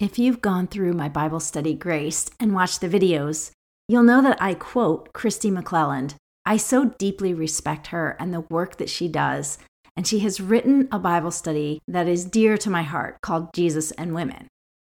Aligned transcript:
If 0.00 0.16
you've 0.16 0.40
gone 0.40 0.68
through 0.68 0.92
my 0.92 1.08
Bible 1.08 1.40
study 1.40 1.74
Grace 1.74 2.30
and 2.38 2.54
watched 2.54 2.80
the 2.80 2.88
videos, 2.88 3.50
you'll 3.88 4.04
know 4.04 4.22
that 4.22 4.40
I 4.40 4.54
quote 4.54 5.12
Kristi 5.12 5.50
McLelland. 5.50 6.14
I 6.46 6.56
so 6.56 6.90
deeply 6.98 7.34
respect 7.34 7.88
her 7.88 8.16
and 8.20 8.32
the 8.32 8.42
work 8.42 8.76
that 8.76 8.88
she 8.88 9.08
does, 9.08 9.58
and 9.96 10.06
she 10.06 10.20
has 10.20 10.40
written 10.40 10.86
a 10.92 11.00
Bible 11.00 11.32
study 11.32 11.80
that 11.88 12.06
is 12.06 12.24
dear 12.24 12.56
to 12.58 12.70
my 12.70 12.84
heart 12.84 13.20
called 13.22 13.52
Jesus 13.52 13.90
and 13.92 14.14
Women. 14.14 14.46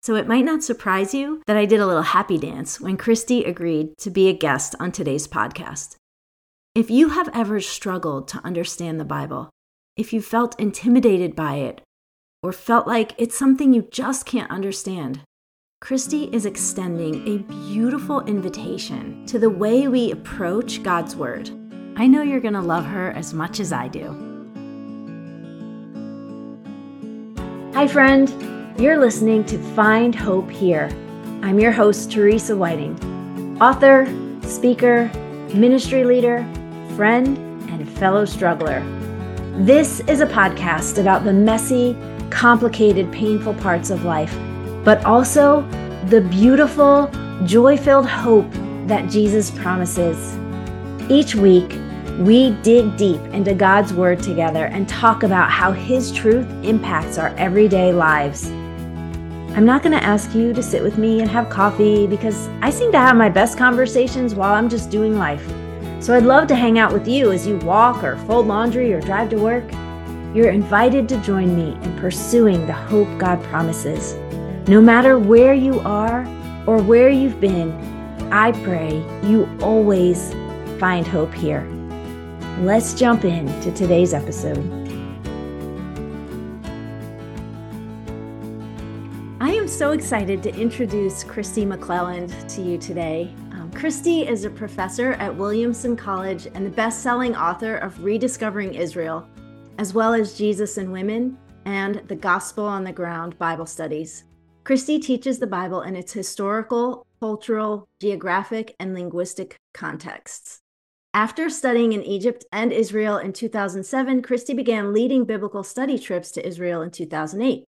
So 0.03 0.15
it 0.15 0.25
might 0.25 0.45
not 0.45 0.63
surprise 0.63 1.13
you 1.13 1.41
that 1.47 1.57
I 1.57 1.65
did 1.65 1.81
a 1.81 1.87
little 1.87 2.03
happy 2.03 2.37
dance 2.37 2.79
when 2.79 2.95
Kristi 2.95 3.45
agreed 3.45 3.97
to 3.97 4.09
be 4.09 4.29
a 4.29 4.33
guest 4.33 4.73
on 4.79 4.93
today's 4.93 5.27
podcast. 5.27 5.97
If 6.75 6.89
you 6.89 7.09
have 7.09 7.29
ever 7.33 7.59
struggled 7.59 8.29
to 8.29 8.45
understand 8.45 9.01
the 9.01 9.05
Bible, 9.05 9.49
if 9.97 10.13
you 10.13 10.21
felt 10.21 10.57
intimidated 10.57 11.35
by 11.35 11.55
it 11.55 11.81
or 12.43 12.51
felt 12.51 12.85
like 12.85 13.15
it's 13.17 13.37
something 13.37 13.73
you 13.73 13.87
just 13.89 14.25
can't 14.25 14.51
understand, 14.51 15.21
Kristi 15.81 16.31
is 16.33 16.45
extending 16.45 17.27
a 17.27 17.37
beautiful 17.73 18.21
invitation 18.21 19.25
to 19.25 19.39
the 19.39 19.49
way 19.49 19.87
we 19.87 20.11
approach 20.11 20.83
God's 20.83 21.15
Word. 21.15 21.49
I 21.95 22.05
know 22.05 22.21
you're 22.21 22.41
going 22.41 22.53
to 22.53 22.61
love 22.61 22.85
her 22.85 23.11
as 23.11 23.33
much 23.33 23.59
as 23.59 23.71
I 23.71 23.87
do. 23.87 24.29
Hi, 27.73 27.87
friend. 27.87 28.29
You're 28.79 28.97
listening 28.97 29.43
to 29.45 29.57
Find 29.57 30.13
Hope 30.13 30.49
Here. 30.49 30.89
I'm 31.41 31.59
your 31.59 31.71
host, 31.71 32.11
Teresa 32.11 32.55
Whiting, 32.55 33.57
author, 33.61 34.07
speaker, 34.43 35.11
ministry 35.53 36.03
leader, 36.03 36.43
friend, 36.95 37.37
and 37.69 37.89
fellow 37.97 38.25
struggler. 38.25 38.81
This 39.57 39.99
is 40.01 40.21
a 40.21 40.25
podcast 40.25 40.99
about 40.99 41.23
the 41.23 41.33
messy, 41.33 41.95
complicated, 42.33 43.11
painful 43.11 43.53
parts 43.53 43.91
of 43.91 44.03
life, 44.03 44.35
but 44.83 45.05
also 45.05 45.61
the 46.07 46.19
beautiful, 46.19 47.09
joy 47.45 47.77
filled 47.77 48.07
hope 48.07 48.51
that 48.87 49.09
Jesus 49.09 49.51
promises. 49.51 50.35
Each 51.09 51.35
week, 51.35 51.77
we 52.19 52.51
dig 52.63 52.97
deep 52.97 53.21
into 53.33 53.53
God's 53.53 53.93
Word 53.93 54.21
together 54.21 54.65
and 54.65 54.89
talk 54.89 55.23
about 55.23 55.51
how 55.51 55.71
His 55.71 56.11
truth 56.11 56.47
impacts 56.63 57.17
our 57.17 57.29
everyday 57.37 57.93
lives. 57.93 58.47
I'm 59.55 59.65
not 59.65 59.83
going 59.83 59.97
to 59.97 60.03
ask 60.03 60.33
you 60.33 60.53
to 60.53 60.63
sit 60.63 60.81
with 60.81 60.97
me 60.97 61.21
and 61.21 61.29
have 61.29 61.49
coffee 61.49 62.07
because 62.07 62.47
I 62.61 62.71
seem 62.71 62.91
to 62.93 62.97
have 62.97 63.15
my 63.15 63.29
best 63.29 63.59
conversations 63.59 64.33
while 64.33 64.55
I'm 64.55 64.69
just 64.69 64.89
doing 64.89 65.17
life. 65.19 65.47
So 65.99 66.15
I'd 66.15 66.23
love 66.23 66.47
to 66.47 66.55
hang 66.55 66.79
out 66.79 66.91
with 66.91 67.07
you 67.07 67.31
as 67.31 67.45
you 67.45 67.57
walk 67.59 68.03
or 68.03 68.17
fold 68.25 68.47
laundry 68.47 68.91
or 68.91 68.99
drive 68.99 69.29
to 69.29 69.37
work. 69.37 69.63
You're 70.33 70.49
invited 70.49 71.07
to 71.09 71.17
join 71.17 71.55
me 71.55 71.77
in 71.85 71.95
pursuing 71.99 72.65
the 72.65 72.73
hope 72.73 73.07
God 73.19 73.43
promises. 73.43 74.15
No 74.67 74.81
matter 74.81 75.19
where 75.19 75.53
you 75.53 75.79
are 75.81 76.25
or 76.65 76.81
where 76.81 77.09
you've 77.09 77.39
been, 77.39 77.71
I 78.31 78.51
pray 78.63 78.95
you 79.21 79.47
always 79.61 80.33
find 80.79 81.05
hope 81.05 81.31
here. 81.35 81.69
Let's 82.61 82.95
jump 82.95 83.25
into 83.25 83.71
today's 83.73 84.11
episode. 84.15 84.57
I 89.39 89.51
am 89.51 89.67
so 89.67 89.91
excited 89.91 90.41
to 90.41 90.55
introduce 90.55 91.23
Kristi 91.23 91.63
McLelland 91.63 92.51
to 92.55 92.63
you 92.63 92.79
today. 92.79 93.31
Um, 93.51 93.69
Kristi 93.69 94.27
is 94.27 94.45
a 94.45 94.49
professor 94.49 95.11
at 95.13 95.35
Williamson 95.35 95.95
College 95.95 96.47
and 96.55 96.65
the 96.65 96.71
best 96.71 97.03
selling 97.03 97.35
author 97.35 97.75
of 97.75 98.03
Rediscovering 98.03 98.73
Israel 98.73 99.27
as 99.77 99.93
well 99.93 100.13
as 100.13 100.37
Jesus 100.37 100.77
and 100.77 100.91
Women 100.91 101.37
and 101.65 102.01
the 102.07 102.15
Gospel 102.15 102.65
on 102.65 102.83
the 102.83 102.91
Ground 102.91 103.37
Bible 103.39 103.65
studies. 103.65 104.25
Kristi 104.63 105.01
teaches 105.01 105.39
the 105.39 105.47
Bible 105.47 105.81
in 105.81 105.95
its 105.95 106.13
historical, 106.13 107.05
cultural, 107.19 107.87
geographic, 107.99 108.75
and 108.79 108.93
linguistic 108.93 109.57
contexts. 109.73 110.61
After 111.13 111.49
studying 111.49 111.93
in 111.93 112.03
Egypt 112.03 112.45
and 112.51 112.71
Israel 112.71 113.17
in 113.17 113.33
2007, 113.33 114.21
Kristi 114.21 114.55
began 114.55 114.93
leading 114.93 115.25
biblical 115.25 115.63
study 115.63 115.99
trips 115.99 116.31
to 116.31 116.47
Israel 116.47 116.81
in 116.81 116.91
2008. 116.91 117.65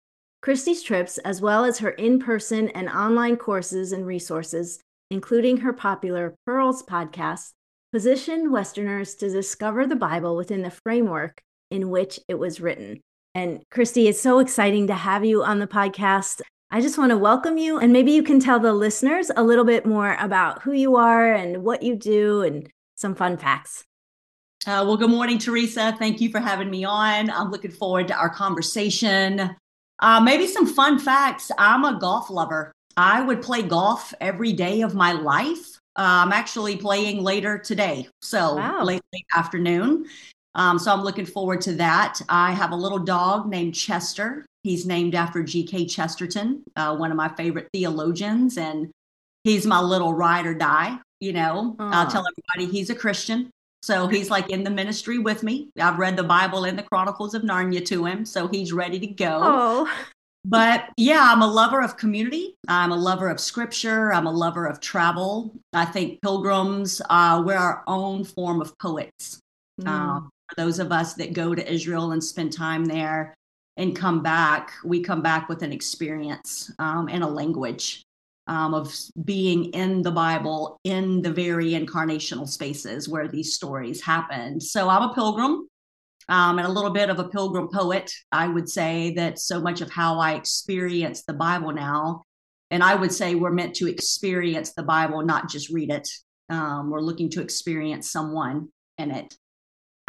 Kristi's 0.44 0.84
trips, 0.84 1.18
as 1.20 1.42
well 1.42 1.64
as 1.66 1.80
her 1.80 1.92
in 1.92 2.20
person 2.20 2.70
and 2.70 2.90
online 2.90 3.38
courses 3.38 3.92
and 3.92 4.06
resources, 4.06 4.80
including 5.10 5.58
her 5.58 5.74
popular 5.74 6.36
Pearls 6.46 6.84
podcast, 6.84 7.52
position 7.92 8.52
Westerners 8.52 9.16
to 9.16 9.30
discover 9.30 9.86
the 9.86 9.96
Bible 9.96 10.36
within 10.36 10.62
the 10.62 10.72
framework 10.72 11.42
in 11.72 11.90
which 11.90 12.20
it 12.28 12.36
was 12.36 12.62
written. 12.62 13.02
And 13.34 13.64
Kristi, 13.74 14.08
it's 14.08 14.22
so 14.22 14.40
exciting 14.40 14.88
to 14.88 14.94
have 14.94 15.26
you 15.26 15.44
on 15.44 15.60
the 15.60 15.68
podcast. 15.68 16.42
I 16.70 16.82
just 16.82 16.98
want 16.98 17.10
to 17.10 17.18
welcome 17.18 17.58
you, 17.58 17.80
and 17.80 17.92
maybe 17.92 18.12
you 18.12 18.24
can 18.24 18.40
tell 18.40 18.60
the 18.60 18.74
listeners 18.74 19.32
a 19.36 19.44
little 19.44 19.66
bit 19.66 19.86
more 19.86 20.16
about 20.20 20.62
who 20.62 20.72
you 20.74 20.96
are 20.96 21.34
and 21.34 21.64
what 21.64 21.82
you 21.82 21.96
do 21.96 22.44
and 22.44 22.70
some 22.96 23.16
fun 23.16 23.38
facts. 23.38 23.84
Uh, 24.68 24.84
well, 24.86 24.96
good 24.96 25.10
morning, 25.10 25.38
Teresa. 25.38 25.96
Thank 25.98 26.22
you 26.22 26.30
for 26.30 26.40
having 26.40 26.70
me 26.70 26.84
on. 26.84 27.30
I'm 27.30 27.50
looking 27.50 27.72
forward 27.72 28.08
to 28.10 28.16
our 28.16 28.30
conversation. 28.30 29.56
Uh, 30.00 30.20
maybe 30.20 30.46
some 30.46 30.68
fun 30.68 31.00
facts. 31.00 31.52
I'm 31.58 31.84
a 31.84 32.00
golf 32.00 32.30
lover. 32.30 32.72
I 32.96 33.22
would 33.22 33.42
play 33.42 33.64
golf 33.64 34.14
every 34.22 34.54
day 34.54 34.82
of 34.82 34.94
my 34.94 35.14
life. 35.14 35.80
Uh, 35.98 36.24
I'm 36.24 36.32
actually 36.32 36.78
playing 36.78 37.24
later 37.24 37.58
today, 37.58 38.08
so 38.22 38.56
wow. 38.56 38.84
late, 38.84 39.02
late 39.14 39.26
afternoon. 39.36 40.06
Um, 40.56 40.78
so 40.80 40.92
I'm 40.92 41.02
looking 41.02 41.26
forward 41.26 41.62
to 41.62 41.74
that. 41.74 42.22
I 42.28 42.52
have 42.52 42.72
a 42.72 42.76
little 42.76 43.00
dog 43.00 43.48
named 43.48 43.76
Chester. 43.76 44.46
He's 44.64 44.86
named 44.86 45.16
after 45.16 45.44
G.K. 45.44 45.86
Chesterton, 45.86 46.64
uh, 46.76 46.96
one 46.96 47.12
of 47.12 47.18
my 47.18 47.30
favorite 47.30 47.70
theologians, 47.74 48.58
and 48.58 48.92
he's 49.44 49.66
my 49.66 49.80
little 49.80 50.14
ride 50.14 50.46
or 50.46 50.54
die. 50.54 51.00
You 51.20 51.34
know, 51.34 51.76
Aww. 51.80 51.94
I'll 51.94 52.12
tell 52.12 52.26
everybody 52.28 52.72
he's 52.72 52.90
a 52.90 52.96
Christian. 52.96 53.50
So 53.84 54.08
he's 54.08 54.30
like 54.30 54.50
in 54.52 54.64
the 54.64 54.70
ministry 54.70 55.18
with 55.18 55.42
me. 55.42 55.70
I've 55.80 55.98
read 55.98 56.16
the 56.16 56.24
Bible 56.24 56.66
and 56.66 56.78
the 56.78 56.84
Chronicles 56.84 57.34
of 57.34 57.42
Narnia 57.42 57.84
to 57.86 58.06
him, 58.06 58.26
so 58.26 58.48
he's 58.48 58.74
ready 58.74 59.00
to 59.00 59.08
go. 59.08 59.40
Oh. 59.42 59.92
But 60.44 60.90
yeah, 60.98 61.32
I'm 61.32 61.42
a 61.42 61.48
lover 61.48 61.82
of 61.82 61.98
community. 61.98 62.56
I'm 62.68 62.92
a 62.92 62.96
lover 62.96 63.30
of 63.30 63.40
scripture. 63.40 64.12
I'm 64.12 64.26
a 64.26 64.32
lover 64.32 64.66
of 64.66 64.80
travel. 64.80 65.52
I 65.74 65.86
think 65.86 66.22
pilgrims, 66.22 67.02
uh, 67.10 67.44
we're 67.46 67.58
our 67.58 67.84
own 67.88 68.24
form 68.24 68.62
of 68.62 68.78
poets. 68.80 69.40
Mm. 69.80 69.88
Um, 69.88 70.30
for 70.52 70.64
those 70.64 70.80
of 70.80 70.92
us 70.92 71.14
that 71.16 71.34
go 71.34 71.56
to 71.56 71.72
Israel 71.72 72.12
and 72.12 72.24
spend 72.24 72.54
time 72.54 72.86
there 72.86 73.34
and 73.78 73.96
come 73.96 74.22
back, 74.22 74.72
we 74.84 75.02
come 75.02 75.22
back 75.22 75.48
with 75.48 75.64
an 75.64 75.72
experience 75.72 76.72
um, 76.80 77.08
and 77.10 77.24
a 77.24 77.28
language 77.28 78.04
um, 78.48 78.74
of 78.74 78.94
being 79.24 79.66
in 79.74 80.02
the 80.02 80.12
Bible 80.12 80.80
in 80.84 81.22
the 81.22 81.32
very 81.32 81.72
incarnational 81.72 82.48
spaces 82.48 83.08
where 83.08 83.28
these 83.28 83.56
stories 83.56 84.02
happened. 84.02 84.62
So 84.62 84.90
I'm 84.90 85.10
a 85.10 85.14
pilgrim. 85.14 85.68
Um, 86.30 86.60
and 86.60 86.68
a 86.68 86.72
little 86.72 86.92
bit 86.92 87.10
of 87.10 87.20
a 87.20 87.28
pilgrim 87.28 87.68
poet. 87.68 88.10
I 88.32 88.48
would 88.48 88.70
say 88.70 89.12
that 89.16 89.40
so 89.40 89.60
much 89.60 89.82
of 89.82 89.92
how 89.92 90.20
I 90.20 90.36
experience 90.36 91.24
the 91.24 91.34
Bible 91.34 91.74
now, 91.74 92.24
and 92.70 92.82
I 92.84 92.96
would 92.96 93.12
say 93.12 93.36
we're 93.36 93.52
meant 93.52 93.76
to 93.78 93.90
experience 93.90 94.72
the 94.72 94.84
Bible, 94.84 95.24
not 95.24 95.50
just 95.50 95.70
read 95.70 95.90
it. 95.90 96.08
Um, 96.48 96.90
we're 96.90 97.02
looking 97.02 97.30
to 97.32 97.42
experience 97.42 98.12
someone 98.12 98.70
in 98.98 99.12
it. 99.12 99.36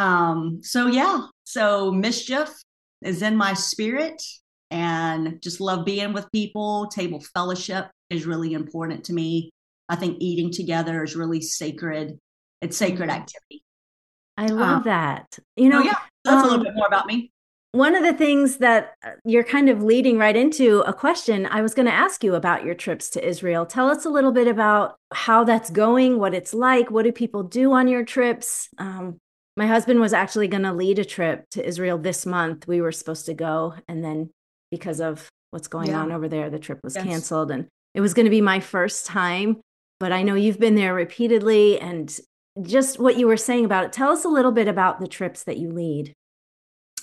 Um, 0.02 0.60
so 0.64 0.88
yeah, 0.88 1.26
so 1.44 1.92
mischief 1.92 2.50
is 3.02 3.22
in 3.22 3.36
my 3.36 3.54
spirit 3.54 4.20
and 4.72 5.40
just 5.40 5.60
love 5.60 5.84
being 5.84 6.12
with 6.12 6.30
people. 6.32 6.88
Table 6.88 7.20
fellowship 7.32 7.86
is 8.10 8.26
really 8.26 8.52
important 8.52 9.04
to 9.04 9.12
me. 9.12 9.52
I 9.88 9.94
think 9.94 10.16
eating 10.20 10.50
together 10.50 11.04
is 11.04 11.14
really 11.14 11.40
sacred. 11.40 12.18
It's 12.60 12.76
sacred 12.76 13.10
mm-hmm. 13.10 13.20
activity. 13.22 13.62
I 14.36 14.46
love 14.46 14.78
um, 14.78 14.82
that. 14.84 15.38
You 15.56 15.68
know, 15.68 15.80
oh 15.80 15.84
yeah, 15.84 15.98
that's 16.24 16.36
um, 16.36 16.40
a 16.40 16.42
little 16.42 16.58
um, 16.58 16.64
bit 16.64 16.74
more 16.74 16.86
about 16.88 17.06
me. 17.06 17.30
One 17.70 17.94
of 17.94 18.02
the 18.02 18.12
things 18.12 18.56
that 18.56 18.94
uh, 19.06 19.10
you're 19.24 19.44
kind 19.44 19.68
of 19.68 19.84
leading 19.84 20.18
right 20.18 20.34
into 20.34 20.80
a 20.80 20.92
question 20.92 21.46
I 21.46 21.62
was 21.62 21.74
going 21.74 21.86
to 21.86 21.94
ask 21.94 22.24
you 22.24 22.34
about 22.34 22.64
your 22.64 22.74
trips 22.74 23.08
to 23.10 23.26
Israel. 23.26 23.66
Tell 23.66 23.88
us 23.88 24.04
a 24.04 24.10
little 24.10 24.32
bit 24.32 24.48
about 24.48 24.96
how 25.12 25.44
that's 25.44 25.70
going, 25.70 26.18
what 26.18 26.34
it's 26.34 26.52
like, 26.52 26.90
what 26.90 27.04
do 27.04 27.12
people 27.12 27.44
do 27.44 27.72
on 27.72 27.86
your 27.86 28.04
trips? 28.04 28.68
Um, 28.78 29.20
my 29.56 29.66
husband 29.66 30.00
was 30.00 30.12
actually 30.12 30.48
going 30.48 30.62
to 30.62 30.72
lead 30.72 30.98
a 30.98 31.04
trip 31.04 31.44
to 31.50 31.66
Israel 31.66 31.98
this 31.98 32.24
month. 32.24 32.66
We 32.66 32.80
were 32.80 32.92
supposed 32.92 33.26
to 33.26 33.34
go. 33.34 33.74
And 33.86 34.04
then 34.04 34.30
because 34.70 35.00
of 35.00 35.28
what's 35.50 35.68
going 35.68 35.88
yeah. 35.88 36.00
on 36.00 36.12
over 36.12 36.28
there, 36.28 36.48
the 36.48 36.58
trip 36.58 36.80
was 36.82 36.96
yes. 36.96 37.04
canceled. 37.04 37.50
And 37.50 37.66
it 37.94 38.00
was 38.00 38.14
going 38.14 38.24
to 38.24 38.30
be 38.30 38.40
my 38.40 38.60
first 38.60 39.06
time. 39.06 39.60
But 40.00 40.12
I 40.12 40.22
know 40.22 40.34
you've 40.34 40.58
been 40.58 40.74
there 40.74 40.94
repeatedly. 40.94 41.78
And 41.78 42.14
just 42.62 42.98
what 42.98 43.18
you 43.18 43.26
were 43.26 43.36
saying 43.36 43.64
about 43.64 43.84
it, 43.84 43.92
tell 43.92 44.10
us 44.10 44.24
a 44.24 44.28
little 44.28 44.52
bit 44.52 44.68
about 44.68 45.00
the 45.00 45.06
trips 45.06 45.44
that 45.44 45.58
you 45.58 45.70
lead. 45.70 46.14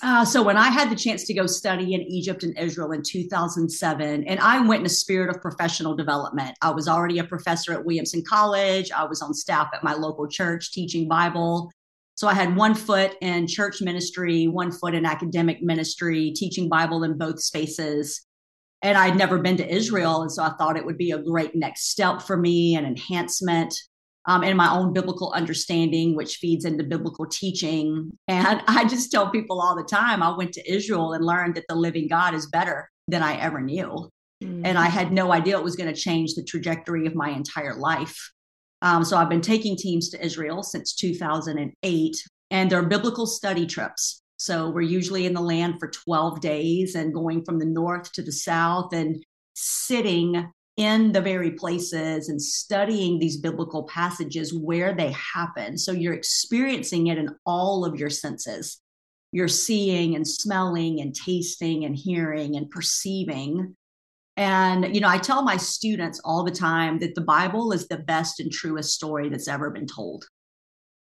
Uh, 0.02 0.24
so 0.24 0.42
when 0.42 0.56
I 0.56 0.68
had 0.68 0.90
the 0.90 0.96
chance 0.96 1.24
to 1.24 1.34
go 1.34 1.46
study 1.46 1.92
in 1.92 2.00
Egypt 2.00 2.42
and 2.42 2.58
Israel 2.58 2.92
in 2.92 3.02
2007, 3.02 4.24
and 4.24 4.40
I 4.40 4.58
went 4.66 4.80
in 4.80 4.86
a 4.86 4.90
spirit 4.90 5.34
of 5.34 5.42
professional 5.42 5.94
development. 5.94 6.56
I 6.62 6.70
was 6.70 6.88
already 6.88 7.18
a 7.18 7.24
professor 7.24 7.74
at 7.74 7.84
Williamson 7.84 8.24
College. 8.26 8.90
I 8.92 9.04
was 9.04 9.20
on 9.20 9.34
staff 9.34 9.68
at 9.74 9.84
my 9.84 9.92
local 9.92 10.26
church 10.26 10.72
teaching 10.72 11.06
Bible. 11.06 11.70
So 12.20 12.28
I 12.28 12.34
had 12.34 12.54
one 12.54 12.74
foot 12.74 13.16
in 13.22 13.46
church 13.46 13.80
ministry, 13.80 14.46
one 14.46 14.72
foot 14.72 14.94
in 14.94 15.06
academic 15.06 15.62
ministry, 15.62 16.34
teaching 16.36 16.68
Bible 16.68 17.02
in 17.02 17.16
both 17.16 17.40
spaces. 17.40 18.26
and 18.82 18.98
I'd 18.98 19.16
never 19.16 19.38
been 19.38 19.56
to 19.56 19.74
Israel. 19.74 20.20
And 20.20 20.30
so 20.30 20.42
I 20.42 20.50
thought 20.50 20.76
it 20.76 20.84
would 20.84 20.98
be 20.98 21.12
a 21.12 21.18
great 21.18 21.54
next 21.54 21.88
step 21.88 22.20
for 22.20 22.36
me, 22.36 22.76
an 22.76 22.84
enhancement 22.84 23.74
um, 24.26 24.44
in 24.44 24.54
my 24.54 24.70
own 24.70 24.92
biblical 24.92 25.32
understanding, 25.32 26.14
which 26.14 26.36
feeds 26.36 26.66
into 26.66 26.84
biblical 26.84 27.24
teaching. 27.24 28.10
And 28.28 28.62
I 28.68 28.84
just 28.84 29.10
tell 29.10 29.30
people 29.30 29.58
all 29.58 29.74
the 29.74 29.82
time 29.82 30.22
I 30.22 30.36
went 30.36 30.52
to 30.54 30.70
Israel 30.70 31.14
and 31.14 31.24
learned 31.24 31.54
that 31.54 31.64
the 31.70 31.74
living 31.74 32.06
God 32.06 32.34
is 32.34 32.48
better 32.48 32.90
than 33.08 33.22
I 33.22 33.40
ever 33.40 33.62
knew. 33.62 34.10
Mm-hmm. 34.44 34.66
And 34.66 34.76
I 34.76 34.90
had 34.90 35.10
no 35.10 35.32
idea 35.32 35.56
it 35.56 35.64
was 35.64 35.76
going 35.76 35.94
to 35.94 35.98
change 35.98 36.34
the 36.34 36.44
trajectory 36.44 37.06
of 37.06 37.14
my 37.14 37.30
entire 37.30 37.76
life. 37.76 38.30
Um, 38.82 39.04
so 39.04 39.16
I've 39.16 39.28
been 39.28 39.40
taking 39.40 39.76
teams 39.76 40.08
to 40.10 40.24
Israel 40.24 40.62
since 40.62 40.94
2008, 40.94 42.16
and 42.50 42.70
they're 42.70 42.82
biblical 42.82 43.26
study 43.26 43.66
trips. 43.66 44.22
So 44.36 44.70
we're 44.70 44.80
usually 44.80 45.26
in 45.26 45.34
the 45.34 45.40
land 45.42 45.74
for 45.78 45.88
12 45.88 46.40
days 46.40 46.94
and 46.94 47.12
going 47.12 47.44
from 47.44 47.58
the 47.58 47.66
north 47.66 48.10
to 48.12 48.22
the 48.22 48.32
south 48.32 48.94
and 48.94 49.22
sitting 49.54 50.50
in 50.78 51.12
the 51.12 51.20
very 51.20 51.50
places 51.50 52.30
and 52.30 52.40
studying 52.40 53.18
these 53.18 53.36
biblical 53.36 53.82
passages 53.82 54.54
where 54.54 54.94
they 54.94 55.12
happen. 55.12 55.76
So 55.76 55.92
you're 55.92 56.14
experiencing 56.14 57.08
it 57.08 57.18
in 57.18 57.28
all 57.44 57.84
of 57.84 58.00
your 58.00 58.08
senses. 58.08 58.80
You're 59.30 59.48
seeing 59.48 60.16
and 60.16 60.26
smelling 60.26 61.02
and 61.02 61.14
tasting 61.14 61.84
and 61.84 61.94
hearing 61.94 62.56
and 62.56 62.70
perceiving. 62.70 63.76
And, 64.36 64.94
you 64.94 65.00
know, 65.00 65.08
I 65.08 65.18
tell 65.18 65.42
my 65.42 65.56
students 65.56 66.20
all 66.24 66.44
the 66.44 66.50
time 66.50 66.98
that 67.00 67.14
the 67.14 67.20
Bible 67.20 67.72
is 67.72 67.88
the 67.88 67.98
best 67.98 68.40
and 68.40 68.50
truest 68.50 68.94
story 68.94 69.28
that's 69.28 69.48
ever 69.48 69.70
been 69.70 69.86
told. 69.86 70.24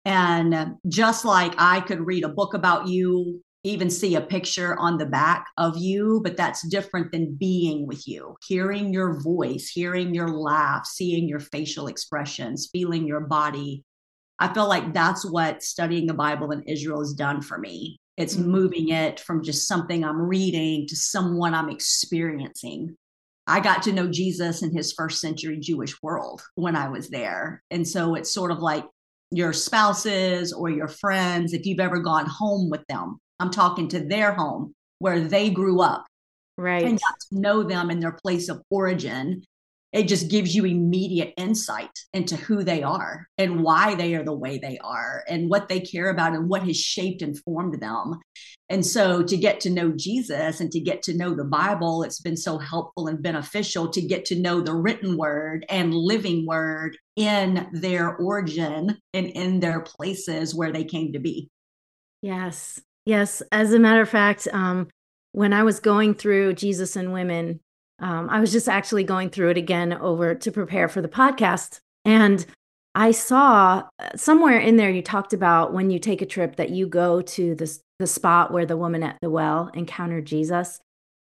And 0.06 0.75
just 0.88 1.25
like 1.25 1.53
I 1.57 1.81
could 1.81 2.06
read 2.06 2.24
a 2.24 2.29
book 2.29 2.53
about 2.53 2.88
you, 2.88 3.41
even 3.63 3.89
see 3.89 4.15
a 4.15 4.21
picture 4.21 4.77
on 4.79 4.97
the 4.97 5.06
back 5.06 5.47
of 5.57 5.77
you, 5.77 6.21
but 6.24 6.38
that's 6.38 6.68
different 6.69 7.12
than 7.12 7.35
being 7.35 7.85
with 7.85 8.07
you, 8.07 8.38
hearing 8.47 8.94
your 8.94 9.21
voice, 9.21 9.69
hearing 9.69 10.15
your 10.15 10.29
laugh, 10.29 10.85
seeing 10.85 11.27
your 11.27 11.41
facial 11.41 11.88
expressions, 11.88 12.69
feeling 12.71 13.06
your 13.06 13.19
body. 13.19 13.83
I 14.39 14.53
feel 14.53 14.69
like 14.69 14.94
that's 14.94 15.29
what 15.29 15.63
studying 15.63 16.07
the 16.07 16.13
Bible 16.13 16.51
in 16.51 16.63
Israel 16.63 17.00
has 17.00 17.13
done 17.13 17.41
for 17.41 17.57
me. 17.57 18.00
It's 18.15 18.35
mm-hmm. 18.35 18.50
moving 18.50 18.89
it 18.89 19.19
from 19.19 19.44
just 19.44 19.68
something 19.68 20.06
I'm 20.06 20.21
reading 20.21 20.88
to 20.88 20.95
someone 20.95 21.53
I'm 21.53 21.69
experiencing. 21.69 22.95
I 23.47 23.61
got 23.61 23.81
to 23.83 23.94
know 23.94 24.07
Jesus 24.07 24.61
in 24.61 24.75
his 24.75 24.91
first 24.91 25.21
century 25.21 25.57
Jewish 25.59 26.01
world 26.03 26.41
when 26.55 26.75
I 26.75 26.89
was 26.89 27.09
there. 27.09 27.63
And 27.71 27.88
so 27.88 28.15
it's 28.15 28.33
sort 28.33 28.51
of 28.51 28.59
like 28.59 28.85
your 29.31 29.53
spouses 29.53 30.53
or 30.53 30.69
your 30.69 30.88
friends, 30.88 31.53
if 31.53 31.65
you've 31.65 31.79
ever 31.79 31.99
gone 31.99 32.25
home 32.25 32.69
with 32.69 32.85
them, 32.88 33.19
I'm 33.39 33.51
talking 33.51 33.88
to 33.89 33.99
their 33.99 34.33
home 34.33 34.73
where 34.99 35.21
they 35.21 35.49
grew 35.49 35.81
up. 35.81 36.05
Right. 36.57 36.83
And 36.83 36.99
got 36.99 37.19
to 37.29 37.39
know 37.39 37.63
them 37.63 37.89
in 37.89 37.99
their 37.99 38.17
place 38.23 38.49
of 38.49 38.61
origin. 38.69 39.44
It 39.94 40.07
just 40.07 40.30
gives 40.30 40.54
you 40.54 40.66
immediate 40.66 41.34
insight 41.38 41.92
into 42.13 42.36
who 42.36 42.63
they 42.63 42.84
are 42.84 43.28
and 43.38 43.63
why 43.63 43.95
they 43.95 44.16
are 44.16 44.24
the 44.24 44.34
way 44.34 44.57
they 44.57 44.78
are 44.80 45.24
and 45.28 45.50
what 45.50 45.69
they 45.69 45.80
care 45.80 46.10
about 46.10 46.34
and 46.34 46.50
what 46.50 46.63
has 46.63 46.78
shaped 46.78 47.22
and 47.22 47.39
formed 47.44 47.80
them. 47.80 48.19
And 48.69 48.86
so 48.86 49.24
to 49.24 49.38
get 49.38 49.62
to 49.62 49.69
know 49.69 49.94
Jesus 49.95 50.60
and 50.60 50.69
to 50.72 50.80
get 50.81 51.01
to 51.04 51.16
know 51.16 51.34
the 51.34 51.45
Bible, 51.45 52.04
it's 52.04 52.19
been 52.19 52.36
so 52.36 52.57
helpful 52.57 53.07
and 53.07 53.24
beneficial 53.24 53.89
to 53.89 54.01
get 54.01 54.25
to 54.25 54.39
know 54.39 54.60
the 54.60 54.75
written 54.75 55.16
word 55.16 55.66
and 55.69 55.94
living 55.94 56.45
word 56.45 56.98
in 57.16 57.69
their 57.72 58.18
origin 58.18 58.98
and 59.13 59.28
in 59.28 59.62
their 59.62 59.80
places 59.80 60.54
where 60.54 60.74
they 60.74 60.84
came 60.84 61.13
to 61.13 61.19
be. 61.19 61.50
Yes. 62.22 62.81
Yes. 63.06 63.42
As 63.54 63.72
a 63.72 63.80
matter 63.80 64.01
of 64.01 64.10
fact, 64.10 64.50
um, 64.51 64.89
when 65.31 65.54
I 65.54 65.63
was 65.63 65.80
going 65.80 66.13
through 66.13 66.56
Jesus 66.56 66.98
and 66.98 67.13
Women, 67.13 67.62
um, 67.99 68.29
I 68.29 68.39
was 68.39 68.51
just 68.51 68.69
actually 68.69 69.03
going 69.03 69.29
through 69.29 69.49
it 69.49 69.57
again 69.57 69.94
over 69.94 70.35
to 70.35 70.51
prepare 70.51 70.88
for 70.88 71.01
the 71.01 71.07
podcast. 71.07 71.79
And 72.05 72.45
I 72.95 73.11
saw 73.11 73.83
uh, 73.99 74.09
somewhere 74.15 74.59
in 74.59 74.77
there 74.77 74.89
you 74.89 75.01
talked 75.01 75.33
about 75.33 75.73
when 75.73 75.89
you 75.89 75.99
take 75.99 76.21
a 76.21 76.25
trip 76.25 76.55
that 76.55 76.69
you 76.69 76.88
go 76.88 77.21
to 77.21 77.55
the, 77.55 77.79
the 77.99 78.07
spot 78.07 78.51
where 78.51 78.65
the 78.65 78.77
woman 78.77 79.03
at 79.03 79.17
the 79.21 79.29
well 79.29 79.69
encountered 79.73 80.25
Jesus. 80.25 80.79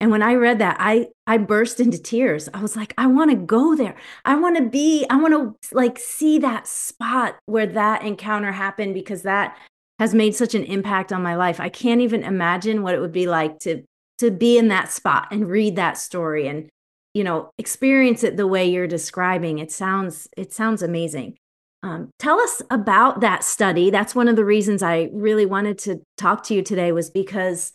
And 0.01 0.11
when 0.11 0.23
I 0.23 0.35
read 0.35 0.59
that, 0.59 0.77
I 0.79 1.09
I 1.27 1.39
burst 1.39 1.81
into 1.81 1.99
tears. 1.99 2.51
I 2.53 2.61
was 2.61 2.77
like, 2.77 2.93
I 2.99 3.07
want 3.07 3.31
to 3.31 3.37
go 3.37 3.75
there. 3.75 3.97
I 4.27 4.35
want 4.35 4.57
to 4.59 4.63
be, 4.63 5.07
I 5.09 5.17
want 5.17 5.33
to 5.33 5.75
like 5.75 5.99
see 5.99 6.39
that 6.41 6.67
spot 6.67 7.37
where 7.47 7.67
that 7.67 8.03
encounter 8.03 8.53
happened 8.53 8.93
because 8.93 9.23
that 9.23 9.57
has 9.99 10.15
made 10.15 10.35
such 10.35 10.55
an 10.55 10.65
impact 10.65 11.13
on 11.13 11.23
my 11.23 11.35
life. 11.37 11.61
I 11.61 11.71
can't 11.71 12.03
even 12.03 12.25
imagine 12.25 12.83
what 12.83 12.95
it 12.95 13.01
would 13.01 13.13
be 13.13 13.27
like 13.27 13.59
to 13.61 13.85
to 14.19 14.31
be 14.31 14.59
in 14.59 14.69
that 14.69 14.91
spot 14.91 15.29
and 15.31 15.49
read 15.49 15.77
that 15.77 15.99
story 15.99 16.49
and 16.49 16.69
you 17.15 17.25
know 17.25 17.51
experience 17.59 18.23
it 18.25 18.37
the 18.37 18.47
way 18.47 18.69
you're 18.69 18.87
describing. 18.87 19.59
It 19.59 19.73
sounds 19.73 20.29
it 20.37 20.53
sounds 20.53 20.83
amazing. 20.83 21.37
Um, 21.83 22.11
tell 22.19 22.41
us 22.41 22.63
about 22.71 23.21
that 23.21 23.45
study. 23.45 23.91
That's 23.91 24.15
one 24.15 24.29
of 24.29 24.37
the 24.37 24.45
reasons 24.45 24.83
I 24.83 25.09
really 25.13 25.47
wanted 25.47 25.79
to 25.81 26.03
talk 26.17 26.43
to 26.45 26.55
you 26.55 26.63
today 26.63 26.91
was 26.91 27.11
because 27.11 27.73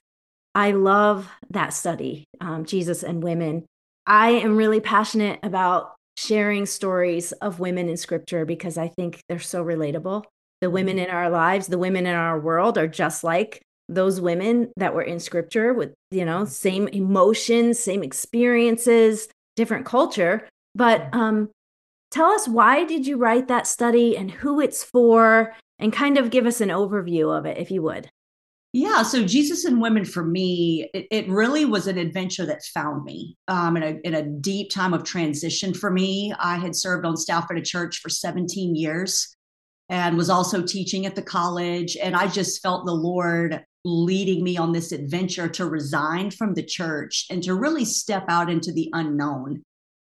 I 0.53 0.71
love 0.71 1.29
that 1.51 1.73
study, 1.73 2.25
um, 2.41 2.65
Jesus 2.65 3.03
and 3.03 3.23
Women. 3.23 3.65
I 4.05 4.31
am 4.31 4.57
really 4.57 4.81
passionate 4.81 5.39
about 5.43 5.95
sharing 6.17 6.65
stories 6.65 7.31
of 7.33 7.59
women 7.59 7.87
in 7.87 7.95
scripture 7.95 8.45
because 8.45 8.77
I 8.77 8.89
think 8.89 9.21
they're 9.29 9.39
so 9.39 9.63
relatable. 9.63 10.23
The 10.59 10.69
women 10.69 10.99
in 10.99 11.09
our 11.09 11.29
lives, 11.29 11.67
the 11.67 11.77
women 11.77 12.05
in 12.05 12.15
our 12.15 12.39
world 12.39 12.77
are 12.77 12.87
just 12.87 13.23
like 13.23 13.61
those 13.93 14.21
women 14.21 14.71
that 14.77 14.93
were 14.93 15.01
in 15.01 15.19
scripture 15.19 15.73
with, 15.73 15.93
you 16.11 16.25
know, 16.25 16.45
same 16.45 16.87
emotions, 16.89 17.79
same 17.79 18.03
experiences, 18.03 19.27
different 19.55 19.85
culture. 19.85 20.47
But 20.73 21.13
um, 21.13 21.49
tell 22.11 22.29
us 22.31 22.47
why 22.47 22.85
did 22.85 23.05
you 23.05 23.17
write 23.17 23.47
that 23.49 23.67
study 23.67 24.17
and 24.17 24.31
who 24.31 24.59
it's 24.59 24.83
for 24.83 25.53
and 25.79 25.91
kind 25.91 26.17
of 26.17 26.29
give 26.29 26.45
us 26.45 26.61
an 26.61 26.69
overview 26.69 27.37
of 27.37 27.45
it 27.45 27.57
if 27.57 27.71
you 27.71 27.81
would 27.81 28.09
yeah, 28.73 29.03
so 29.03 29.25
Jesus 29.25 29.65
and 29.65 29.81
Women 29.81 30.05
for 30.05 30.23
me, 30.23 30.89
it, 30.93 31.05
it 31.11 31.29
really 31.29 31.65
was 31.65 31.87
an 31.87 31.97
adventure 31.97 32.45
that 32.45 32.63
found 32.73 33.03
me 33.03 33.35
um, 33.49 33.75
in, 33.75 33.83
a, 33.83 33.99
in 34.05 34.13
a 34.13 34.23
deep 34.23 34.69
time 34.71 34.93
of 34.93 35.03
transition 35.03 35.73
for 35.73 35.91
me. 35.91 36.33
I 36.39 36.55
had 36.55 36.73
served 36.73 37.05
on 37.05 37.17
staff 37.17 37.47
at 37.51 37.57
a 37.57 37.61
church 37.61 37.99
for 37.99 38.07
17 38.07 38.75
years 38.77 39.35
and 39.91 40.15
was 40.15 40.29
also 40.29 40.61
teaching 40.61 41.05
at 41.05 41.15
the 41.15 41.21
college. 41.21 41.97
And 42.01 42.15
I 42.15 42.27
just 42.27 42.61
felt 42.61 42.85
the 42.85 42.93
Lord 42.93 43.61
leading 43.83 44.41
me 44.41 44.57
on 44.57 44.71
this 44.71 44.93
adventure 44.93 45.49
to 45.49 45.65
resign 45.65 46.31
from 46.31 46.53
the 46.53 46.63
church 46.63 47.25
and 47.29 47.43
to 47.43 47.55
really 47.55 47.83
step 47.83 48.23
out 48.29 48.49
into 48.49 48.71
the 48.71 48.89
unknown. 48.93 49.61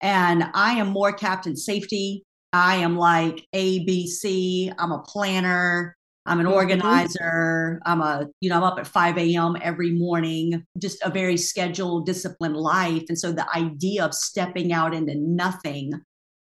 And 0.02 0.50
I 0.52 0.72
am 0.72 0.88
more 0.88 1.12
captain 1.12 1.56
safety. 1.56 2.24
I 2.52 2.76
am 2.76 2.96
like 2.96 3.46
ABC. 3.54 4.74
I'm 4.76 4.90
a 4.90 5.02
planner. 5.02 5.96
I'm 6.26 6.40
an 6.40 6.46
mm-hmm. 6.46 6.54
organizer. 6.54 7.80
I'm 7.86 8.00
a, 8.00 8.26
you 8.40 8.50
know, 8.50 8.56
I'm 8.56 8.64
up 8.64 8.80
at 8.80 8.86
5 8.86 9.16
a.m. 9.16 9.56
every 9.62 9.92
morning, 9.92 10.64
just 10.78 11.00
a 11.02 11.10
very 11.10 11.36
scheduled, 11.36 12.04
disciplined 12.04 12.56
life. 12.56 13.04
And 13.08 13.18
so 13.18 13.30
the 13.30 13.48
idea 13.56 14.04
of 14.04 14.12
stepping 14.12 14.72
out 14.72 14.92
into 14.92 15.14
nothing 15.14 15.92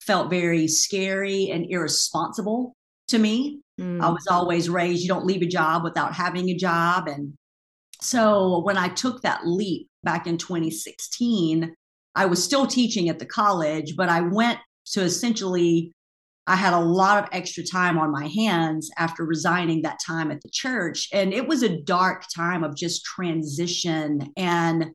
felt 0.02 0.30
very 0.30 0.68
scary 0.68 1.50
and 1.50 1.66
irresponsible 1.70 2.76
to 3.12 3.20
me. 3.20 3.62
Mm. 3.80 4.02
I 4.02 4.10
was 4.10 4.28
always 4.30 4.70
raised, 4.70 5.02
you 5.02 5.08
don't 5.08 5.26
leave 5.26 5.42
a 5.42 5.48
job 5.48 5.84
without 5.84 6.14
having 6.14 6.50
a 6.50 6.58
job. 6.58 7.08
And 7.08 7.34
so 8.02 8.62
when 8.64 8.78
I 8.78 8.90
took 8.90 9.22
that 9.22 9.46
leap 9.46 9.88
back 10.04 10.28
in 10.28 10.38
2016, 10.38 11.74
I 12.16 12.26
was 12.26 12.44
still 12.44 12.68
teaching 12.68 13.10
at 13.10 13.20
the 13.20 13.26
college, 13.26 13.96
but 13.96 14.10
I 14.10 14.22
went 14.22 14.60
to 14.88 15.02
essentially 15.02 15.94
I 16.48 16.56
had 16.56 16.74
a 16.74 16.80
lot 16.80 17.24
of 17.24 17.30
extra 17.32 17.64
time 17.64 18.00
on 18.00 18.12
my 18.12 18.28
hands 18.28 18.90
after 18.98 19.24
resigning 19.24 19.84
that 19.84 20.00
time 20.06 20.32
at 20.32 20.42
the 20.42 20.50
church. 20.50 21.08
And 21.14 21.34
it 21.34 21.48
was 21.48 21.62
a 21.62 21.82
dark 21.84 22.24
time 22.36 22.64
of 22.64 22.76
just 22.76 23.06
transition 23.06 24.34
and 24.36 24.88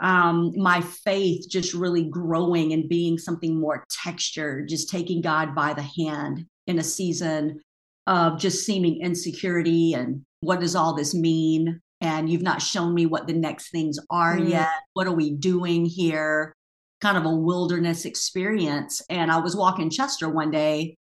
um, 0.00 0.52
my 0.56 0.80
faith 0.80 1.48
just 1.50 1.74
really 1.74 2.04
growing 2.04 2.72
and 2.72 2.88
being 2.88 3.18
something 3.18 3.58
more 3.58 3.84
textured, 3.90 4.68
just 4.68 4.88
taking 4.88 5.22
God 5.22 5.54
by 5.54 5.74
the 5.74 5.82
hand 5.82 6.46
in 6.66 6.78
a 6.78 6.84
season 6.84 7.60
of 8.06 8.38
just 8.38 8.64
seeming 8.64 9.00
insecurity 9.00 9.94
and 9.94 10.22
what 10.40 10.60
does 10.60 10.76
all 10.76 10.94
this 10.94 11.14
mean? 11.14 11.80
And 12.00 12.30
you've 12.30 12.42
not 12.42 12.62
shown 12.62 12.94
me 12.94 13.06
what 13.06 13.26
the 13.26 13.32
next 13.32 13.70
things 13.70 13.98
are 14.10 14.36
mm. 14.36 14.50
yet. 14.50 14.68
What 14.92 15.06
are 15.06 15.14
we 15.14 15.32
doing 15.32 15.86
here? 15.86 16.54
kind 17.00 17.16
of 17.16 17.24
a 17.24 17.34
wilderness 17.34 18.04
experience. 18.04 19.02
And 19.10 19.30
I 19.30 19.38
was 19.38 19.56
walking 19.56 19.90
Chester 19.90 20.28
one 20.28 20.50
day 20.50 20.96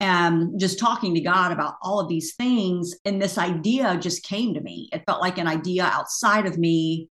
and 0.00 0.58
just 0.60 0.78
talking 0.78 1.14
to 1.14 1.20
God 1.20 1.52
about 1.52 1.74
all 1.82 2.00
of 2.00 2.08
these 2.08 2.34
things. 2.34 2.94
And 3.04 3.20
this 3.20 3.38
idea 3.38 3.98
just 3.98 4.22
came 4.22 4.54
to 4.54 4.60
me. 4.60 4.88
It 4.92 5.02
felt 5.06 5.20
like 5.20 5.38
an 5.38 5.48
idea 5.48 5.84
outside 5.84 6.46
of 6.46 6.58
me. 6.58 7.08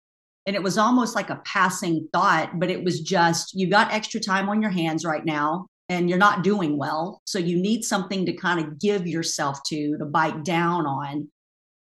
And 0.47 0.55
it 0.55 0.63
was 0.63 0.77
almost 0.77 1.15
like 1.15 1.31
a 1.31 1.41
passing 1.47 2.09
thought, 2.13 2.59
but 2.59 2.71
it 2.71 2.85
was 2.85 3.01
just, 3.01 3.55
you 3.55 3.69
got 3.69 3.93
extra 3.93 4.21
time 4.21 4.49
on 4.49 4.61
your 4.61 4.71
hands 4.71 5.05
right 5.05 5.25
now 5.25 5.67
and 5.89 6.09
you're 6.09 6.19
not 6.19 6.43
doing 6.43 6.77
well. 6.77 7.21
So 7.27 7.39
you 7.39 7.59
need 7.61 7.85
something 7.85 8.27
to 8.27 8.33
kind 8.33 8.61
of 8.61 8.79
give 8.79 9.07
yourself 9.07 9.63
to, 9.67 9.99
to 9.99 10.05
bite 10.05 10.45
down 10.45 10.87
on. 10.87 11.29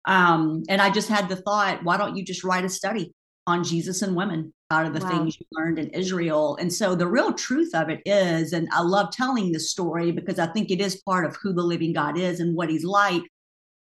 Um, 0.05 0.63
and 0.69 0.81
I 0.81 0.89
just 0.89 1.09
had 1.09 1.29
the 1.29 1.35
thought, 1.35 1.83
why 1.83 1.97
don't 1.97 2.15
you 2.15 2.23
just 2.23 2.43
write 2.43 2.65
a 2.65 2.69
study? 2.69 3.13
on 3.47 3.63
Jesus 3.63 4.01
and 4.01 4.15
women 4.15 4.53
out 4.71 4.85
of 4.85 4.93
the 4.93 5.01
wow. 5.01 5.09
things 5.09 5.37
you 5.39 5.45
learned 5.51 5.77
in 5.77 5.89
Israel. 5.89 6.57
And 6.59 6.73
so 6.73 6.95
the 6.95 7.07
real 7.07 7.33
truth 7.33 7.75
of 7.75 7.89
it 7.89 8.01
is, 8.05 8.53
and 8.53 8.67
I 8.71 8.81
love 8.81 9.11
telling 9.11 9.51
this 9.51 9.69
story 9.69 10.11
because 10.11 10.39
I 10.39 10.47
think 10.47 10.71
it 10.71 10.81
is 10.81 11.01
part 11.05 11.25
of 11.25 11.35
who 11.35 11.53
the 11.53 11.61
living 11.61 11.93
God 11.93 12.17
is 12.17 12.39
and 12.39 12.55
what 12.55 12.69
he's 12.69 12.83
like. 12.83 13.21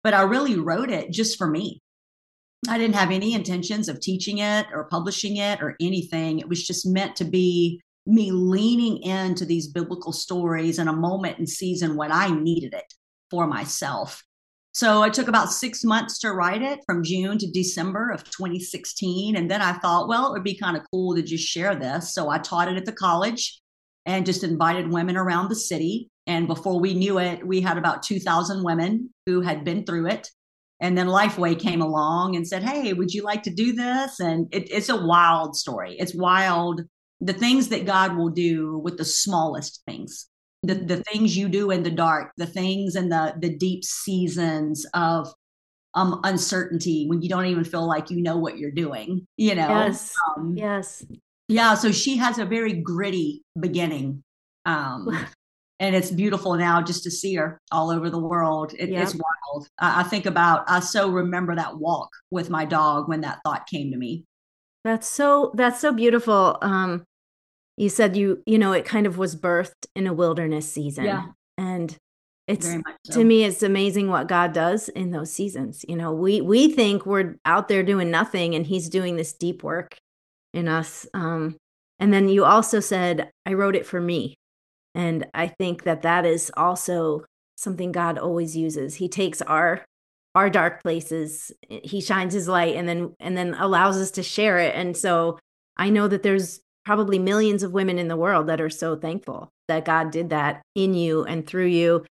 But 0.03 0.13
I 0.13 0.21
really 0.21 0.57
wrote 0.57 0.89
it 0.89 1.11
just 1.11 1.37
for 1.37 1.47
me. 1.47 1.81
I 2.69 2.77
didn't 2.77 2.95
have 2.95 3.11
any 3.11 3.33
intentions 3.33 3.89
of 3.89 3.99
teaching 3.99 4.37
it 4.37 4.67
or 4.71 4.85
publishing 4.85 5.37
it 5.37 5.61
or 5.61 5.75
anything. 5.81 6.39
It 6.39 6.47
was 6.47 6.65
just 6.65 6.85
meant 6.85 7.15
to 7.17 7.25
be 7.25 7.81
me 8.05 8.31
leaning 8.31 9.01
into 9.03 9.45
these 9.45 9.67
biblical 9.67 10.11
stories 10.11 10.79
in 10.79 10.87
a 10.87 10.93
moment 10.93 11.37
and 11.37 11.47
season 11.47 11.95
when 11.95 12.11
I 12.11 12.29
needed 12.29 12.73
it 12.73 12.93
for 13.29 13.47
myself. 13.47 14.23
So 14.73 15.03
it 15.03 15.13
took 15.13 15.27
about 15.27 15.51
six 15.51 15.83
months 15.83 16.19
to 16.19 16.31
write 16.31 16.61
it 16.61 16.79
from 16.85 17.03
June 17.03 17.37
to 17.39 17.51
December 17.51 18.09
of 18.09 18.23
2016. 18.23 19.35
And 19.35 19.51
then 19.51 19.61
I 19.61 19.73
thought, 19.73 20.07
well, 20.07 20.27
it 20.27 20.31
would 20.31 20.43
be 20.43 20.57
kind 20.57 20.77
of 20.77 20.83
cool 20.91 21.15
to 21.15 21.21
just 21.21 21.45
share 21.45 21.75
this. 21.75 22.13
So 22.13 22.29
I 22.29 22.37
taught 22.37 22.69
it 22.69 22.77
at 22.77 22.85
the 22.85 22.93
college 22.93 23.61
and 24.05 24.25
just 24.25 24.43
invited 24.43 24.91
women 24.91 25.17
around 25.17 25.49
the 25.49 25.55
city. 25.55 26.09
And 26.25 26.47
before 26.47 26.79
we 26.79 26.93
knew 26.93 27.19
it, 27.19 27.45
we 27.45 27.59
had 27.59 27.77
about 27.77 28.03
2,000 28.03 28.63
women 28.63 29.13
who 29.25 29.41
had 29.41 29.65
been 29.65 29.85
through 29.85 30.07
it. 30.07 30.29
And 30.79 30.97
then 30.97 31.07
Lifeway 31.07 31.59
came 31.59 31.81
along 31.81 32.35
and 32.35 32.47
said, 32.47 32.63
Hey, 32.63 32.93
would 32.93 33.13
you 33.13 33.23
like 33.23 33.43
to 33.43 33.53
do 33.53 33.73
this? 33.73 34.19
And 34.19 34.47
it, 34.51 34.71
it's 34.71 34.89
a 34.89 35.05
wild 35.05 35.55
story. 35.55 35.95
It's 35.99 36.15
wild. 36.15 36.81
The 37.21 37.33
things 37.33 37.69
that 37.69 37.85
God 37.85 38.17
will 38.17 38.29
do 38.29 38.79
with 38.79 38.97
the 38.97 39.05
smallest 39.05 39.83
things 39.87 40.27
the, 40.63 40.75
the 40.75 41.03
things 41.03 41.35
you 41.35 41.49
do 41.49 41.71
in 41.71 41.83
the 41.83 41.91
dark, 41.91 42.31
the 42.37 42.45
things 42.45 42.95
in 42.95 43.09
the 43.09 43.33
the 43.39 43.55
deep 43.55 43.83
seasons 43.83 44.85
of 44.93 45.33
um 45.93 46.21
uncertainty 46.23 47.05
when 47.07 47.21
you 47.21 47.29
don't 47.29 47.47
even 47.47 47.63
feel 47.63 47.87
like 47.87 48.09
you 48.09 48.21
know 48.21 48.37
what 48.37 48.57
you're 48.57 48.71
doing, 48.71 49.27
you 49.37 49.55
know. 49.55 49.67
Yes. 49.67 50.13
Um, 50.37 50.55
yes. 50.55 51.03
Yeah, 51.47 51.73
so 51.73 51.91
she 51.91 52.17
has 52.17 52.37
a 52.37 52.45
very 52.45 52.73
gritty 52.73 53.43
beginning. 53.59 54.23
Um 54.65 55.09
and 55.79 55.95
it's 55.95 56.11
beautiful 56.11 56.53
now 56.55 56.81
just 56.81 57.03
to 57.03 57.11
see 57.11 57.33
her 57.35 57.59
all 57.71 57.89
over 57.89 58.11
the 58.11 58.19
world. 58.19 58.73
It, 58.77 58.89
yep. 58.89 59.03
It's 59.03 59.15
wild. 59.15 59.67
I, 59.79 60.01
I 60.01 60.03
think 60.03 60.27
about 60.27 60.69
I 60.69 60.79
so 60.79 61.09
remember 61.09 61.55
that 61.55 61.77
walk 61.77 62.09
with 62.29 62.51
my 62.51 62.65
dog 62.65 63.09
when 63.09 63.21
that 63.21 63.39
thought 63.43 63.65
came 63.67 63.91
to 63.91 63.97
me. 63.97 64.25
That's 64.83 65.07
so 65.07 65.51
that's 65.55 65.79
so 65.79 65.91
beautiful. 65.91 66.59
Um 66.61 67.03
you 67.81 67.89
said 67.89 68.15
you 68.15 68.41
you 68.45 68.59
know 68.59 68.73
it 68.73 68.85
kind 68.85 69.07
of 69.07 69.17
was 69.17 69.35
birthed 69.35 69.87
in 69.95 70.05
a 70.05 70.13
wilderness 70.13 70.71
season. 70.71 71.05
Yeah. 71.05 71.25
and 71.57 71.97
it's 72.47 72.67
so. 72.67 72.81
to 73.11 73.23
me 73.23 73.43
it's 73.43 73.63
amazing 73.63 74.07
what 74.07 74.27
god 74.27 74.53
does 74.53 74.87
in 74.89 75.11
those 75.11 75.33
seasons 75.33 75.83
you 75.87 75.95
know? 75.95 76.13
We 76.13 76.41
we 76.41 76.71
think 76.71 77.05
we're 77.05 77.35
out 77.43 77.67
there 77.67 77.83
doing 77.83 78.11
nothing 78.11 78.53
and 78.55 78.65
he's 78.65 78.87
doing 78.87 79.15
this 79.15 79.33
deep 79.33 79.63
work 79.63 79.97
in 80.53 80.67
us 80.67 81.07
um 81.13 81.57
and 81.99 82.13
then 82.13 82.29
you 82.29 82.45
also 82.45 82.79
said 82.79 83.31
i 83.45 83.53
wrote 83.53 83.75
it 83.75 83.85
for 83.85 83.99
me. 83.99 84.35
And 84.93 85.25
i 85.33 85.47
think 85.47 85.83
that 85.83 86.03
that 86.03 86.25
is 86.25 86.51
also 86.55 87.25
something 87.57 87.91
god 87.91 88.19
always 88.19 88.55
uses. 88.55 88.95
He 88.95 89.09
takes 89.09 89.41
our 89.41 89.83
our 90.35 90.49
dark 90.51 90.83
places 90.83 91.51
he 91.67 91.99
shines 91.99 92.33
his 92.33 92.47
light 92.47 92.75
and 92.75 92.87
then 92.87 93.15
and 93.19 93.35
then 93.35 93.55
allows 93.55 93.97
us 93.97 94.11
to 94.11 94.23
share 94.23 94.59
it. 94.59 94.75
And 94.75 94.95
so 94.95 95.39
i 95.77 95.89
know 95.89 96.07
that 96.07 96.21
there's 96.21 96.59
probably 96.85 97.19
millions 97.19 97.63
of 97.63 97.73
women 97.73 97.99
in 97.99 98.07
the 98.07 98.15
world 98.15 98.47
that 98.47 98.61
are 98.61 98.69
so 98.69 98.95
thankful 98.95 99.49
that 99.67 99.85
God 99.85 100.11
did 100.11 100.29
that 100.29 100.61
in 100.75 100.93
you 100.93 101.23
and 101.23 101.45
through 101.45 101.67
you. 101.67 102.05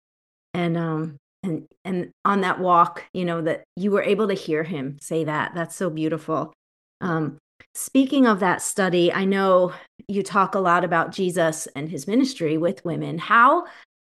And 0.55 0.77
um 0.77 1.17
and 1.43 1.67
and 1.85 2.11
on 2.25 2.41
that 2.41 2.59
walk 2.59 3.05
you 3.13 3.25
know 3.25 3.43
that 3.43 3.65
you 3.77 3.91
were 3.91 4.03
able 4.03 4.29
to 4.29 4.35
hear 4.35 4.63
him 4.63 4.99
say 5.01 5.25
that. 5.25 5.55
That's 5.55 5.77
so 5.77 5.91
beautiful. 5.91 6.53
Um 7.01 7.39
speaking 7.75 8.27
of 8.27 8.41
that 8.41 8.61
study 8.61 9.13
i 9.13 9.25
know 9.25 9.73
you 10.09 10.23
talk 10.23 10.55
a 10.55 10.59
lot 10.59 10.85
about 10.85 11.13
Jesus 11.13 11.67
and 11.75 11.89
his 11.89 12.07
ministry 12.07 12.59
with 12.59 12.85
women. 12.85 13.19
How 13.19 13.65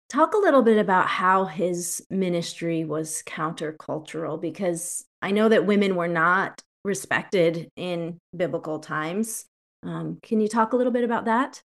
talk 0.08 0.34
a 0.34 0.38
little 0.38 0.62
bit 0.62 0.78
about 0.78 1.06
how 1.06 1.44
his 1.44 2.04
ministry 2.10 2.84
was 2.84 3.22
countercultural 3.26 4.40
because 4.40 5.04
i 5.22 5.30
know 5.30 5.48
that 5.48 5.66
women 5.66 5.94
were 5.94 6.08
not 6.08 6.60
respected 6.84 7.68
in 7.76 8.18
biblical 8.36 8.78
times 8.78 9.46
um, 9.82 10.18
can 10.22 10.40
you 10.40 10.48
talk 10.48 10.72
a 10.72 10.76
little 10.76 10.92
bit 10.92 11.04
about 11.04 11.24
that? 11.24 11.62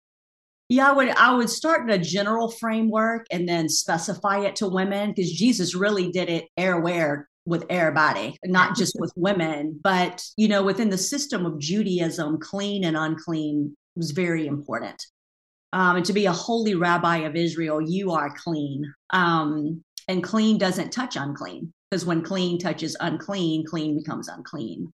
Yeah, 0.69 0.89
I 0.89 0.91
would 0.93 1.09
I 1.09 1.35
would 1.35 1.49
start 1.49 1.81
in 1.81 1.89
a 1.89 2.03
general 2.03 2.49
framework 2.49 3.25
and 3.31 3.49
then 3.49 3.69
specify 3.69 4.39
it 4.39 4.55
to 4.57 4.67
women 4.67 5.11
because 5.11 5.31
Jesus 5.31 5.73
really 5.73 6.11
did 6.11 6.29
it 6.29 6.47
everywhere 6.57 7.27
with 7.45 7.65
everybody, 7.69 8.37
not 8.45 8.75
just 8.77 8.95
with 8.99 9.11
women, 9.15 9.79
but 9.83 10.23
you 10.37 10.47
know, 10.47 10.63
within 10.63 10.89
the 10.89 10.97
system 10.97 11.45
of 11.45 11.59
Judaism, 11.59 12.39
clean 12.39 12.83
and 12.83 12.95
unclean 12.95 13.75
was 13.95 14.11
very 14.11 14.45
important. 14.45 15.03
Um, 15.73 15.97
and 15.97 16.05
to 16.05 16.13
be 16.13 16.25
a 16.25 16.31
holy 16.31 16.75
rabbi 16.75 17.17
of 17.17 17.35
Israel, 17.35 17.81
you 17.81 18.11
are 18.11 18.33
clean. 18.35 18.91
Um, 19.11 19.83
and 20.07 20.23
clean 20.23 20.57
doesn't 20.57 20.91
touch 20.91 21.15
unclean 21.15 21.71
because 21.89 22.05
when 22.05 22.23
clean 22.23 22.57
touches 22.59 22.95
unclean, 22.99 23.65
clean 23.65 23.97
becomes 23.97 24.27
unclean. 24.27 24.91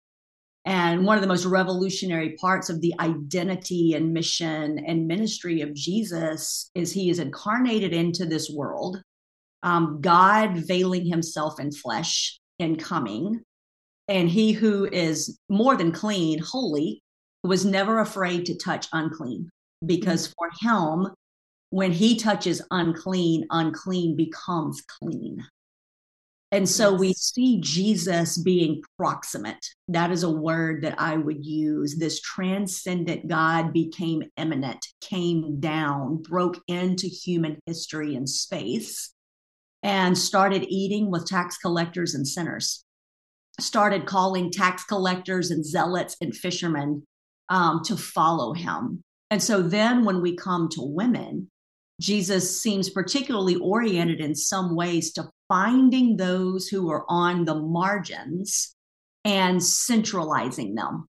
And 0.64 1.04
one 1.04 1.16
of 1.16 1.22
the 1.22 1.28
most 1.28 1.44
revolutionary 1.44 2.36
parts 2.40 2.70
of 2.70 2.80
the 2.80 2.94
identity 2.98 3.92
and 3.94 4.14
mission 4.14 4.78
and 4.86 5.06
ministry 5.06 5.60
of 5.60 5.74
Jesus 5.74 6.70
is 6.74 6.90
he 6.90 7.10
is 7.10 7.18
incarnated 7.18 7.92
into 7.92 8.24
this 8.24 8.50
world, 8.50 9.02
um, 9.62 10.00
God 10.00 10.56
veiling 10.66 11.04
himself 11.04 11.60
in 11.60 11.70
flesh 11.70 12.40
and 12.58 12.78
coming. 12.78 13.42
And 14.08 14.28
he 14.28 14.52
who 14.52 14.86
is 14.86 15.38
more 15.48 15.76
than 15.76 15.92
clean, 15.92 16.38
holy, 16.38 17.02
was 17.42 17.64
never 17.64 17.98
afraid 17.98 18.46
to 18.46 18.56
touch 18.56 18.86
unclean 18.92 19.50
because 19.84 20.32
for 20.38 20.48
him, 20.60 21.08
when 21.70 21.92
he 21.92 22.16
touches 22.16 22.62
unclean, 22.70 23.46
unclean 23.50 24.16
becomes 24.16 24.82
clean. 24.82 25.44
And 26.54 26.68
so 26.68 26.92
yes. 26.92 27.00
we 27.00 27.12
see 27.14 27.60
Jesus 27.60 28.38
being 28.38 28.80
proximate. 28.96 29.66
That 29.88 30.12
is 30.12 30.22
a 30.22 30.30
word 30.30 30.84
that 30.84 30.94
I 31.00 31.16
would 31.16 31.44
use. 31.44 31.96
This 31.96 32.20
transcendent 32.20 33.26
God 33.26 33.72
became 33.72 34.22
immanent, 34.36 34.86
came 35.00 35.58
down, 35.58 36.22
broke 36.22 36.60
into 36.68 37.08
human 37.08 37.58
history 37.66 38.14
and 38.14 38.28
space, 38.28 39.12
and 39.82 40.16
started 40.16 40.64
eating 40.68 41.10
with 41.10 41.26
tax 41.26 41.58
collectors 41.58 42.14
and 42.14 42.26
sinners. 42.26 42.84
Started 43.58 44.06
calling 44.06 44.52
tax 44.52 44.84
collectors 44.84 45.50
and 45.50 45.66
zealots 45.66 46.16
and 46.20 46.36
fishermen 46.36 47.04
um, 47.48 47.82
to 47.86 47.96
follow 47.96 48.52
him. 48.52 49.02
And 49.28 49.42
so 49.42 49.60
then 49.60 50.04
when 50.04 50.22
we 50.22 50.36
come 50.36 50.68
to 50.68 50.82
women, 50.82 51.50
Jesus 52.00 52.60
seems 52.60 52.90
particularly 52.90 53.56
oriented 53.56 54.20
in 54.20 54.34
some 54.34 54.74
ways 54.74 55.12
to 55.12 55.30
finding 55.48 56.16
those 56.16 56.68
who 56.68 56.90
are 56.90 57.04
on 57.08 57.44
the 57.44 57.54
margins 57.54 58.74
and 59.24 59.62
centralizing 59.62 60.74
them. 60.74 61.08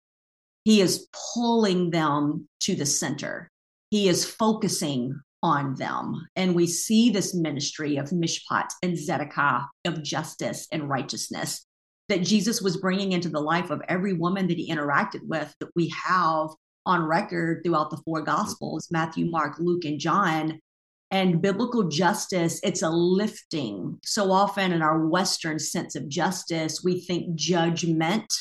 He 0.63 0.81
is 0.81 1.07
pulling 1.33 1.89
them 1.89 2.47
to 2.61 2.75
the 2.75 2.85
center. 2.85 3.49
He 3.89 4.07
is 4.07 4.29
focusing 4.29 5.19
on 5.41 5.75
them. 5.75 6.27
And 6.35 6.55
we 6.55 6.67
see 6.67 7.09
this 7.09 7.33
ministry 7.33 7.97
of 7.97 8.09
mishpat 8.09 8.67
and 8.81 8.93
tzedakah, 8.93 9.65
of 9.85 10.03
justice 10.03 10.67
and 10.71 10.89
righteousness 10.89 11.65
that 12.09 12.23
Jesus 12.23 12.61
was 12.61 12.77
bringing 12.77 13.11
into 13.11 13.29
the 13.29 13.39
life 13.39 13.69
of 13.69 13.81
every 13.87 14.13
woman 14.13 14.47
that 14.47 14.57
he 14.57 14.71
interacted 14.71 15.21
with 15.23 15.53
that 15.59 15.69
we 15.75 15.89
have 15.89 16.49
on 16.85 17.03
record 17.03 17.61
throughout 17.63 17.89
the 17.89 18.01
four 18.05 18.21
gospels 18.21 18.87
Matthew, 18.91 19.29
Mark, 19.29 19.55
Luke, 19.59 19.83
and 19.85 19.99
John 19.99 20.59
and 21.11 21.41
biblical 21.41 21.87
justice 21.87 22.59
it's 22.63 22.81
a 22.81 22.89
lifting. 22.89 23.99
So 24.03 24.31
often 24.31 24.71
in 24.71 24.81
our 24.81 25.07
western 25.07 25.59
sense 25.59 25.95
of 25.95 26.09
justice 26.09 26.83
we 26.83 27.01
think 27.01 27.35
judgment 27.35 28.33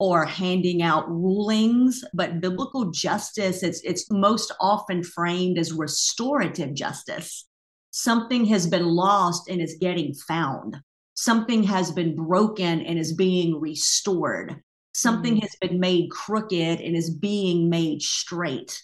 or 0.00 0.24
handing 0.24 0.80
out 0.80 1.10
rulings 1.10 2.04
but 2.14 2.40
biblical 2.40 2.90
justice 2.92 3.62
it's 3.62 3.80
it's 3.82 4.10
most 4.10 4.52
often 4.60 5.02
framed 5.02 5.58
as 5.58 5.72
restorative 5.72 6.74
justice. 6.74 7.46
Something 7.90 8.44
has 8.46 8.66
been 8.66 8.86
lost 8.86 9.48
and 9.48 9.60
is 9.60 9.76
getting 9.80 10.14
found. 10.14 10.76
Something 11.14 11.64
has 11.64 11.90
been 11.90 12.14
broken 12.14 12.80
and 12.82 12.98
is 12.98 13.12
being 13.12 13.60
restored. 13.60 14.62
Something 14.94 15.34
mm-hmm. 15.34 15.42
has 15.42 15.56
been 15.60 15.80
made 15.80 16.10
crooked 16.10 16.80
and 16.80 16.96
is 16.96 17.10
being 17.10 17.68
made 17.68 18.02
straight. 18.02 18.82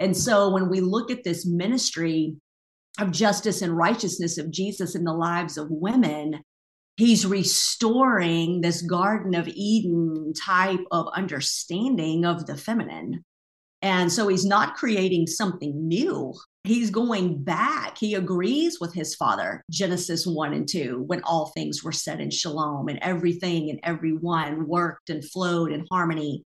And 0.00 0.16
so 0.16 0.50
when 0.50 0.68
we 0.68 0.80
look 0.80 1.10
at 1.10 1.24
this 1.24 1.46
ministry 1.46 2.36
of 2.98 3.10
justice 3.10 3.62
and 3.62 3.76
righteousness 3.76 4.38
of 4.38 4.50
Jesus 4.50 4.94
in 4.94 5.04
the 5.04 5.12
lives 5.12 5.58
of 5.58 5.68
women, 5.70 6.42
he's 6.96 7.26
restoring 7.26 8.60
this 8.60 8.82
Garden 8.82 9.34
of 9.34 9.48
Eden 9.48 10.32
type 10.32 10.80
of 10.90 11.08
understanding 11.14 12.24
of 12.24 12.46
the 12.46 12.56
feminine. 12.56 13.24
And 13.82 14.10
so 14.10 14.28
he's 14.28 14.46
not 14.46 14.74
creating 14.74 15.26
something 15.26 15.86
new. 15.86 16.34
He's 16.64 16.90
going 16.90 17.44
back. 17.44 17.98
He 17.98 18.14
agrees 18.14 18.80
with 18.80 18.92
his 18.94 19.14
father, 19.14 19.62
Genesis 19.70 20.26
1 20.26 20.54
and 20.54 20.66
2, 20.66 21.04
when 21.06 21.22
all 21.22 21.52
things 21.54 21.84
were 21.84 21.92
set 21.92 22.20
in 22.20 22.30
shalom 22.30 22.88
and 22.88 22.98
everything 23.02 23.70
and 23.70 23.78
everyone 23.82 24.66
worked 24.66 25.10
and 25.10 25.22
flowed 25.24 25.70
in 25.70 25.86
harmony. 25.90 26.42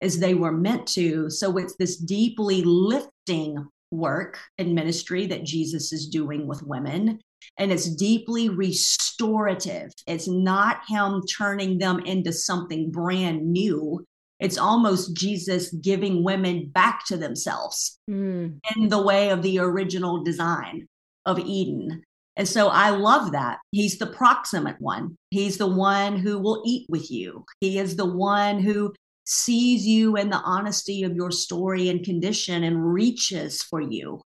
as 0.00 0.18
they 0.18 0.34
were 0.34 0.52
meant 0.52 0.86
to. 0.88 1.28
So 1.30 1.56
it's 1.58 1.76
this 1.76 1.96
deeply 1.96 2.62
lifting 2.62 3.66
work 3.90 4.38
and 4.58 4.74
ministry 4.74 5.26
that 5.26 5.44
Jesus 5.44 5.92
is 5.92 6.08
doing 6.08 6.46
with 6.46 6.62
women. 6.62 7.20
And 7.58 7.72
it's 7.72 7.94
deeply 7.94 8.48
restorative. 8.48 9.92
It's 10.06 10.28
not 10.28 10.82
him 10.88 11.22
turning 11.38 11.78
them 11.78 12.00
into 12.00 12.32
something 12.32 12.90
brand 12.90 13.50
new. 13.50 14.04
It's 14.38 14.58
almost 14.58 15.16
Jesus 15.16 15.70
giving 15.72 16.24
women 16.24 16.68
back 16.68 17.04
to 17.06 17.16
themselves 17.16 17.98
mm. 18.10 18.58
in 18.76 18.88
the 18.88 19.02
way 19.02 19.30
of 19.30 19.42
the 19.42 19.58
original 19.58 20.22
design 20.22 20.86
of 21.26 21.38
Eden. 21.38 22.02
And 22.36 22.48
so 22.48 22.68
I 22.68 22.90
love 22.90 23.32
that. 23.32 23.58
He's 23.70 23.98
the 23.98 24.06
proximate 24.06 24.80
one. 24.80 25.18
He's 25.30 25.58
the 25.58 25.66
one 25.66 26.16
who 26.16 26.38
will 26.38 26.62
eat 26.64 26.86
with 26.88 27.10
you. 27.10 27.44
He 27.60 27.78
is 27.78 27.96
the 27.96 28.06
one 28.06 28.60
who 28.60 28.94
sees 29.24 29.86
you 29.86 30.16
in 30.16 30.30
the 30.30 30.38
honesty 30.38 31.02
of 31.02 31.14
your 31.14 31.30
story 31.30 31.88
and 31.88 32.04
condition 32.04 32.64
and 32.64 32.92
reaches 32.92 33.62
for 33.62 33.80
you 33.80 34.20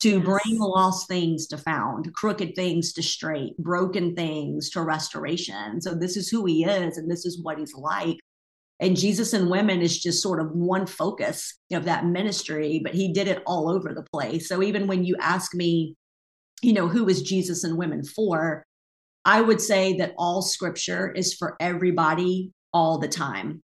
to 0.00 0.10
yes. 0.10 0.24
bring 0.24 0.58
lost 0.58 1.08
things 1.08 1.46
to 1.48 1.58
found, 1.58 2.12
crooked 2.14 2.54
things 2.54 2.92
to 2.92 3.02
straight, 3.02 3.56
broken 3.58 4.14
things 4.14 4.70
to 4.70 4.82
restoration. 4.82 5.80
So 5.80 5.94
this 5.94 6.16
is 6.16 6.28
who 6.28 6.44
he 6.44 6.64
is 6.64 6.98
and 6.98 7.10
this 7.10 7.24
is 7.24 7.42
what 7.42 7.58
he's 7.58 7.74
like. 7.74 8.18
And 8.78 8.96
Jesus 8.96 9.32
and 9.32 9.50
women 9.50 9.80
is 9.80 9.98
just 9.98 10.22
sort 10.22 10.40
of 10.40 10.50
one 10.52 10.86
focus 10.86 11.54
of 11.72 11.84
that 11.84 12.04
ministry, 12.04 12.80
but 12.84 12.94
he 12.94 13.12
did 13.12 13.26
it 13.26 13.42
all 13.46 13.70
over 13.70 13.94
the 13.94 14.04
place. 14.12 14.48
So 14.48 14.62
even 14.62 14.86
when 14.86 15.04
you 15.04 15.16
ask 15.18 15.54
me, 15.54 15.96
you 16.60 16.74
know, 16.74 16.86
who 16.86 17.08
is 17.08 17.22
Jesus 17.22 17.64
and 17.64 17.78
women 17.78 18.04
for? 18.04 18.64
I 19.24 19.40
would 19.40 19.60
say 19.60 19.96
that 19.96 20.14
all 20.18 20.42
scripture 20.42 21.10
is 21.10 21.34
for 21.34 21.56
everybody 21.58 22.52
all 22.72 22.98
the 22.98 23.08
time. 23.08 23.62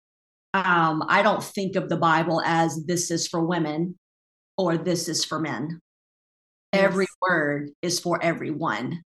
Um, 0.55 1.05
I 1.09 1.23
don't 1.23 1.43
think 1.43 1.77
of 1.77 1.89
the 1.89 1.97
Bible 1.97 2.43
as 2.45 2.85
this 2.85 3.11
is 3.11 3.27
for 3.27 3.45
women 3.45 3.99
or 4.59 4.77
this 4.77 5.09
is 5.09 5.25
for 5.25 5.39
men. 5.39 5.81
Yes. 6.73 6.85
Every 6.85 7.07
word 7.21 7.71
is 7.81 8.01
for 8.01 8.23
everyone. 8.23 9.03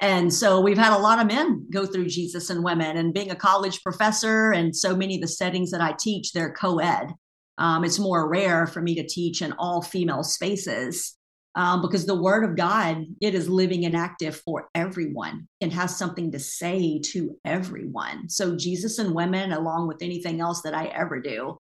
And 0.00 0.32
so 0.32 0.60
we've 0.60 0.78
had 0.78 0.96
a 0.96 1.02
lot 1.02 1.18
of 1.18 1.26
men 1.26 1.66
go 1.72 1.84
through 1.84 2.06
Jesus 2.06 2.50
and 2.50 2.62
women, 2.62 2.96
and 2.96 3.12
being 3.12 3.32
a 3.32 3.36
college 3.36 3.82
professor 3.82 4.52
and 4.52 4.74
so 4.74 4.94
many 4.94 5.16
of 5.16 5.20
the 5.20 5.28
settings 5.28 5.72
that 5.72 5.80
I 5.80 5.94
teach, 5.98 6.32
they're 6.32 6.52
co 6.52 6.78
ed. 6.78 7.12
Um, 7.58 7.84
it's 7.84 7.98
more 7.98 8.28
rare 8.28 8.68
for 8.68 8.80
me 8.80 8.94
to 8.94 9.06
teach 9.06 9.42
in 9.42 9.52
all 9.58 9.82
female 9.82 10.22
spaces 10.22 11.17
um, 11.54 11.82
because 11.82 12.06
the 12.06 12.20
word 12.20 12.44
of 12.44 12.56
God, 12.56 13.04
it 13.20 13.34
is 13.34 13.48
living 13.48 13.84
and 13.84 13.96
active 13.96 14.36
for 14.36 14.68
everyone 14.74 15.48
and 15.60 15.72
has 15.72 15.96
something 15.96 16.30
to 16.32 16.38
say 16.38 17.00
to 17.12 17.36
everyone. 17.44 18.28
So, 18.28 18.56
Jesus 18.56 18.98
and 18.98 19.14
women, 19.14 19.52
along 19.52 19.88
with 19.88 20.02
anything 20.02 20.40
else 20.40 20.62
that 20.62 20.74
I 20.74 20.86
ever 20.86 21.20
do, 21.20 21.58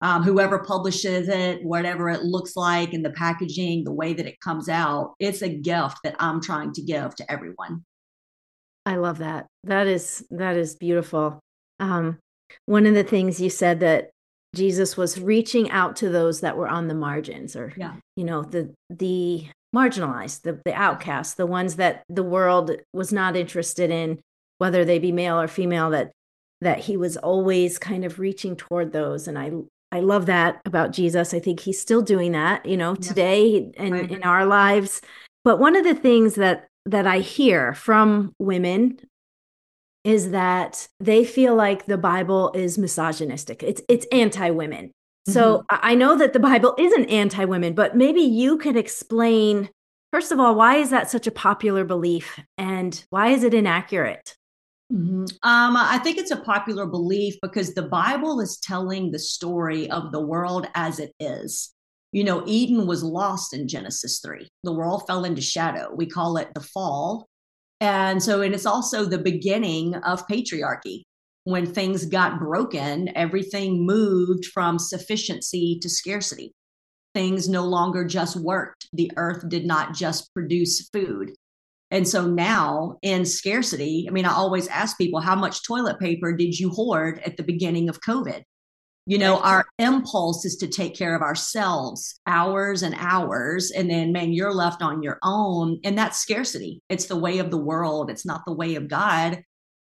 um, 0.00 0.22
whoever 0.22 0.58
publishes 0.60 1.28
it, 1.28 1.64
whatever 1.64 2.08
it 2.10 2.22
looks 2.22 2.56
like, 2.56 2.92
in 2.92 3.02
the 3.02 3.10
packaging, 3.10 3.84
the 3.84 3.92
way 3.92 4.12
that 4.12 4.26
it 4.26 4.40
comes 4.40 4.68
out, 4.68 5.14
it's 5.18 5.42
a 5.42 5.48
gift 5.48 5.98
that 6.04 6.16
I'm 6.18 6.40
trying 6.40 6.72
to 6.74 6.82
give 6.82 7.14
to 7.16 7.30
everyone. 7.30 7.84
I 8.86 8.96
love 8.96 9.18
that. 9.18 9.46
That 9.64 9.86
is 9.86 10.24
that 10.30 10.56
is 10.56 10.74
beautiful. 10.74 11.40
Um, 11.80 12.18
one 12.66 12.86
of 12.86 12.94
the 12.94 13.04
things 13.04 13.40
you 13.40 13.50
said 13.50 13.80
that 13.80 14.10
Jesus 14.54 14.96
was 14.96 15.20
reaching 15.20 15.70
out 15.70 15.96
to 15.96 16.08
those 16.08 16.40
that 16.40 16.56
were 16.56 16.68
on 16.68 16.88
the 16.88 16.94
margins 16.94 17.56
or 17.56 17.72
yeah. 17.76 17.94
you 18.16 18.24
know 18.24 18.42
the 18.42 18.72
the 18.90 19.46
marginalized 19.74 20.42
the 20.42 20.60
the 20.64 20.72
outcasts 20.72 21.34
the 21.34 21.46
ones 21.46 21.76
that 21.76 22.04
the 22.08 22.22
world 22.22 22.70
was 22.92 23.12
not 23.12 23.36
interested 23.36 23.90
in 23.90 24.20
whether 24.58 24.84
they 24.84 24.98
be 24.98 25.12
male 25.12 25.40
or 25.40 25.48
female 25.48 25.90
that 25.90 26.12
that 26.60 26.78
he 26.78 26.96
was 26.96 27.16
always 27.16 27.78
kind 27.78 28.04
of 28.04 28.18
reaching 28.18 28.56
toward 28.56 28.92
those 28.92 29.28
and 29.28 29.38
I 29.38 29.50
I 29.92 30.00
love 30.00 30.26
that 30.26 30.60
about 30.64 30.92
Jesus 30.92 31.34
I 31.34 31.40
think 31.40 31.60
he's 31.60 31.80
still 31.80 32.02
doing 32.02 32.32
that 32.32 32.64
you 32.64 32.76
know 32.76 32.90
yeah. 32.90 33.08
today 33.08 33.72
and 33.76 34.10
in 34.10 34.22
our 34.22 34.46
lives 34.46 35.00
but 35.42 35.58
one 35.58 35.76
of 35.76 35.84
the 35.84 35.94
things 35.94 36.36
that 36.36 36.68
that 36.86 37.06
I 37.06 37.18
hear 37.18 37.74
from 37.74 38.32
women 38.38 38.98
is 40.04 40.30
that 40.30 40.86
they 41.00 41.24
feel 41.24 41.54
like 41.54 41.86
the 41.86 41.98
Bible 41.98 42.52
is 42.54 42.78
misogynistic. 42.78 43.62
It's 43.62 43.82
it's 43.88 44.06
anti-women. 44.12 44.92
So 45.26 45.58
mm-hmm. 45.58 45.76
I 45.82 45.94
know 45.94 46.16
that 46.16 46.34
the 46.34 46.40
Bible 46.40 46.74
isn't 46.78 47.06
anti-women, 47.06 47.74
but 47.74 47.96
maybe 47.96 48.20
you 48.20 48.58
could 48.58 48.76
explain 48.76 49.70
first 50.12 50.30
of 50.30 50.38
all 50.38 50.54
why 50.54 50.76
is 50.76 50.90
that 50.90 51.10
such 51.10 51.26
a 51.26 51.32
popular 51.32 51.84
belief 51.84 52.38
and 52.58 53.04
why 53.10 53.28
is 53.28 53.42
it 53.42 53.54
inaccurate? 53.54 54.36
Mm-hmm. 54.92 55.24
Um, 55.42 55.76
I 55.76 55.98
think 56.04 56.18
it's 56.18 56.30
a 56.30 56.36
popular 56.36 56.86
belief 56.86 57.36
because 57.40 57.74
the 57.74 57.82
Bible 57.82 58.40
is 58.40 58.58
telling 58.58 59.10
the 59.10 59.18
story 59.18 59.90
of 59.90 60.12
the 60.12 60.20
world 60.20 60.68
as 60.74 60.98
it 60.98 61.12
is. 61.18 61.72
You 62.12 62.22
know, 62.22 62.44
Eden 62.46 62.86
was 62.86 63.02
lost 63.02 63.54
in 63.54 63.66
Genesis 63.66 64.20
3. 64.20 64.46
The 64.62 64.72
world 64.72 65.04
fell 65.06 65.24
into 65.24 65.40
shadow. 65.40 65.92
We 65.92 66.06
call 66.06 66.36
it 66.36 66.52
the 66.54 66.60
fall. 66.60 67.26
And 67.80 68.22
so, 68.22 68.40
and 68.42 68.54
it's 68.54 68.66
also 68.66 69.04
the 69.04 69.18
beginning 69.18 69.94
of 69.96 70.26
patriarchy. 70.26 71.02
When 71.44 71.66
things 71.66 72.06
got 72.06 72.38
broken, 72.38 73.14
everything 73.16 73.84
moved 73.84 74.46
from 74.46 74.78
sufficiency 74.78 75.78
to 75.82 75.90
scarcity. 75.90 76.52
Things 77.14 77.48
no 77.48 77.64
longer 77.64 78.04
just 78.04 78.36
worked. 78.36 78.88
The 78.92 79.10
earth 79.16 79.48
did 79.48 79.66
not 79.66 79.94
just 79.94 80.32
produce 80.32 80.88
food. 80.92 81.32
And 81.90 82.08
so 82.08 82.26
now 82.26 82.98
in 83.02 83.24
scarcity, 83.24 84.06
I 84.08 84.12
mean, 84.12 84.24
I 84.24 84.32
always 84.32 84.66
ask 84.68 84.96
people, 84.96 85.20
how 85.20 85.36
much 85.36 85.62
toilet 85.64 86.00
paper 86.00 86.32
did 86.32 86.58
you 86.58 86.70
hoard 86.70 87.20
at 87.24 87.36
the 87.36 87.42
beginning 87.42 87.88
of 87.88 88.00
COVID? 88.00 88.42
You 89.06 89.18
know, 89.18 89.38
our 89.40 89.66
impulse 89.78 90.46
is 90.46 90.56
to 90.56 90.66
take 90.66 90.96
care 90.96 91.14
of 91.14 91.20
ourselves 91.20 92.18
hours 92.26 92.82
and 92.82 92.94
hours. 92.98 93.70
And 93.70 93.90
then, 93.90 94.12
man, 94.12 94.32
you're 94.32 94.54
left 94.54 94.80
on 94.80 95.02
your 95.02 95.18
own. 95.22 95.78
And 95.84 95.96
that's 95.98 96.20
scarcity. 96.20 96.80
It's 96.88 97.04
the 97.04 97.18
way 97.18 97.38
of 97.38 97.50
the 97.50 97.58
world, 97.58 98.10
it's 98.10 98.24
not 98.24 98.42
the 98.46 98.54
way 98.54 98.76
of 98.76 98.88
God. 98.88 99.42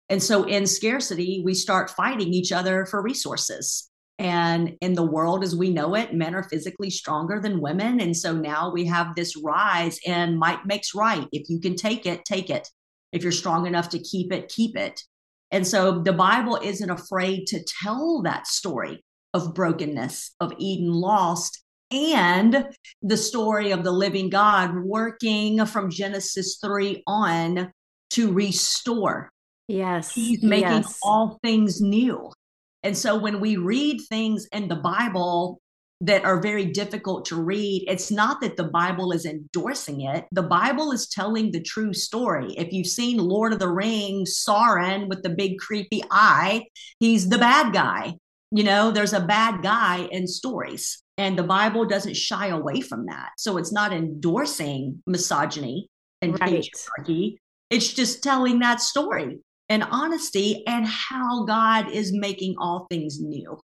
And 0.09 0.23
so, 0.23 0.45
in 0.45 0.67
scarcity, 0.67 1.43
we 1.45 1.55
start 1.55 1.91
fighting 1.91 2.33
each 2.33 2.53
other 2.53 2.87
for 2.87 3.03
resources. 3.03 3.91
And 4.21 4.77
in 4.83 4.93
the 4.93 5.07
world 5.07 5.43
as 5.43 5.57
we 5.57 5.71
know 5.71 5.95
it, 5.95 6.13
men 6.13 6.35
are 6.35 6.43
physically 6.43 6.91
stronger 6.91 7.41
than 7.41 7.59
women. 7.59 8.01
And 8.01 8.15
so 8.15 8.35
now 8.35 8.71
we 8.71 8.85
have 8.85 9.15
this 9.15 9.35
rise 9.35 9.99
in 10.05 10.37
might 10.37 10.67
makes 10.67 10.95
right. 10.95 11.27
If 11.33 11.49
you 11.49 11.59
can 11.59 11.75
take 11.75 12.05
it, 12.05 12.27
take 12.27 12.51
it. 12.51 12.69
If 13.13 13.23
you're 13.23 13.33
strong 13.33 13.67
enough 13.67 13.89
to 13.91 13.99
keep 13.99 14.31
it, 14.31 14.49
keep 14.49 14.77
it. 14.77 15.03
And 15.51 15.67
so 15.67 16.01
the 16.01 16.13
Bible 16.13 16.59
isn't 16.63 16.91
afraid 16.91 17.47
to 17.49 17.63
tell 17.65 18.23
that 18.23 18.47
story 18.47 19.05
of 19.35 19.55
brokenness, 19.55 20.33
of 20.41 20.53
Eden 20.59 20.93
lost, 20.93 21.63
and 21.91 22.67
the 23.03 23.17
story 23.17 23.73
of 23.73 23.83
the 23.83 23.91
living 23.91 24.31
God 24.31 24.77
working 24.77 25.65
from 25.67 25.91
Genesis 25.91 26.59
3 26.63 27.03
on 27.07 27.73
to 28.11 28.33
restore. 28.33 29.31
Yes. 29.67 30.13
He's 30.13 30.43
making 30.43 30.69
yes. 30.69 30.99
all 31.03 31.39
things 31.43 31.81
new. 31.81 32.31
And 32.83 32.97
so 32.97 33.19
when 33.19 33.41
we 33.41 33.57
read 33.57 34.01
things 34.09 34.47
in 34.53 34.69
the 34.69 34.77
Bible, 34.77 35.61
that 36.03 36.25
are 36.25 36.41
very 36.41 36.65
difficult 36.65 37.27
to 37.27 37.37
read. 37.37 37.85
It's 37.87 38.11
not 38.11 38.41
that 38.41 38.57
the 38.57 38.65
Bible 38.65 39.13
is 39.13 39.27
endorsing 39.27 40.01
it. 40.03 40.27
The 40.33 40.43
Bible 40.43 40.93
is 40.93 41.09
telling 41.09 41.53
the 41.53 41.61
true 41.61 41.93
story. 41.93 42.55
If 42.57 42.73
you've 42.73 42.87
seen 42.87 43.19
Lord 43.19 43.53
of 43.53 43.59
the 43.59 43.69
Rings, 43.69 44.43
Sauron 44.47 45.09
with 45.09 45.23
the 45.23 45.29
big 45.29 45.59
creepy 45.59 46.03
eye, 46.11 46.65
he's 47.01 47.29
the 47.29 47.39
bad 47.39 47.75
guy. 47.75 48.15
You 48.51 48.65
know, 48.65 48.91
there's 48.91 49.13
a 49.13 49.21
bad 49.21 49.63
guy 49.63 50.09
in 50.11 50.27
stories, 50.27 51.03
and 51.19 51.39
the 51.39 51.45
Bible 51.45 51.85
doesn't 51.85 52.17
shy 52.17 52.49
away 52.49 52.81
from 52.81 53.07
that. 53.07 53.31
So 53.37 53.59
it's 53.59 53.73
not 53.73 53.93
endorsing 53.93 55.03
misogyny 55.07 55.89
and 56.23 56.39
right. 56.41 56.65
patriarchy. 56.65 57.37
It's 57.69 57.93
just 57.93 58.25
telling 58.25 58.59
that 58.61 58.81
story 58.81 59.39
and 59.69 59.85
honesty 59.85 60.67
and 60.67 60.85
how 60.87 61.45
God 61.45 61.91
is 61.91 62.13
making 62.13 62.57
all 62.59 62.87
things 62.91 63.21
new. 63.21 63.61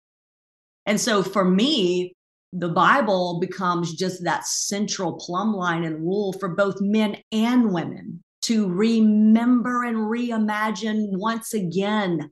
And 0.85 1.01
so 1.01 1.23
for 1.23 1.45
me, 1.45 2.15
the 2.57 2.69
Bible 2.69 3.41
becomes 3.41 3.95
just 3.95 4.23
that 4.23 4.47
central 4.47 5.15
plumb 5.15 5.53
line 5.53 5.83
and 5.83 6.01
rule 6.01 6.33
for 6.35 6.51
both 6.51 6.81
men 6.81 7.17
and 7.33 7.73
women 7.73 8.23
to 8.43 8.69
remember 8.69 9.83
and 9.83 9.97
reimagine 9.97 11.07
once 11.11 11.53
again 11.53 12.31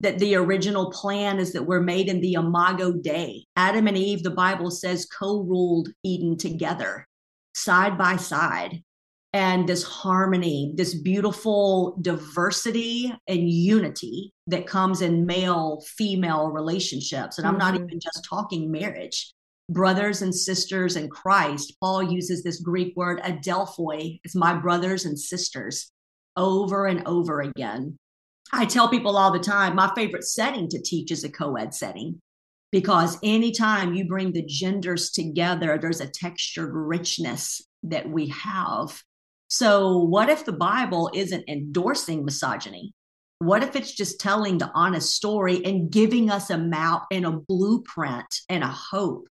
that 0.00 0.18
the 0.18 0.34
original 0.34 0.90
plan 0.90 1.38
is 1.38 1.52
that 1.52 1.66
we're 1.66 1.82
made 1.82 2.08
in 2.08 2.20
the 2.20 2.32
imago 2.32 2.92
Dei. 2.92 3.44
Adam 3.54 3.86
and 3.86 3.96
Eve, 3.96 4.24
the 4.24 4.30
Bible 4.30 4.72
says, 4.72 5.06
co 5.06 5.42
ruled 5.42 5.90
Eden 6.02 6.36
together, 6.36 7.06
side 7.54 7.96
by 7.96 8.16
side. 8.16 8.82
And 9.32 9.68
this 9.68 9.84
harmony, 9.84 10.72
this 10.74 10.94
beautiful 10.94 11.96
diversity 12.00 13.14
and 13.28 13.48
unity 13.48 14.32
that 14.48 14.66
comes 14.66 15.02
in 15.02 15.24
male 15.24 15.84
female 15.96 16.48
relationships. 16.48 17.38
And 17.38 17.46
I'm 17.46 17.54
mm-hmm. 17.54 17.58
not 17.60 17.74
even 17.76 18.00
just 18.00 18.26
talking 18.28 18.72
marriage, 18.72 19.32
brothers 19.70 20.20
and 20.20 20.34
sisters 20.34 20.96
in 20.96 21.08
Christ. 21.08 21.74
Paul 21.80 22.02
uses 22.02 22.42
this 22.42 22.60
Greek 22.60 22.94
word 22.96 23.20
adelphoi, 23.22 24.20
it's 24.24 24.34
my 24.34 24.54
brothers 24.54 25.04
and 25.06 25.18
sisters, 25.18 25.90
over 26.36 26.86
and 26.86 27.06
over 27.06 27.40
again. 27.40 27.96
I 28.52 28.66
tell 28.66 28.88
people 28.88 29.16
all 29.16 29.32
the 29.32 29.38
time 29.38 29.76
my 29.76 29.92
favorite 29.94 30.24
setting 30.24 30.68
to 30.70 30.82
teach 30.82 31.12
is 31.12 31.24
a 31.24 31.30
co 31.30 31.54
ed 31.54 31.72
setting 31.72 32.20
because 32.72 33.18
anytime 33.22 33.94
you 33.94 34.06
bring 34.06 34.32
the 34.32 34.44
genders 34.44 35.10
together, 35.10 35.78
there's 35.78 36.00
a 36.00 36.08
textured 36.08 36.70
richness 36.72 37.62
that 37.84 38.08
we 38.08 38.28
have. 38.28 39.02
So, 39.48 39.98
what 39.98 40.28
if 40.28 40.44
the 40.44 40.52
Bible 40.52 41.10
isn't 41.14 41.48
endorsing 41.48 42.24
misogyny? 42.24 42.92
What 43.38 43.62
if 43.62 43.74
it's 43.74 43.92
just 43.92 44.20
telling 44.20 44.58
the 44.58 44.70
honest 44.74 45.14
story 45.14 45.64
and 45.64 45.90
giving 45.90 46.28
us 46.28 46.50
a 46.50 46.58
map 46.58 47.04
and 47.10 47.24
a 47.24 47.32
blueprint 47.32 48.26
and 48.48 48.62
a 48.62 48.68
hope 48.68 49.28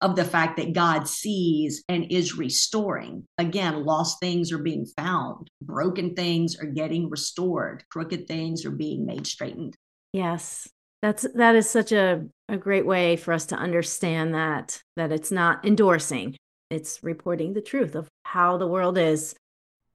of 0.00 0.16
the 0.16 0.24
fact 0.24 0.56
that 0.56 0.72
God 0.72 1.08
sees 1.08 1.84
and 1.88 2.10
is 2.10 2.36
restoring? 2.36 3.26
Again, 3.38 3.84
lost 3.84 4.20
things 4.20 4.52
are 4.52 4.58
being 4.58 4.86
found, 4.86 5.48
broken 5.62 6.14
things 6.14 6.56
are 6.58 6.66
getting 6.66 7.10
restored, 7.10 7.84
crooked 7.90 8.26
things 8.26 8.64
are 8.64 8.70
being 8.70 9.06
made 9.06 9.26
straightened. 9.26 9.76
Yes. 10.12 10.68
That's 11.02 11.26
that 11.34 11.54
is 11.54 11.68
such 11.68 11.92
a, 11.92 12.26
a 12.48 12.58
great 12.58 12.84
way 12.84 13.16
for 13.16 13.32
us 13.32 13.46
to 13.46 13.56
understand 13.56 14.34
that 14.34 14.82
that 14.96 15.12
it's 15.12 15.30
not 15.30 15.64
endorsing. 15.64 16.36
It's 16.68 17.02
reporting 17.02 17.54
the 17.54 17.62
truth 17.62 17.94
of 17.94 18.08
how 18.24 18.58
the 18.58 18.66
world 18.66 18.98
is 18.98 19.34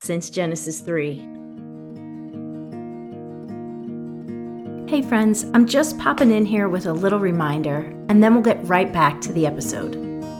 since 0.02 0.30
Genesis 0.30 0.82
3. 0.82 1.44
Hey 4.88 5.02
friends, 5.02 5.48
I'm 5.56 5.65
just 5.65 5.98
popping 5.98 6.30
in 6.30 6.45
here 6.45 6.69
with 6.69 6.86
a 6.86 6.93
little 6.93 7.17
reminder, 7.17 7.91
and 8.08 8.21
then 8.21 8.36
we'll 8.36 8.43
get 8.43 8.63
right 8.67 8.93
back 8.93 9.19
to 9.21 9.34
the 9.34 9.48
episode. 9.48 9.93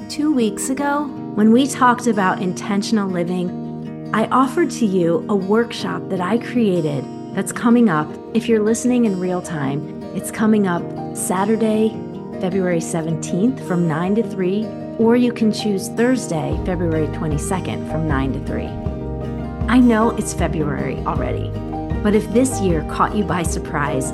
Two 0.08 0.32
weeks 0.32 0.70
ago, 0.70 1.08
when 1.34 1.52
we 1.52 1.66
talked 1.66 2.06
about 2.06 2.44
intentional 2.44 3.10
living, 3.10 4.12
I 4.14 4.28
offered 4.28 4.70
to 4.72 4.86
you 4.86 5.26
a 5.30 5.36
workshop 5.36 6.10
that 6.10 6.22
I 6.22 6.38
created 6.38 7.04
that's 7.36 7.52
coming 7.52 7.90
up. 7.90 8.08
If 8.36 8.48
you're 8.48 8.62
listening 8.62 9.06
in 9.06 9.20
real 9.20 9.42
time, 9.42 10.04
it's 10.16 10.30
coming 10.30 10.68
up 10.68 10.84
Saturday, 11.18 11.90
February 12.40 12.82
17th 12.82 13.68
from 13.68 13.88
9 13.88 14.14
to 14.14 14.30
3, 14.30 14.64
or 15.00 15.16
you 15.16 15.34
can 15.34 15.52
choose 15.52 15.90
Thursday, 15.90 16.56
February 16.68 17.08
22nd 17.08 17.90
from 17.92 18.08
9 18.08 18.34
to 18.34 18.46
3. 18.46 18.68
I 19.70 19.80
know 19.80 20.12
it's 20.12 20.36
February 20.36 20.98
already, 21.00 21.50
but 22.04 22.14
if 22.14 22.32
this 22.32 22.62
year 22.62 22.88
caught 22.92 23.16
you 23.16 23.24
by 23.24 23.42
surprise 23.42 24.14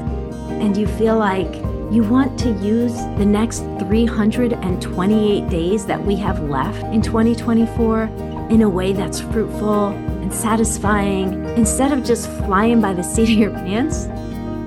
and 0.61 0.77
you 0.77 0.85
feel 0.85 1.17
like 1.17 1.53
you 1.91 2.03
want 2.03 2.39
to 2.39 2.51
use 2.63 2.93
the 3.17 3.25
next 3.25 3.59
328 3.79 5.49
days 5.49 5.85
that 5.87 6.01
we 6.05 6.15
have 6.15 6.39
left 6.43 6.83
in 6.93 7.01
2024 7.01 8.03
in 8.51 8.61
a 8.61 8.69
way 8.69 8.93
that's 8.93 9.19
fruitful 9.19 9.87
and 9.87 10.31
satisfying 10.31 11.43
instead 11.57 11.91
of 11.91 12.03
just 12.03 12.29
flying 12.45 12.79
by 12.79 12.93
the 12.93 13.01
seat 13.01 13.23
of 13.23 13.37
your 13.37 13.49
pants, 13.49 14.05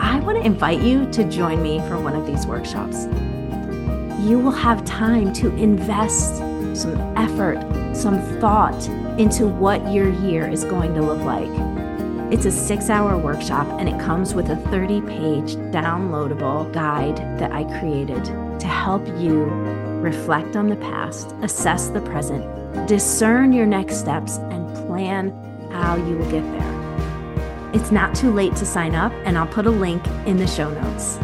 I 0.01 0.19
want 0.21 0.37
to 0.37 0.45
invite 0.45 0.83
you 0.83 1.11
to 1.13 1.25
join 1.31 1.63
me 1.63 1.79
for 1.89 1.99
one 1.99 2.15
of 2.15 2.27
these 2.27 2.45
workshops. 2.45 3.05
You 4.27 4.39
will 4.39 4.51
have 4.51 4.85
time 4.85 5.33
to 5.35 5.55
invest 5.55 6.39
some 6.75 6.97
effort, 7.17 7.61
some 7.95 8.21
thought 8.41 8.89
into 9.19 9.47
what 9.47 9.93
your 9.93 10.11
year 10.11 10.47
is 10.49 10.65
going 10.65 10.93
to 10.95 11.03
look 11.03 11.21
like. 11.21 11.74
It's 12.35 12.47
a 12.47 12.51
six 12.51 12.91
hour 12.91 13.17
workshop 13.17 13.69
and 13.79 13.89
it 13.89 13.97
comes 14.01 14.35
with 14.35 14.51
a 14.51 14.57
30 14.57 15.03
page 15.03 15.55
downloadable 15.71 16.73
guide 16.73 17.17
that 17.39 17.53
I 17.53 17.63
created 17.79 18.25
to 18.59 18.67
help 18.67 19.07
you 19.21 19.45
reflect 20.03 20.57
on 20.57 20.67
the 20.67 20.75
past, 20.75 21.31
assess 21.43 21.91
the 21.91 22.01
present, 22.01 22.89
discern 22.89 23.53
your 23.53 23.67
next 23.67 23.99
steps, 23.99 24.39
and 24.51 24.67
plan 24.89 25.31
how 25.71 25.95
you 25.95 26.19
will 26.19 26.29
get 26.29 26.43
there. 26.43 27.71
It's 27.73 27.93
not 27.93 28.17
too 28.17 28.33
late 28.33 28.57
to 28.57 28.67
sign 28.67 28.97
up, 28.97 29.13
and 29.25 29.39
I'll 29.39 29.47
put 29.47 29.67
a 29.67 29.71
link 29.71 30.05
in 30.27 30.37
the 30.37 30.49
show 30.49 30.69
notes. 30.75 31.21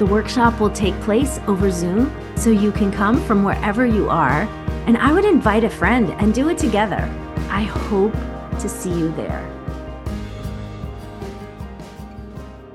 The 0.00 0.06
workshop 0.06 0.58
will 0.58 0.70
take 0.70 1.00
place 1.02 1.38
over 1.46 1.70
Zoom, 1.70 2.12
so 2.34 2.50
you 2.50 2.72
can 2.72 2.90
come 2.90 3.24
from 3.26 3.44
wherever 3.44 3.86
you 3.86 4.10
are 4.10 4.48
and 4.88 4.98
I 4.98 5.12
would 5.12 5.24
invite 5.24 5.62
a 5.62 5.70
friend 5.70 6.10
and 6.18 6.34
do 6.34 6.48
it 6.48 6.58
together. 6.58 7.08
I 7.48 7.62
hope 7.62 8.14
to 8.58 8.68
see 8.68 8.90
you 8.90 9.12
there. 9.12 9.51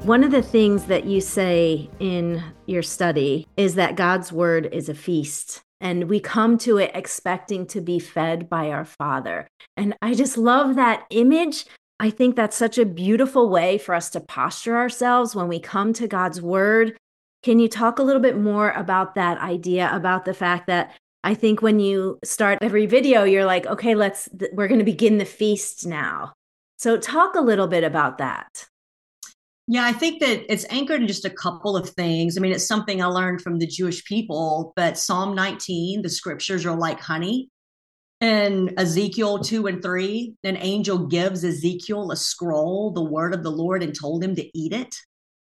One 0.07 0.23
of 0.23 0.31
the 0.31 0.41
things 0.41 0.85
that 0.85 1.03
you 1.03 1.19
say 1.19 1.89
in 1.99 2.41
your 2.65 2.81
study 2.81 3.45
is 3.57 3.75
that 3.75 3.97
God's 3.97 4.31
word 4.31 4.69
is 4.71 4.87
a 4.87 4.95
feast 4.95 5.59
and 5.81 6.05
we 6.05 6.21
come 6.21 6.57
to 6.59 6.77
it 6.77 6.91
expecting 6.93 7.67
to 7.67 7.81
be 7.81 7.99
fed 7.99 8.47
by 8.47 8.69
our 8.69 8.85
Father. 8.85 9.49
And 9.75 9.97
I 10.01 10.13
just 10.13 10.37
love 10.37 10.75
that 10.75 11.05
image. 11.09 11.65
I 11.99 12.09
think 12.09 12.37
that's 12.37 12.55
such 12.55 12.77
a 12.77 12.85
beautiful 12.85 13.49
way 13.49 13.77
for 13.77 13.93
us 13.93 14.09
to 14.11 14.21
posture 14.21 14.77
ourselves 14.77 15.35
when 15.35 15.49
we 15.49 15.59
come 15.59 15.91
to 15.95 16.07
God's 16.07 16.41
word. 16.41 16.95
Can 17.43 17.59
you 17.59 17.67
talk 17.67 17.99
a 17.99 18.03
little 18.03 18.21
bit 18.21 18.37
more 18.37 18.71
about 18.71 19.15
that 19.15 19.39
idea 19.39 19.93
about 19.93 20.23
the 20.23 20.33
fact 20.33 20.67
that 20.67 20.95
I 21.25 21.33
think 21.33 21.61
when 21.61 21.81
you 21.81 22.17
start 22.23 22.59
every 22.61 22.85
video, 22.85 23.25
you're 23.25 23.43
like, 23.43 23.65
okay, 23.65 23.93
let's, 23.93 24.29
we're 24.53 24.69
going 24.69 24.79
to 24.79 24.85
begin 24.85 25.17
the 25.17 25.25
feast 25.25 25.85
now. 25.85 26.31
So, 26.77 26.97
talk 26.97 27.35
a 27.35 27.41
little 27.41 27.67
bit 27.67 27.83
about 27.83 28.19
that. 28.19 28.69
Yeah, 29.69 29.86
I 29.86 29.91
think 29.91 30.21
that 30.21 30.51
it's 30.51 30.65
anchored 30.69 31.01
in 31.01 31.08
just 31.08 31.25
a 31.25 31.30
couple 31.30 31.75
of 31.75 31.89
things. 31.89 32.38
I 32.38 32.41
mean, 32.41 32.53
it's 32.53 32.67
something 32.67 33.01
I 33.01 33.08
learned 33.08 33.41
from 33.41 33.60
the 33.60 33.67
Jewish 33.67 34.03
people, 34.06 34.71
but 34.77 34.97
Psalm 34.97 35.36
19, 35.36 36.01
the 36.01 36.10
scriptures 36.10 36.65
are 36.65 36.75
like 36.75 37.01
honey. 37.01 37.49
And 38.21 38.73
Ezekiel 38.77 39.39
2 39.39 39.67
and 39.67 39.84
3, 39.84 40.36
an 40.43 40.58
angel 40.58 41.06
gives 41.08 41.43
Ezekiel 41.43 42.12
a 42.12 42.15
scroll, 42.15 42.91
the 42.91 43.03
word 43.03 43.34
of 43.34 43.43
the 43.43 43.51
Lord, 43.51 43.84
and 43.84 43.93
told 43.93 44.23
him 44.23 44.36
to 44.36 44.58
eat 44.58 44.73
it. 44.73 44.95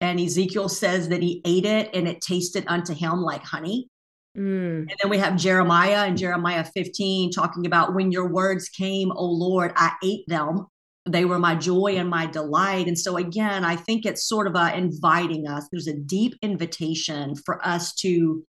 And 0.01 0.19
Ezekiel 0.19 0.69
says 0.69 1.09
that 1.09 1.23
he 1.23 1.43
ate 1.45 1.67
it 1.67 1.91
and 1.93 2.09
it 2.09 2.21
tasted 2.21 2.65
unto 2.69 2.95
him 2.95 3.23
like 3.23 3.43
honey. 3.43 3.89
Mm. 4.37 4.81
And 4.81 4.95
then 5.03 5.11
we 5.11 5.19
have 5.19 5.37
Jeremiah 5.37 6.07
and 6.07 6.17
Jeremiah 6.17 6.65
15 6.65 7.31
talking 7.33 7.67
about 7.67 7.95
when 7.95 8.11
your 8.11 8.29
words 8.29 8.69
came, 8.69 9.13
O 9.13 9.25
Lord, 9.27 9.73
I 9.77 9.93
ate 10.03 10.25
them. 10.27 10.67
They 11.05 11.25
were 11.25 11.39
my 11.39 11.57
joy 11.57 11.97
and 11.97 12.09
my 12.09 12.27
delight. 12.27 12.87
And 12.87 12.99
so, 12.99 13.17
again, 13.17 13.65
I 13.65 13.77
think 13.77 14.07
it's 14.07 14.29
sort 14.29 14.47
of 14.47 14.55
a 14.55 14.77
inviting 14.77 15.49
us. 15.49 15.67
There's 15.71 15.89
a 15.89 15.99
deep 15.99 16.35
invitation 16.43 17.35
for 17.35 17.65
us 17.67 17.95
to 17.97 18.45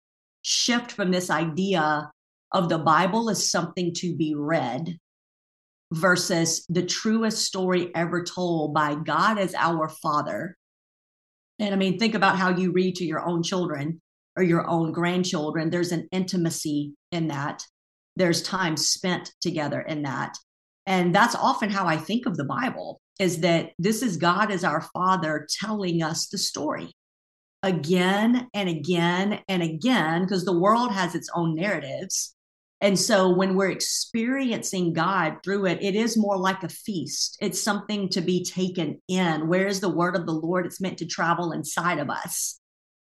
shift 0.42 0.92
from 0.92 1.12
this 1.12 1.30
idea 1.30 2.10
of 2.52 2.70
the 2.70 2.80
Bible 2.80 3.30
as 3.30 3.52
something 3.52 3.94
to 3.96 4.16
be 4.16 4.34
read 4.36 4.98
versus 5.92 6.66
the 6.70 6.86
truest 6.86 7.46
story 7.46 7.92
ever 7.96 8.24
told 8.24 8.74
by 8.74 8.96
God 8.96 9.38
as 9.38 9.54
our 9.56 9.90
Father. 9.90 10.58
And 11.60 11.74
I 11.74 11.78
mean, 11.78 12.00
think 12.00 12.16
about 12.16 12.38
how 12.38 12.50
you 12.50 12.72
read 12.72 12.96
to 12.96 13.06
your 13.06 13.28
own 13.28 13.44
children 13.44 14.02
or 14.36 14.44
your 14.44 14.68
own 14.68 14.92
grandchildren. 14.92 15.70
There's 15.70 15.92
an 15.92 16.08
intimacy 16.12 16.94
in 17.12 17.28
that. 17.28 17.64
There's 18.16 18.42
time 18.42 18.78
spent 18.78 19.32
together 19.42 19.82
in 19.82 20.04
that. 20.04 20.38
And 20.90 21.14
that's 21.14 21.36
often 21.36 21.70
how 21.70 21.86
I 21.86 21.98
think 21.98 22.26
of 22.26 22.36
the 22.36 22.44
Bible 22.44 23.00
is 23.20 23.42
that 23.42 23.74
this 23.78 24.02
is 24.02 24.18
God 24.18 24.50
as 24.50 24.64
our 24.64 24.82
Father 24.82 25.48
telling 25.62 26.02
us 26.02 26.28
the 26.28 26.38
story 26.40 26.92
again 27.62 28.48
and 28.56 28.68
again 28.68 29.40
and 29.48 29.62
again, 29.62 30.24
because 30.24 30.46
the 30.46 30.58
world 30.58 30.92
has 30.92 31.14
its 31.14 31.30
own 31.36 31.54
narratives. 31.54 32.36
And 32.82 32.98
so 32.98 33.30
when 33.30 33.56
we're 33.56 33.70
experiencing 33.70 34.94
God 34.94 35.38
through 35.44 35.68
it, 35.68 35.84
it 35.84 35.94
is 35.94 36.18
more 36.18 36.38
like 36.38 36.64
a 36.64 36.70
feast. 36.70 37.38
It's 37.40 37.62
something 37.62 38.10
to 38.10 38.22
be 38.22 38.44
taken 38.44 39.00
in. 39.08 39.48
Where 39.48 39.68
is 39.68 39.82
the 39.82 39.90
word 39.90 40.16
of 40.16 40.26
the 40.26 40.34
Lord? 40.34 40.66
It's 40.66 40.82
meant 40.82 40.98
to 41.00 41.06
travel 41.06 41.52
inside 41.52 42.00
of 42.00 42.10
us. 42.10 42.60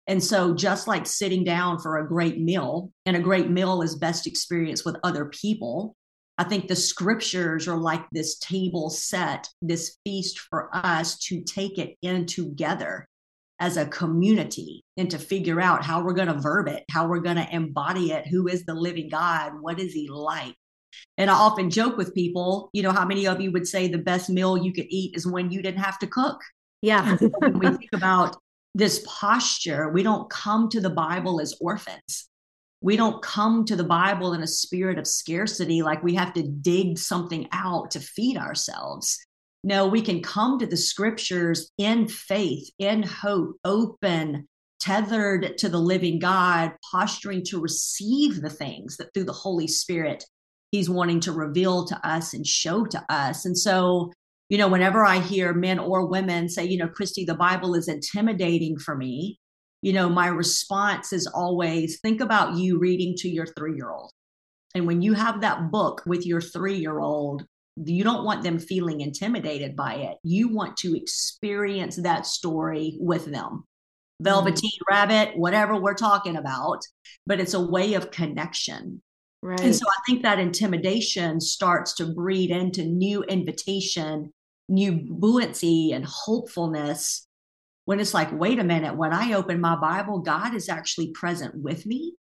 And 0.07 0.23
so, 0.25 0.55
just 0.55 0.87
like 0.87 1.05
sitting 1.05 1.45
down 1.45 1.81
for 1.81 1.99
a 1.99 2.09
great 2.09 2.39
meal, 2.39 2.93
and 3.05 3.17
a 3.17 3.21
great 3.21 3.51
meal 3.51 3.83
is 3.83 3.97
best 3.97 4.27
experienced 4.27 4.87
with 4.87 4.97
other 5.03 5.27
people, 5.27 5.97
I 6.38 6.44
think 6.44 6.68
the 6.68 6.77
scriptures 6.77 7.66
are 7.66 7.79
like 7.79 8.05
this 8.12 8.38
table 8.38 8.90
set, 8.90 9.49
this 9.62 9.96
feast 10.05 10.38
for 10.38 10.68
us 10.72 11.18
to 11.20 11.42
take 11.42 11.79
it 11.79 11.96
in 12.03 12.27
together 12.27 13.09
as 13.59 13.79
a 13.79 13.87
community 13.87 14.85
and 14.99 15.11
to 15.11 15.18
figure 15.18 15.61
out 15.61 15.83
how 15.83 16.03
we're 16.03 16.12
going 16.12 16.29
to 16.29 16.35
verb 16.35 16.68
it, 16.68 16.85
how 16.90 17.07
we're 17.09 17.20
going 17.20 17.37
to 17.37 17.55
embody 17.55 18.12
it. 18.12 18.27
Who 18.27 18.49
is 18.49 18.64
the 18.64 18.75
living 18.75 19.09
God? 19.09 19.53
What 19.61 19.81
is 19.81 19.94
he 19.94 20.09
like? 20.11 20.55
And 21.18 21.31
I 21.31 21.35
often 21.35 21.70
joke 21.70 21.96
with 21.96 22.14
people, 22.14 22.68
you 22.72 22.83
know, 22.83 22.92
how 22.92 23.07
many 23.07 23.27
of 23.27 23.40
you 23.40 23.51
would 23.53 23.66
say 23.66 23.88
the 23.88 23.99
best 23.99 24.29
meal 24.29 24.59
you 24.59 24.72
could 24.72 24.87
eat 24.90 25.16
is 25.16 25.27
when 25.27 25.51
you 25.51 25.62
didn't 25.62 25.81
have 25.81 25.99
to 26.01 26.07
cook? 26.07 26.40
Yeah. 26.83 27.16
when 27.16 27.59
we 27.59 27.68
think 27.68 27.90
about 27.94 28.37
this 28.75 29.05
posture. 29.07 29.88
We 29.88 30.03
don't 30.03 30.29
come 30.29 30.68
to 30.68 30.81
the 30.81 30.90
Bible 30.90 31.40
as 31.40 31.55
orphans. 31.61 32.29
We 32.81 32.97
don't 32.97 33.23
come 33.23 33.65
to 33.67 33.77
the 33.77 33.85
Bible 33.85 34.33
in 34.33 34.43
a 34.43 34.47
spirit 34.47 34.99
of 34.99 35.07
scarcity, 35.07 35.83
like 35.83 36.03
we 36.03 36.15
have 36.15 36.33
to 36.35 36.43
dig 36.43 36.99
something 36.99 37.49
out 37.53 37.91
to 37.93 38.01
feed 38.01 38.37
ourselves. 38.37 39.19
No, 39.65 39.87
we 39.87 40.03
can 40.03 40.23
come 40.23 40.59
to 40.59 40.67
the 40.67 40.77
scriptures 40.77 41.73
in 41.79 42.07
faith, 42.07 42.71
in 42.79 43.03
hope, 43.03 43.57
open, 43.65 44.47
tethered 44.79 45.59
to 45.59 45.69
the 45.69 45.81
living 45.81 46.19
God, 46.19 46.73
posturing 46.91 47.43
to 47.47 47.61
receive 47.61 48.41
the 48.41 48.51
things 48.51 48.97
that 48.99 49.12
through 49.12 49.25
the 49.25 49.33
Holy 49.33 49.67
Spirit 49.67 50.25
He's 50.73 50.91
wanting 50.91 51.21
to 51.21 51.33
reveal 51.33 51.87
to 51.87 52.07
us 52.07 52.35
and 52.35 52.47
show 52.47 52.85
to 52.87 53.05
us. 53.09 53.47
And 53.47 53.57
so 53.57 54.12
you 54.49 54.59
know, 54.59 54.69
whenever 54.69 55.05
I 55.05 55.19
hear 55.19 55.53
men 55.53 55.79
or 55.79 56.07
women 56.07 56.49
say, 56.49 56.65
you 56.65 56.79
know, 56.79 56.89
Kristi, 56.89 57.27
the 57.27 57.35
Bible 57.35 57.75
is 57.75 57.89
intimidating 57.89 58.79
for 58.79 58.97
me, 58.97 59.41
you 59.83 59.93
know, 59.93 60.09
my 60.09 60.29
response 60.29 61.12
is 61.12 61.27
always 61.27 62.01
think 62.01 62.21
about 62.21 62.57
you 62.57 62.79
reading 62.79 63.15
to 63.19 63.29
your 63.29 63.47
three 63.47 63.77
year 63.77 63.91
old. 63.91 64.11
And 64.75 64.87
when 64.87 65.01
you 65.01 65.15
have 65.15 65.41
that 65.41 65.71
book 65.71 66.03
with 66.07 66.27
your 66.27 66.41
three 66.41 66.77
year 66.77 66.99
old, 66.99 67.45
you 67.77 68.05
don't 68.05 68.25
want 68.25 68.43
them 68.43 68.59
feeling 68.59 69.01
intimidated 69.01 69.77
by 69.77 69.95
it. 69.95 70.17
You 70.23 70.49
want 70.49 70.77
to 70.79 70.97
experience 70.97 71.97
that 71.97 72.27
story 72.27 72.97
with 72.99 73.27
them. 73.27 73.65
Velveteen 74.23 74.71
mm-hmm. 74.71 74.95
Rabbit, 74.95 75.37
whatever 75.37 75.79
we're 75.79 75.95
talking 75.95 76.37
about, 76.37 76.81
but 77.27 77.39
it's 77.39 77.55
a 77.55 77.61
way 77.61 77.95
of 77.95 78.11
connection. 78.11 79.03
Right. 79.43 79.61
And 79.61 79.77
so 79.77 79.87
I 79.87 80.01
think 80.07 80.23
that 80.23 80.39
intimidation 80.39 81.41
starts 81.41 81.95
to 81.97 82.07
breed 82.07 82.51
into 82.51 82.85
new 82.85 83.23
invitation, 83.25 84.33
new 84.69 84.93
buoyancy 84.93 85.93
and 85.93 86.05
hopefulness 86.05 87.27
when 87.87 88.01
it's 88.01 88.12
like, 88.12 88.31
wait 88.33 88.59
a 88.59 88.64
minute, 88.64 88.96
when 88.96 89.12
I 89.12 89.33
open 89.33 89.61
my 89.61 89.77
Bible, 89.77 90.18
God 90.18 90.55
is 90.55 90.68
actually 90.68 91.12
present 91.12 91.55
with 91.55 91.87
me. 91.87 92.14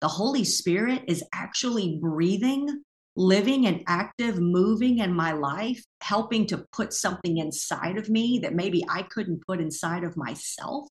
The 0.00 0.08
Holy 0.08 0.44
Spirit 0.44 1.02
is 1.08 1.24
actually 1.34 1.98
breathing, 2.00 2.84
living, 3.16 3.66
and 3.66 3.82
active, 3.88 4.38
moving 4.38 4.98
in 4.98 5.12
my 5.12 5.32
life, 5.32 5.84
helping 6.00 6.46
to 6.46 6.64
put 6.72 6.92
something 6.92 7.38
inside 7.38 7.98
of 7.98 8.08
me 8.08 8.38
that 8.44 8.54
maybe 8.54 8.84
I 8.88 9.02
couldn't 9.02 9.44
put 9.44 9.60
inside 9.60 10.04
of 10.04 10.16
myself. 10.16 10.86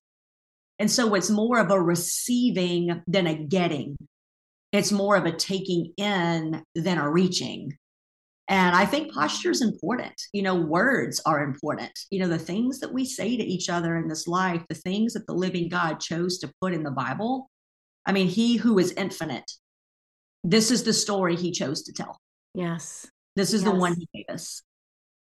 And 0.78 0.90
so 0.90 1.14
it's 1.14 1.30
more 1.30 1.58
of 1.58 1.70
a 1.70 1.80
receiving 1.80 3.02
than 3.06 3.26
a 3.26 3.34
getting. 3.34 3.96
It's 4.72 4.92
more 4.92 5.16
of 5.16 5.24
a 5.24 5.32
taking 5.32 5.94
in 5.96 6.62
than 6.74 6.98
a 6.98 7.10
reaching. 7.10 7.78
And 8.48 8.74
I 8.74 8.86
think 8.86 9.12
posture 9.12 9.50
is 9.50 9.60
important. 9.60 10.14
You 10.32 10.42
know, 10.42 10.54
words 10.54 11.20
are 11.26 11.44
important. 11.44 11.92
You 12.10 12.20
know, 12.20 12.28
the 12.28 12.38
things 12.38 12.80
that 12.80 12.92
we 12.92 13.04
say 13.04 13.36
to 13.36 13.44
each 13.44 13.68
other 13.68 13.96
in 13.96 14.08
this 14.08 14.26
life, 14.26 14.64
the 14.68 14.74
things 14.74 15.12
that 15.12 15.26
the 15.26 15.34
living 15.34 15.68
God 15.68 16.00
chose 16.00 16.38
to 16.38 16.50
put 16.60 16.72
in 16.72 16.82
the 16.82 16.90
Bible. 16.90 17.50
I 18.06 18.12
mean, 18.12 18.26
he 18.26 18.56
who 18.56 18.78
is 18.78 18.92
infinite, 18.92 19.50
this 20.42 20.70
is 20.70 20.84
the 20.84 20.94
story 20.94 21.36
he 21.36 21.50
chose 21.50 21.82
to 21.82 21.92
tell. 21.92 22.18
Yes. 22.54 23.06
This 23.36 23.52
is 23.52 23.62
yes. 23.62 23.70
the 23.70 23.78
one 23.78 23.96
he 23.96 24.08
gave 24.14 24.34
us. 24.34 24.62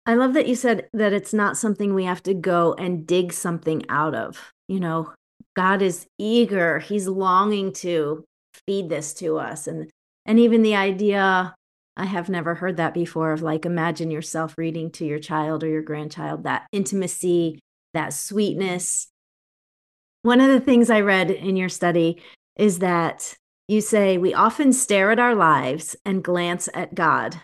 I 0.04 0.14
love 0.14 0.34
that 0.34 0.46
you 0.46 0.54
said 0.54 0.88
that 0.92 1.14
it's 1.14 1.32
not 1.32 1.56
something 1.56 1.94
we 1.94 2.04
have 2.04 2.22
to 2.24 2.34
go 2.34 2.74
and 2.74 3.06
dig 3.06 3.32
something 3.32 3.84
out 3.88 4.14
of. 4.14 4.52
You 4.68 4.80
know, 4.80 5.12
God 5.56 5.80
is 5.80 6.06
eager, 6.18 6.78
he's 6.78 7.08
longing 7.08 7.72
to 7.74 8.24
feed 8.66 8.88
this 8.90 9.14
to 9.14 9.38
us 9.38 9.66
and 9.66 9.90
and 10.26 10.38
even 10.38 10.62
the 10.62 10.74
idea 10.74 11.54
I 11.98 12.04
have 12.04 12.28
never 12.28 12.54
heard 12.54 12.76
that 12.76 12.94
before 12.94 13.32
of 13.32 13.42
like 13.42 13.66
imagine 13.66 14.10
yourself 14.10 14.56
reading 14.56 14.90
to 14.92 15.04
your 15.04 15.18
child 15.18 15.64
or 15.64 15.68
your 15.68 15.82
grandchild 15.82 16.44
that 16.44 16.68
intimacy, 16.70 17.58
that 17.92 18.12
sweetness. 18.12 19.08
One 20.22 20.40
of 20.40 20.48
the 20.48 20.60
things 20.60 20.90
I 20.90 21.00
read 21.00 21.30
in 21.30 21.56
your 21.56 21.68
study 21.68 22.22
is 22.56 22.78
that 22.78 23.34
you 23.66 23.80
say 23.80 24.16
we 24.16 24.32
often 24.32 24.72
stare 24.72 25.10
at 25.10 25.18
our 25.18 25.34
lives 25.34 25.96
and 26.04 26.22
glance 26.22 26.68
at 26.72 26.94
God, 26.94 27.40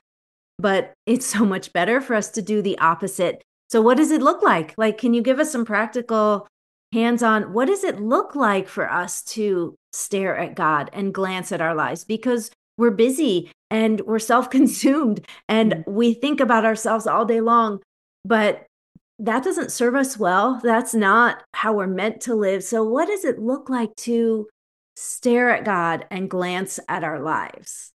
but 0.58 0.92
it's 1.04 1.26
so 1.26 1.44
much 1.44 1.72
better 1.72 2.00
for 2.00 2.14
us 2.14 2.30
to 2.30 2.42
do 2.42 2.62
the 2.62 2.78
opposite. 2.78 3.42
So, 3.70 3.82
what 3.82 3.96
does 3.96 4.12
it 4.12 4.22
look 4.22 4.42
like? 4.42 4.74
Like, 4.78 4.98
can 4.98 5.14
you 5.14 5.22
give 5.22 5.40
us 5.40 5.50
some 5.50 5.64
practical 5.64 6.46
hands 6.92 7.24
on 7.24 7.52
what 7.52 7.66
does 7.66 7.82
it 7.82 8.00
look 8.00 8.36
like 8.36 8.68
for 8.68 8.90
us 8.90 9.22
to 9.22 9.74
stare 9.92 10.36
at 10.36 10.54
God 10.54 10.90
and 10.92 11.12
glance 11.12 11.50
at 11.50 11.60
our 11.60 11.74
lives? 11.74 12.04
Because 12.04 12.50
we're 12.76 12.90
busy 12.90 13.50
and 13.70 14.00
we're 14.02 14.18
self-consumed 14.18 15.26
and 15.48 15.72
mm-hmm. 15.72 15.92
we 15.92 16.14
think 16.14 16.40
about 16.40 16.64
ourselves 16.64 17.06
all 17.06 17.24
day 17.24 17.40
long 17.40 17.80
but 18.24 18.66
that 19.18 19.44
doesn't 19.44 19.72
serve 19.72 19.94
us 19.94 20.18
well. 20.18 20.60
That's 20.62 20.94
not 20.94 21.42
how 21.52 21.74
we're 21.74 21.86
meant 21.86 22.22
to 22.22 22.34
live. 22.34 22.64
So 22.64 22.82
what 22.82 23.06
does 23.06 23.24
it 23.24 23.38
look 23.38 23.70
like 23.70 23.94
to 23.96 24.48
stare 24.96 25.50
at 25.50 25.64
god 25.64 26.06
and 26.10 26.30
glance 26.30 26.78
at 26.88 27.04
our 27.04 27.20
lives? 27.20 27.90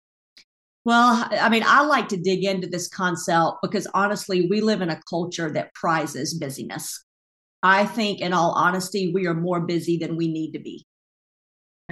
Well 0.85 1.29
i 1.31 1.49
mean 1.49 1.63
i 1.67 1.83
like 1.83 2.09
to 2.09 2.17
dig 2.17 2.45
into 2.45 2.67
this 2.67 2.89
concept 2.89 3.59
because 3.63 3.87
honestly 3.93 4.49
we 4.49 4.63
live 4.63 4.81
in 4.81 4.91
a 4.91 5.01
culture 5.09 5.51
that 5.53 5.75
prizes 5.75 6.35
busyness. 6.35 7.05
I 7.63 7.85
think 7.85 8.21
in 8.21 8.33
all 8.33 8.53
honesty 8.53 9.13
we 9.13 9.27
are 9.27 9.35
more 9.35 9.61
busy 9.61 9.97
than 9.97 10.17
we 10.17 10.29
need 10.29 10.53
to 10.53 10.61
be 10.61 10.87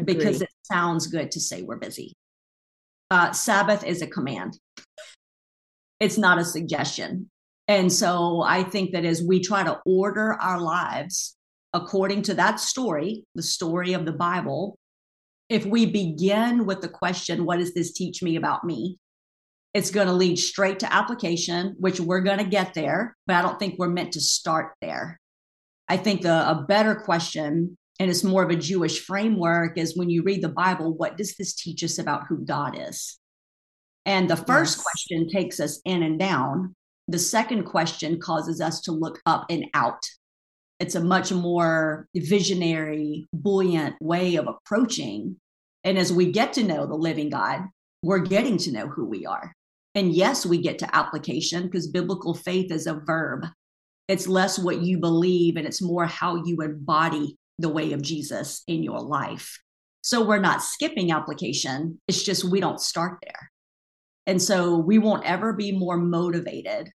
because 0.04 0.42
it 0.42 0.50
sounds 0.62 1.06
good 1.06 1.30
to 1.32 1.40
say 1.40 1.62
we're 1.62 1.76
busy 1.76 2.14
uh, 3.10 3.32
Sabbath 3.32 3.84
is 3.84 4.02
a 4.02 4.06
command. 4.06 4.58
It's 6.00 6.18
not 6.18 6.38
a 6.38 6.44
suggestion. 6.44 7.30
And 7.68 7.92
so 7.92 8.42
I 8.42 8.62
think 8.62 8.92
that 8.92 9.04
as 9.04 9.22
we 9.22 9.40
try 9.40 9.62
to 9.64 9.80
order 9.84 10.34
our 10.34 10.60
lives 10.60 11.36
according 11.72 12.22
to 12.22 12.34
that 12.34 12.60
story, 12.60 13.24
the 13.34 13.42
story 13.42 13.92
of 13.92 14.04
the 14.06 14.12
Bible, 14.12 14.78
if 15.48 15.64
we 15.64 15.86
begin 15.86 16.66
with 16.66 16.80
the 16.80 16.88
question, 16.88 17.44
what 17.44 17.58
does 17.58 17.74
this 17.74 17.92
teach 17.92 18.22
me 18.22 18.36
about 18.36 18.64
me? 18.64 18.98
It's 19.74 19.90
going 19.90 20.06
to 20.06 20.12
lead 20.12 20.38
straight 20.38 20.78
to 20.80 20.92
application, 20.92 21.76
which 21.78 22.00
we're 22.00 22.20
going 22.20 22.38
to 22.38 22.44
get 22.44 22.72
there, 22.74 23.16
but 23.26 23.36
I 23.36 23.42
don't 23.42 23.58
think 23.58 23.78
we're 23.78 23.88
meant 23.88 24.12
to 24.12 24.20
start 24.20 24.72
there. 24.80 25.20
I 25.88 25.96
think 25.96 26.22
the, 26.22 26.48
a 26.48 26.64
better 26.66 26.94
question 26.94 27.76
and 27.98 28.10
it's 28.10 28.24
more 28.24 28.42
of 28.42 28.50
a 28.50 28.56
Jewish 28.56 29.00
framework 29.04 29.78
is 29.78 29.96
when 29.96 30.10
you 30.10 30.22
read 30.22 30.42
the 30.42 30.48
Bible, 30.48 30.94
what 30.94 31.16
does 31.16 31.34
this 31.36 31.54
teach 31.54 31.82
us 31.82 31.98
about 31.98 32.26
who 32.28 32.44
God 32.44 32.76
is? 32.78 33.18
And 34.04 34.28
the 34.28 34.36
first 34.36 34.78
yes. 34.78 34.84
question 34.84 35.28
takes 35.28 35.60
us 35.60 35.80
in 35.84 36.02
and 36.02 36.18
down. 36.18 36.74
The 37.08 37.18
second 37.18 37.64
question 37.64 38.20
causes 38.20 38.60
us 38.60 38.80
to 38.82 38.92
look 38.92 39.20
up 39.24 39.46
and 39.48 39.66
out. 39.74 40.02
It's 40.78 40.94
a 40.94 41.00
much 41.00 41.32
more 41.32 42.06
visionary, 42.14 43.26
buoyant 43.32 43.96
way 44.00 44.36
of 44.36 44.46
approaching. 44.46 45.36
And 45.82 45.96
as 45.96 46.12
we 46.12 46.30
get 46.30 46.52
to 46.54 46.64
know 46.64 46.86
the 46.86 46.94
living 46.94 47.30
God, 47.30 47.62
we're 48.02 48.18
getting 48.18 48.58
to 48.58 48.72
know 48.72 48.88
who 48.88 49.06
we 49.06 49.24
are. 49.24 49.54
And 49.94 50.12
yes, 50.12 50.44
we 50.44 50.58
get 50.58 50.78
to 50.80 50.94
application 50.94 51.62
because 51.62 51.86
biblical 51.86 52.34
faith 52.34 52.70
is 52.70 52.86
a 52.86 53.00
verb. 53.06 53.46
It's 54.06 54.28
less 54.28 54.58
what 54.58 54.82
you 54.82 54.98
believe 54.98 55.56
and 55.56 55.66
it's 55.66 55.80
more 55.80 56.04
how 56.04 56.44
you 56.44 56.60
embody 56.60 57.38
the 57.58 57.68
way 57.68 57.92
of 57.92 58.02
Jesus 58.02 58.62
in 58.66 58.82
your 58.82 59.00
life. 59.00 59.58
So 60.02 60.24
we're 60.24 60.38
not 60.38 60.62
skipping 60.62 61.10
application. 61.10 62.00
It's 62.06 62.22
just 62.22 62.44
we 62.44 62.60
don't 62.60 62.80
start 62.80 63.18
there. 63.22 63.50
And 64.26 64.40
so 64.40 64.78
we 64.78 64.98
won't 64.98 65.24
ever 65.24 65.52
be 65.52 65.72
more 65.72 65.96
motivated 65.96 66.90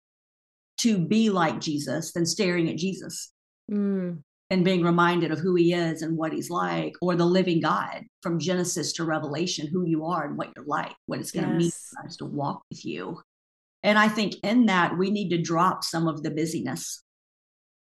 to 0.82 0.98
be 0.98 1.30
like 1.30 1.60
Jesus 1.60 2.14
than 2.14 2.26
staring 2.26 2.70
at 2.70 2.78
Jesus 2.78 3.32
mm. 3.70 4.18
and 4.50 4.66
being 4.66 4.84
reminded 4.84 5.32
of 5.32 5.40
who 5.40 5.56
he 5.56 5.74
is 5.74 6.02
and 6.02 6.18
what 6.18 6.34
he's 6.34 6.50
like, 6.50 6.94
or 7.02 7.16
the 7.16 7.26
living 7.26 7.62
God 7.62 8.04
from 8.22 8.40
Genesis 8.40 8.94
to 8.94 9.06
Revelation, 9.06 9.68
who 9.68 9.86
you 9.86 10.06
are 10.06 10.26
and 10.26 10.38
what 10.38 10.50
you're 10.56 10.66
like, 10.66 10.94
what 11.06 11.20
it's 11.20 11.32
going 11.32 11.48
to 11.48 11.54
yes. 11.54 11.60
mean 11.60 11.72
for 11.72 12.08
us 12.08 12.18
to 12.18 12.26
walk 12.26 12.64
with 12.70 12.86
you. 12.86 13.20
And 13.84 13.98
I 13.98 14.08
think 14.08 14.36
in 14.44 14.66
that, 14.68 14.98
we 14.98 15.12
need 15.12 15.30
to 15.30 15.42
drop 15.42 15.84
some 15.84 16.08
of 16.08 16.24
the 16.24 16.32
busyness. 16.32 17.04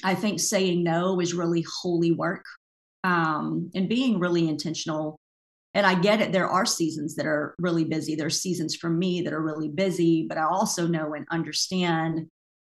I 0.03 0.15
think 0.15 0.39
saying 0.39 0.84
no 0.84 1.19
is 1.19 1.34
really 1.34 1.65
holy 1.82 2.12
work 2.12 2.45
um, 3.03 3.69
and 3.73 3.89
being 3.89 4.19
really 4.19 4.47
intentional. 4.47 5.19
And 5.73 5.85
I 5.85 5.95
get 5.99 6.21
it. 6.21 6.31
There 6.31 6.49
are 6.49 6.65
seasons 6.65 7.15
that 7.15 7.25
are 7.25 7.55
really 7.59 7.83
busy. 7.83 8.15
There's 8.15 8.41
seasons 8.41 8.75
for 8.75 8.89
me 8.89 9.21
that 9.21 9.33
are 9.33 9.41
really 9.41 9.69
busy, 9.69 10.25
but 10.27 10.38
I 10.38 10.43
also 10.43 10.88
know 10.88 11.13
and 11.13 11.25
understand 11.29 12.27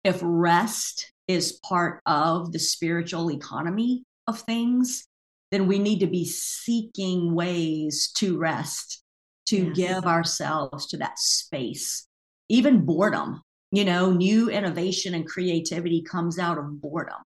if 0.04 0.20
rest 0.22 1.12
is 1.28 1.58
part 1.64 2.00
of 2.06 2.52
the 2.52 2.58
spiritual 2.58 3.30
economy 3.30 4.04
of 4.26 4.40
things, 4.40 5.06
then 5.50 5.66
we 5.66 5.78
need 5.78 6.00
to 6.00 6.06
be 6.06 6.24
seeking 6.24 7.34
ways 7.34 8.10
to 8.16 8.38
rest, 8.38 9.02
to 9.46 9.72
yes. 9.74 9.76
give 9.76 10.06
ourselves 10.06 10.86
to 10.88 10.96
that 10.98 11.18
space, 11.18 12.08
even 12.48 12.84
boredom. 12.84 13.42
You 13.70 13.86
know, 13.86 14.12
new 14.12 14.50
innovation 14.50 15.14
and 15.14 15.26
creativity 15.26 16.02
comes 16.02 16.38
out 16.38 16.58
of 16.58 16.80
boredom. 16.80 17.22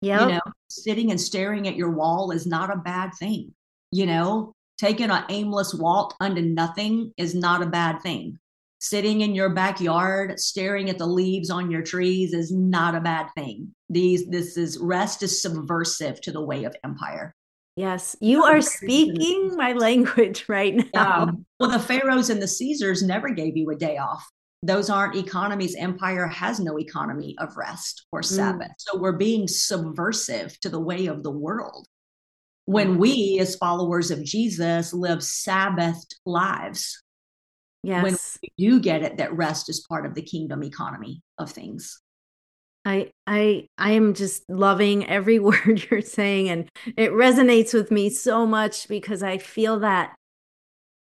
Yeah. 0.00 0.26
You 0.26 0.32
know, 0.34 0.40
sitting 0.68 1.10
and 1.10 1.20
staring 1.20 1.68
at 1.68 1.76
your 1.76 1.90
wall 1.90 2.30
is 2.30 2.46
not 2.46 2.72
a 2.72 2.78
bad 2.78 3.10
thing. 3.18 3.54
You 3.92 4.06
know, 4.06 4.54
taking 4.78 5.10
an 5.10 5.24
aimless 5.28 5.74
walk 5.74 6.14
unto 6.20 6.40
nothing 6.40 7.12
is 7.16 7.34
not 7.34 7.62
a 7.62 7.66
bad 7.66 8.00
thing. 8.02 8.38
Sitting 8.78 9.20
in 9.20 9.34
your 9.34 9.50
backyard, 9.50 10.40
staring 10.40 10.88
at 10.88 10.96
the 10.96 11.06
leaves 11.06 11.50
on 11.50 11.70
your 11.70 11.82
trees 11.82 12.32
is 12.32 12.50
not 12.50 12.94
a 12.94 13.00
bad 13.00 13.26
thing. 13.36 13.74
These 13.90 14.26
this 14.28 14.56
is 14.56 14.78
rest 14.78 15.22
is 15.22 15.42
subversive 15.42 16.20
to 16.22 16.32
the 16.32 16.40
way 16.40 16.64
of 16.64 16.74
empire. 16.82 17.34
Yes, 17.76 18.16
you 18.20 18.42
are 18.44 18.62
speaking 18.62 19.54
my 19.56 19.74
language 19.74 20.44
right 20.48 20.82
now. 20.94 21.22
Um, 21.22 21.46
well, 21.58 21.70
the 21.70 21.78
pharaohs 21.78 22.30
and 22.30 22.40
the 22.40 22.48
Caesars 22.48 23.02
never 23.02 23.28
gave 23.30 23.56
you 23.56 23.70
a 23.70 23.76
day 23.76 23.98
off 23.98 24.26
those 24.62 24.90
aren't 24.90 25.16
economies. 25.16 25.74
Empire 25.74 26.26
has 26.26 26.60
no 26.60 26.78
economy 26.78 27.34
of 27.38 27.56
rest 27.56 28.06
or 28.12 28.20
mm. 28.20 28.26
Sabbath. 28.26 28.68
Mm. 28.68 28.74
So 28.78 28.98
we're 28.98 29.12
being 29.12 29.48
subversive 29.48 30.58
to 30.60 30.68
the 30.68 30.80
way 30.80 31.06
of 31.06 31.22
the 31.22 31.30
world. 31.30 31.86
When 32.66 32.96
mm. 32.96 32.98
we, 32.98 33.38
as 33.40 33.56
followers 33.56 34.10
of 34.10 34.22
Jesus, 34.22 34.92
live 34.92 35.22
Sabbath 35.22 36.04
lives, 36.26 37.02
yes. 37.82 38.02
when 38.02 38.16
we 38.42 38.52
do 38.58 38.80
get 38.80 39.02
it 39.02 39.16
that 39.16 39.34
rest 39.34 39.68
is 39.70 39.84
part 39.88 40.04
of 40.04 40.14
the 40.14 40.22
kingdom 40.22 40.62
economy 40.62 41.22
of 41.38 41.50
things. 41.50 42.00
I 42.84 43.10
I 43.26 43.66
I 43.76 43.92
am 43.92 44.14
just 44.14 44.48
loving 44.48 45.06
every 45.06 45.38
word 45.38 45.86
you're 45.90 46.00
saying 46.00 46.48
and 46.48 46.68
it 46.96 47.12
resonates 47.12 47.74
with 47.74 47.90
me 47.90 48.08
so 48.08 48.46
much 48.46 48.88
because 48.88 49.22
I 49.22 49.38
feel 49.38 49.80
that 49.80 50.14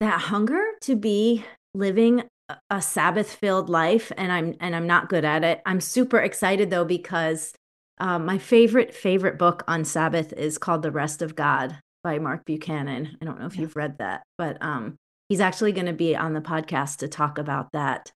that 0.01 0.21
hunger 0.21 0.62
to 0.83 0.97
be 0.97 1.45
living 1.75 2.25
a 2.71 2.83
sabbath 2.83 3.35
filled 3.35 3.69
life 3.69 4.13
and 4.17 4.33
I'm 4.33 4.55
and 4.61 4.75
I'm 4.75 4.87
not 4.87 5.09
good 5.09 5.25
at 5.25 5.45
it. 5.45 5.63
I'm 5.65 5.81
super 5.81 6.19
excited 6.19 6.71
though 6.71 6.85
because 6.85 7.55
um, 7.99 8.27
my 8.27 8.39
favorite 8.39 8.95
favorite 8.95 9.39
book 9.39 9.65
on 9.69 9.85
Sabbath 9.85 10.33
is 10.33 10.59
called 10.59 10.83
The 10.83 10.91
Rest 10.91 11.23
of 11.23 11.37
God 11.37 11.79
by 12.03 12.19
Mark 12.19 12.45
Buchanan. 12.45 13.17
I 13.21 13.25
don't 13.25 13.39
know 13.39 13.47
if 13.47 13.55
yeah. 13.55 13.63
you've 13.63 13.77
read 13.77 13.99
that, 13.99 14.23
but 14.39 14.59
um, 14.61 14.97
he's 15.29 15.41
actually 15.41 15.73
going 15.73 15.87
to 15.87 15.93
be 15.93 16.17
on 16.17 16.33
the 16.33 16.41
podcast 16.41 16.99
to 16.99 17.09
talk 17.09 17.39
about 17.39 17.69
that. 17.73 18.11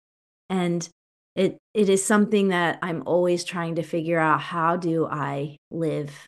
And 0.51 0.89
it 1.35 1.59
it 1.75 1.89
is 1.89 2.05
something 2.05 2.49
that 2.49 2.79
I'm 2.83 3.03
always 3.07 3.45
trying 3.45 3.77
to 3.77 3.83
figure 3.83 4.19
out 4.19 4.41
how 4.41 4.77
do 4.77 5.07
I 5.07 5.57
live 5.71 6.27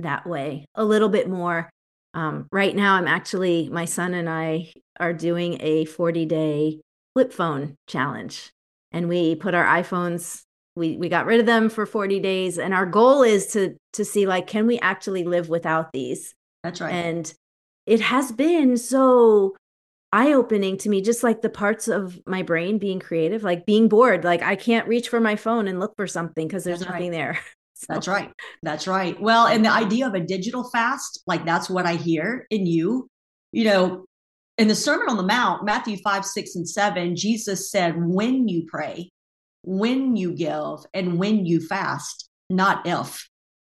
that 0.00 0.26
way 0.26 0.64
a 0.74 0.84
little 0.84 1.08
bit 1.08 1.28
more. 1.28 1.70
Um, 2.14 2.46
right 2.50 2.74
now, 2.74 2.94
I'm 2.94 3.06
actually 3.06 3.68
my 3.68 3.84
son 3.84 4.14
and 4.14 4.28
I 4.28 4.72
are 4.98 5.12
doing 5.12 5.58
a 5.60 5.84
40 5.84 6.26
day 6.26 6.80
flip 7.14 7.32
phone 7.32 7.76
challenge, 7.86 8.50
and 8.92 9.08
we 9.08 9.34
put 9.34 9.54
our 9.54 9.64
iPhones. 9.64 10.42
We, 10.76 10.96
we 10.96 11.08
got 11.08 11.26
rid 11.26 11.40
of 11.40 11.46
them 11.46 11.70
for 11.70 11.86
40 11.86 12.20
days 12.20 12.56
and 12.56 12.72
our 12.72 12.86
goal 12.86 13.24
is 13.24 13.48
to 13.48 13.74
to 13.94 14.04
see 14.04 14.28
like 14.28 14.46
can 14.46 14.68
we 14.68 14.78
actually 14.78 15.24
live 15.24 15.48
without 15.48 15.92
these 15.92 16.36
that's 16.62 16.80
right 16.80 16.92
and 16.92 17.34
it 17.84 18.00
has 18.00 18.30
been 18.30 18.76
so 18.76 19.56
eye 20.12 20.32
opening 20.32 20.76
to 20.78 20.88
me, 20.88 21.00
just 21.00 21.22
like 21.22 21.42
the 21.42 21.50
parts 21.50 21.88
of 21.88 22.18
my 22.26 22.42
brain 22.42 22.78
being 22.78 23.00
creative, 23.00 23.42
like 23.42 23.66
being 23.66 23.88
bored. 23.88 24.24
Like 24.24 24.42
I 24.42 24.56
can't 24.56 24.88
reach 24.88 25.08
for 25.08 25.20
my 25.20 25.36
phone 25.36 25.68
and 25.68 25.80
look 25.80 25.94
for 25.96 26.06
something 26.06 26.46
because 26.46 26.64
there's 26.64 26.80
that's 26.80 26.90
nothing 26.90 27.10
right. 27.10 27.18
there. 27.18 27.38
So. 27.80 27.94
That's 27.94 28.08
right. 28.08 28.32
That's 28.64 28.88
right. 28.88 29.20
Well, 29.20 29.46
and 29.46 29.64
the 29.64 29.70
idea 29.70 30.08
of 30.08 30.14
a 30.14 30.18
digital 30.18 30.68
fast, 30.68 31.22
like 31.28 31.44
that's 31.44 31.70
what 31.70 31.86
I 31.86 31.94
hear 31.94 32.44
in 32.50 32.66
you. 32.66 33.08
You 33.52 33.66
know, 33.66 34.04
in 34.58 34.66
the 34.66 34.74
Sermon 34.74 35.08
on 35.08 35.16
the 35.16 35.22
Mount, 35.22 35.64
Matthew 35.64 35.96
5, 35.98 36.24
6, 36.24 36.56
and 36.56 36.68
7, 36.68 37.16
Jesus 37.16 37.70
said, 37.70 37.94
when 37.96 38.48
you 38.48 38.64
pray, 38.66 39.10
when 39.62 40.16
you 40.16 40.32
give, 40.32 40.84
and 40.92 41.18
when 41.18 41.46
you 41.46 41.60
fast, 41.60 42.28
not 42.50 42.86
if. 42.86 43.28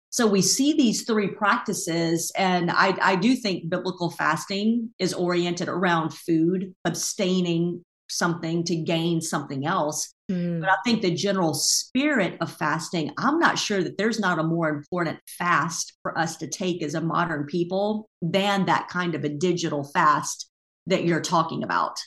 So 0.10 0.26
we 0.26 0.42
see 0.42 0.74
these 0.74 1.04
three 1.04 1.28
practices, 1.28 2.32
and 2.38 2.72
I, 2.72 2.98
I 3.02 3.16
do 3.18 3.36
think 3.36 3.70
biblical 3.70 4.10
fasting 4.10 4.90
is 4.98 5.14
oriented 5.14 5.68
around 5.68 6.14
food, 6.14 6.74
abstaining 6.86 7.84
something 8.10 8.64
to 8.64 8.76
gain 8.78 9.20
something 9.20 9.66
else. 9.66 10.14
Mm. 10.32 10.62
But 10.62 10.70
I 10.70 10.76
think 10.86 11.02
the 11.02 11.14
general 11.14 11.54
spirit 11.54 12.38
of 12.40 12.52
fasting, 12.54 13.12
I'm 13.18 13.38
not 13.40 13.60
sure 13.60 13.84
that 13.84 13.98
there's 13.98 14.20
not 14.20 14.40
a 14.40 14.44
more 14.44 14.70
important 14.70 15.20
fast 15.38 15.94
for 16.02 16.18
us 16.18 16.38
to 16.38 16.48
take 16.48 16.82
as 16.82 16.96
a 16.96 17.02
modern 17.02 17.46
people 17.46 18.08
than 18.22 18.66
that 18.66 18.88
kind 18.88 19.14
of 19.14 19.26
a 19.26 19.30
digital 19.30 19.84
fast 19.84 20.50
that 20.88 21.06
you're 21.06 21.22
talking 21.22 21.64
about. 21.64 21.98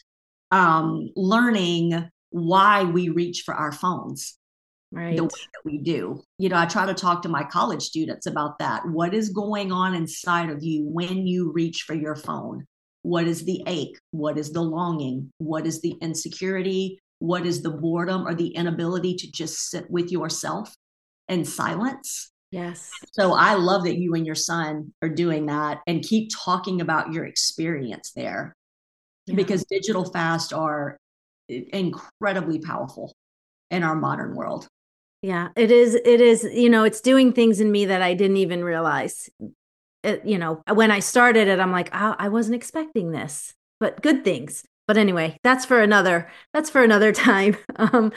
Um, 0.51 1.11
learning 1.15 2.11
why 2.31 2.85
we 2.85 3.09
reach 3.09 3.43
for 3.45 3.55
our 3.55 3.73
phones 3.73 4.37
right. 4.93 5.17
the 5.17 5.25
way 5.25 5.29
that 5.29 5.65
we 5.65 5.79
do. 5.79 6.23
You 6.39 6.49
know, 6.49 6.59
I 6.59 6.67
try 6.67 6.87
to 6.87 6.95
talk 6.95 7.23
to 7.23 7.29
my 7.29 7.45
college 7.45 7.83
students 7.83 8.27
about 8.27 8.59
that. 8.59 8.87
What 8.89 9.15
is 9.15 9.31
going 9.31 9.73
on 9.73 9.95
inside 9.95 10.51
of 10.51 10.63
you 10.63 10.85
when 10.87 11.27
you 11.27 11.53
reach 11.53 11.85
for 11.87 11.95
your 11.95 12.17
phone? 12.17 12.67
What 13.03 13.27
is 13.27 13.45
the 13.45 13.63
ache? 13.67 13.99
What 14.11 14.39
is 14.39 14.53
the 14.53 14.63
longing? 14.63 15.33
What 15.39 15.67
is 15.67 15.81
the 15.81 15.95
insecurity? 16.01 17.01
What 17.19 17.47
is 17.47 17.63
the 17.63 17.71
boredom 17.71 18.27
or 18.27 18.35
the 18.35 18.49
inability 18.49 19.15
to 19.17 19.31
just 19.31 19.71
sit 19.71 19.91
with 19.91 20.11
yourself 20.11 20.75
in 21.29 21.45
silence? 21.45 22.33
Yes. 22.51 22.91
So 23.13 23.33
I 23.33 23.55
love 23.55 23.85
that 23.85 23.99
you 23.99 24.15
and 24.15 24.27
your 24.27 24.35
son 24.35 24.93
are 25.03 25.09
doing 25.09 25.47
that 25.47 25.81
and 25.87 26.03
keep 26.03 26.31
talking 26.35 26.81
about 26.81 27.13
your 27.13 27.25
experience 27.25 28.11
there 28.17 28.57
yeah. 29.31 29.37
because 29.37 29.65
digital 29.65 30.05
fast 30.05 30.53
are 30.53 30.97
incredibly 31.49 32.59
powerful 32.59 33.13
in 33.71 33.83
our 33.83 33.95
modern 33.95 34.35
world. 34.35 34.69
Yeah, 35.23 35.49
it 35.57 35.71
is. 35.71 35.95
It 35.95 36.21
is, 36.21 36.45
you 36.45 36.71
know, 36.71 36.85
it's 36.85 37.01
doing 37.01 37.33
things 37.33 37.61
in 37.61 37.71
me 37.71 37.87
that 37.87 38.03
I 38.03 38.15
didn't 38.15 38.39
even 38.39 38.65
realize. 38.65 39.29
It, 40.03 40.25
you 40.25 40.39
know, 40.39 40.63
when 40.73 40.91
I 40.91 41.01
started 41.01 41.47
it, 41.49 41.61
I'm 41.61 41.73
like, 41.73 41.91
oh, 41.93 42.17
I 42.19 42.31
wasn't 42.31 42.55
expecting 42.55 43.11
this, 43.11 43.53
but 43.81 44.01
good 44.01 44.25
things. 44.25 44.65
But 44.89 44.97
anyway, 44.97 45.37
that's 45.45 45.67
for 45.67 45.81
another, 45.81 46.31
that's 46.55 46.71
for 46.71 46.83
another 46.83 47.13
time. 47.13 47.57
Um, 47.77 48.13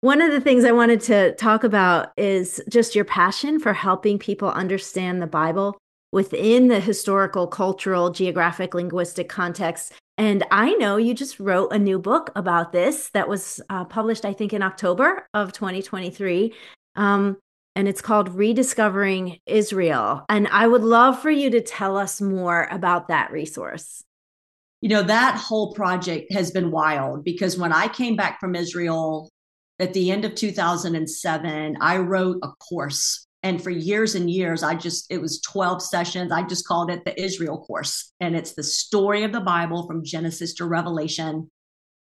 one 0.00 0.20
of 0.20 0.32
the 0.32 0.40
things 0.40 0.64
I 0.64 0.72
wanted 0.72 1.00
to 1.02 1.34
talk 1.36 1.64
about 1.64 2.10
is 2.16 2.60
just 2.68 2.94
your 2.94 3.04
passion 3.04 3.60
for 3.60 3.72
helping 3.72 4.18
people 4.18 4.50
understand 4.50 5.22
the 5.22 5.26
Bible 5.26 5.78
within 6.12 6.68
the 6.68 6.80
historical, 6.80 7.46
cultural, 7.46 8.10
geographic, 8.10 8.74
linguistic 8.74 9.28
context 9.28 9.92
and 10.18 10.44
I 10.50 10.74
know 10.74 10.96
you 10.96 11.14
just 11.14 11.38
wrote 11.38 11.72
a 11.72 11.78
new 11.78 12.00
book 12.00 12.32
about 12.34 12.72
this 12.72 13.08
that 13.10 13.28
was 13.28 13.60
uh, 13.70 13.84
published, 13.84 14.24
I 14.24 14.32
think, 14.32 14.52
in 14.52 14.62
October 14.64 15.28
of 15.32 15.52
2023. 15.52 16.52
Um, 16.96 17.36
and 17.76 17.86
it's 17.86 18.02
called 18.02 18.34
Rediscovering 18.34 19.38
Israel. 19.46 20.24
And 20.28 20.48
I 20.48 20.66
would 20.66 20.82
love 20.82 21.22
for 21.22 21.30
you 21.30 21.50
to 21.50 21.60
tell 21.60 21.96
us 21.96 22.20
more 22.20 22.66
about 22.72 23.06
that 23.06 23.30
resource. 23.30 24.02
You 24.80 24.88
know, 24.88 25.04
that 25.04 25.36
whole 25.36 25.72
project 25.72 26.32
has 26.32 26.50
been 26.50 26.72
wild 26.72 27.22
because 27.22 27.56
when 27.56 27.72
I 27.72 27.86
came 27.86 28.16
back 28.16 28.40
from 28.40 28.56
Israel 28.56 29.30
at 29.78 29.92
the 29.94 30.10
end 30.10 30.24
of 30.24 30.34
2007, 30.34 31.76
I 31.80 31.98
wrote 31.98 32.38
a 32.42 32.48
course 32.48 33.27
and 33.42 33.62
for 33.62 33.70
years 33.70 34.14
and 34.14 34.30
years 34.30 34.62
i 34.62 34.74
just 34.74 35.10
it 35.10 35.20
was 35.20 35.40
12 35.40 35.82
sessions. 35.82 36.32
I 36.32 36.42
just 36.42 36.66
called 36.66 36.90
it 36.90 37.04
the 37.04 37.20
israel 37.20 37.58
course. 37.58 38.12
And 38.20 38.36
it's 38.36 38.54
the 38.54 38.62
story 38.62 39.24
of 39.24 39.32
the 39.32 39.40
bible 39.40 39.86
from 39.86 40.04
genesis 40.04 40.54
to 40.54 40.66
revelation 40.66 41.50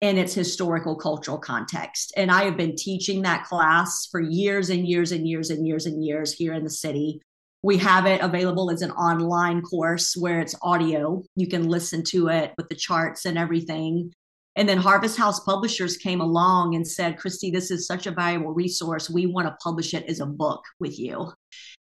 in 0.02 0.18
its 0.18 0.34
historical 0.34 0.96
cultural 0.96 1.38
context. 1.38 2.12
And 2.16 2.30
i 2.30 2.44
have 2.44 2.56
been 2.56 2.76
teaching 2.76 3.22
that 3.22 3.44
class 3.44 4.06
for 4.10 4.20
years 4.20 4.70
and 4.70 4.86
years 4.86 5.12
and 5.12 5.26
years 5.28 5.50
and 5.50 5.66
years 5.66 5.86
and 5.86 6.04
years 6.04 6.32
here 6.32 6.54
in 6.54 6.64
the 6.64 6.70
city. 6.70 7.20
We 7.62 7.78
have 7.78 8.06
it 8.06 8.20
available 8.20 8.70
as 8.70 8.82
an 8.82 8.92
online 8.92 9.60
course 9.62 10.14
where 10.16 10.40
it's 10.40 10.54
audio. 10.62 11.24
You 11.34 11.48
can 11.48 11.68
listen 11.68 12.04
to 12.10 12.28
it 12.28 12.52
with 12.56 12.68
the 12.68 12.76
charts 12.76 13.24
and 13.24 13.36
everything 13.36 14.12
and 14.56 14.66
then 14.66 14.78
Harvest 14.78 15.18
House 15.18 15.40
Publishers 15.40 15.98
came 15.98 16.22
along 16.22 16.74
and 16.74 16.86
said, 16.86 17.18
Kristi, 17.18 17.52
this 17.52 17.70
is 17.70 17.86
such 17.86 18.06
a 18.06 18.10
valuable 18.10 18.54
resource. 18.54 19.10
We 19.10 19.26
want 19.26 19.46
to 19.46 19.56
publish 19.62 19.92
it 19.92 20.06
as 20.08 20.20
a 20.20 20.26
book 20.26 20.64
with 20.80 20.98
you. 20.98 21.30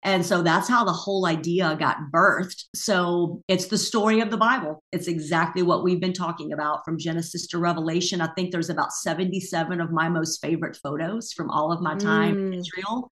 And 0.04 0.26
so 0.26 0.42
that's 0.42 0.70
how 0.70 0.86
the 0.86 0.94
whole 0.94 1.26
idea 1.26 1.76
got 1.78 1.98
birthed. 2.12 2.64
So 2.74 3.42
it's 3.50 3.68
the 3.68 3.78
story 3.78 4.22
of 4.22 4.32
the 4.32 4.38
Bible. 4.38 4.82
It's 4.94 5.08
exactly 5.08 5.64
what 5.64 5.84
we've 5.84 6.00
been 6.00 6.14
talking 6.14 6.54
about 6.54 6.84
from 6.86 6.98
Genesis 6.98 7.46
to 7.48 7.60
Revelation. 7.60 8.22
I 8.22 8.30
think 8.34 8.52
there's 8.52 8.70
about 8.70 8.94
77 8.94 9.82
of 9.82 9.92
my 9.92 10.08
most 10.08 10.42
favorite 10.42 10.78
photos 10.82 11.34
from 11.34 11.52
all 11.52 11.72
of 11.72 11.82
my 11.82 11.96
time 11.98 12.36
mm. 12.36 12.48
in 12.48 12.54
Israel. 12.54 13.12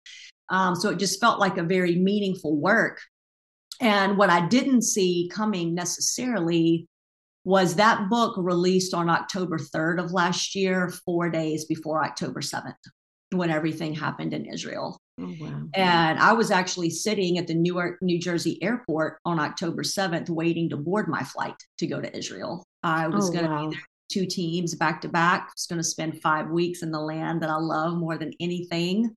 Um, 0.51 0.75
so 0.75 0.91
it 0.91 0.99
just 0.99 1.21
felt 1.21 1.41
like 1.41 1.59
a 1.59 1.63
very 1.63 1.95
meaningful 1.95 2.57
work. 2.57 3.01
And 3.81 4.19
what 4.19 4.31
I 4.31 4.47
didn't 4.47 4.83
see 4.83 5.31
coming 5.33 5.75
necessarily 5.75 6.87
was 7.45 7.77
that 7.77 8.09
book 8.09 8.35
released 8.37 8.95
on 8.95 9.11
October 9.11 9.59
3rd 9.59 10.03
of 10.03 10.13
last 10.13 10.55
year, 10.55 10.91
four 11.05 11.31
days 11.31 11.67
before 11.67 12.05
October 12.05 12.41
7th, 12.41 12.75
when 13.33 13.51
everything 13.51 13.95
happened 13.95 14.33
in 14.33 14.47
Israel. 14.47 14.99
Oh, 15.21 15.35
wow. 15.39 15.63
And 15.75 16.19
I 16.19 16.33
was 16.33 16.51
actually 16.51 16.91
sitting 16.91 17.39
at 17.39 17.47
the 17.47 17.55
Newark, 17.55 18.03
New 18.03 18.19
Jersey 18.19 18.61
airport 18.63 19.19
on 19.25 19.39
October 19.39 19.83
7th, 19.83 20.29
waiting 20.31 20.71
to 20.71 20.77
board 20.77 21.07
my 21.07 21.23
flight 21.23 21.55
to 21.79 21.87
go 21.87 22.01
to 22.01 22.17
Israel. 22.17 22.65
I 22.83 23.09
was 23.09 23.29
oh, 23.29 23.33
going 23.33 23.45
to 23.45 23.51
wow. 23.51 23.69
be 23.69 23.77
there 23.77 23.85
two 24.11 24.27
teams 24.27 24.75
back 24.75 25.01
to 25.01 25.09
back. 25.09 25.43
I 25.43 25.53
was 25.55 25.67
going 25.67 25.81
to 25.81 25.85
spend 25.85 26.21
five 26.23 26.49
weeks 26.49 26.83
in 26.83 26.91
the 26.91 27.01
land 27.01 27.43
that 27.43 27.51
I 27.51 27.57
love 27.57 27.97
more 27.97 28.17
than 28.17 28.33
anything. 28.41 29.15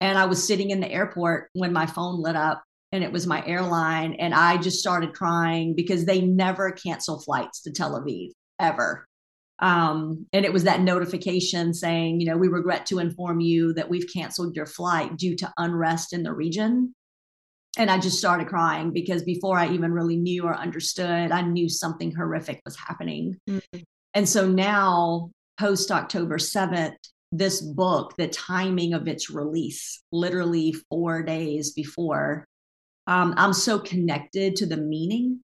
And 0.00 0.18
I 0.18 0.24
was 0.24 0.46
sitting 0.46 0.70
in 0.70 0.80
the 0.80 0.90
airport 0.90 1.50
when 1.52 1.72
my 1.72 1.86
phone 1.86 2.20
lit 2.20 2.36
up 2.36 2.62
and 2.92 3.02
it 3.02 3.10
was 3.10 3.26
my 3.26 3.44
airline. 3.46 4.14
And 4.14 4.34
I 4.34 4.58
just 4.58 4.78
started 4.78 5.14
crying 5.14 5.74
because 5.74 6.04
they 6.04 6.20
never 6.20 6.70
cancel 6.70 7.20
flights 7.20 7.62
to 7.62 7.72
Tel 7.72 7.98
Aviv 7.98 8.30
ever. 8.60 9.08
Um, 9.58 10.26
and 10.32 10.44
it 10.44 10.52
was 10.52 10.64
that 10.64 10.80
notification 10.80 11.72
saying, 11.72 12.20
you 12.20 12.26
know, 12.26 12.36
we 12.36 12.48
regret 12.48 12.86
to 12.86 12.98
inform 12.98 13.40
you 13.40 13.72
that 13.74 13.88
we've 13.88 14.12
canceled 14.12 14.56
your 14.56 14.66
flight 14.66 15.16
due 15.16 15.36
to 15.36 15.52
unrest 15.56 16.12
in 16.12 16.22
the 16.22 16.32
region. 16.32 16.94
And 17.78 17.90
I 17.90 17.98
just 17.98 18.18
started 18.18 18.48
crying 18.48 18.92
because 18.92 19.22
before 19.22 19.58
I 19.58 19.68
even 19.68 19.92
really 19.92 20.16
knew 20.16 20.44
or 20.44 20.54
understood, 20.54 21.30
I 21.30 21.42
knew 21.42 21.68
something 21.68 22.12
horrific 22.14 22.60
was 22.64 22.76
happening. 22.76 23.38
Mm-hmm. 23.48 23.80
And 24.14 24.28
so 24.28 24.46
now, 24.46 25.30
post 25.58 25.90
October 25.90 26.36
7th, 26.36 26.96
this 27.30 27.62
book, 27.62 28.14
the 28.18 28.28
timing 28.28 28.92
of 28.92 29.08
its 29.08 29.30
release, 29.30 30.02
literally 30.12 30.74
four 30.90 31.22
days 31.22 31.70
before, 31.70 32.46
um, 33.06 33.34
I'm 33.36 33.52
so 33.52 33.78
connected 33.78 34.56
to 34.56 34.66
the 34.66 34.76
meaning 34.76 35.40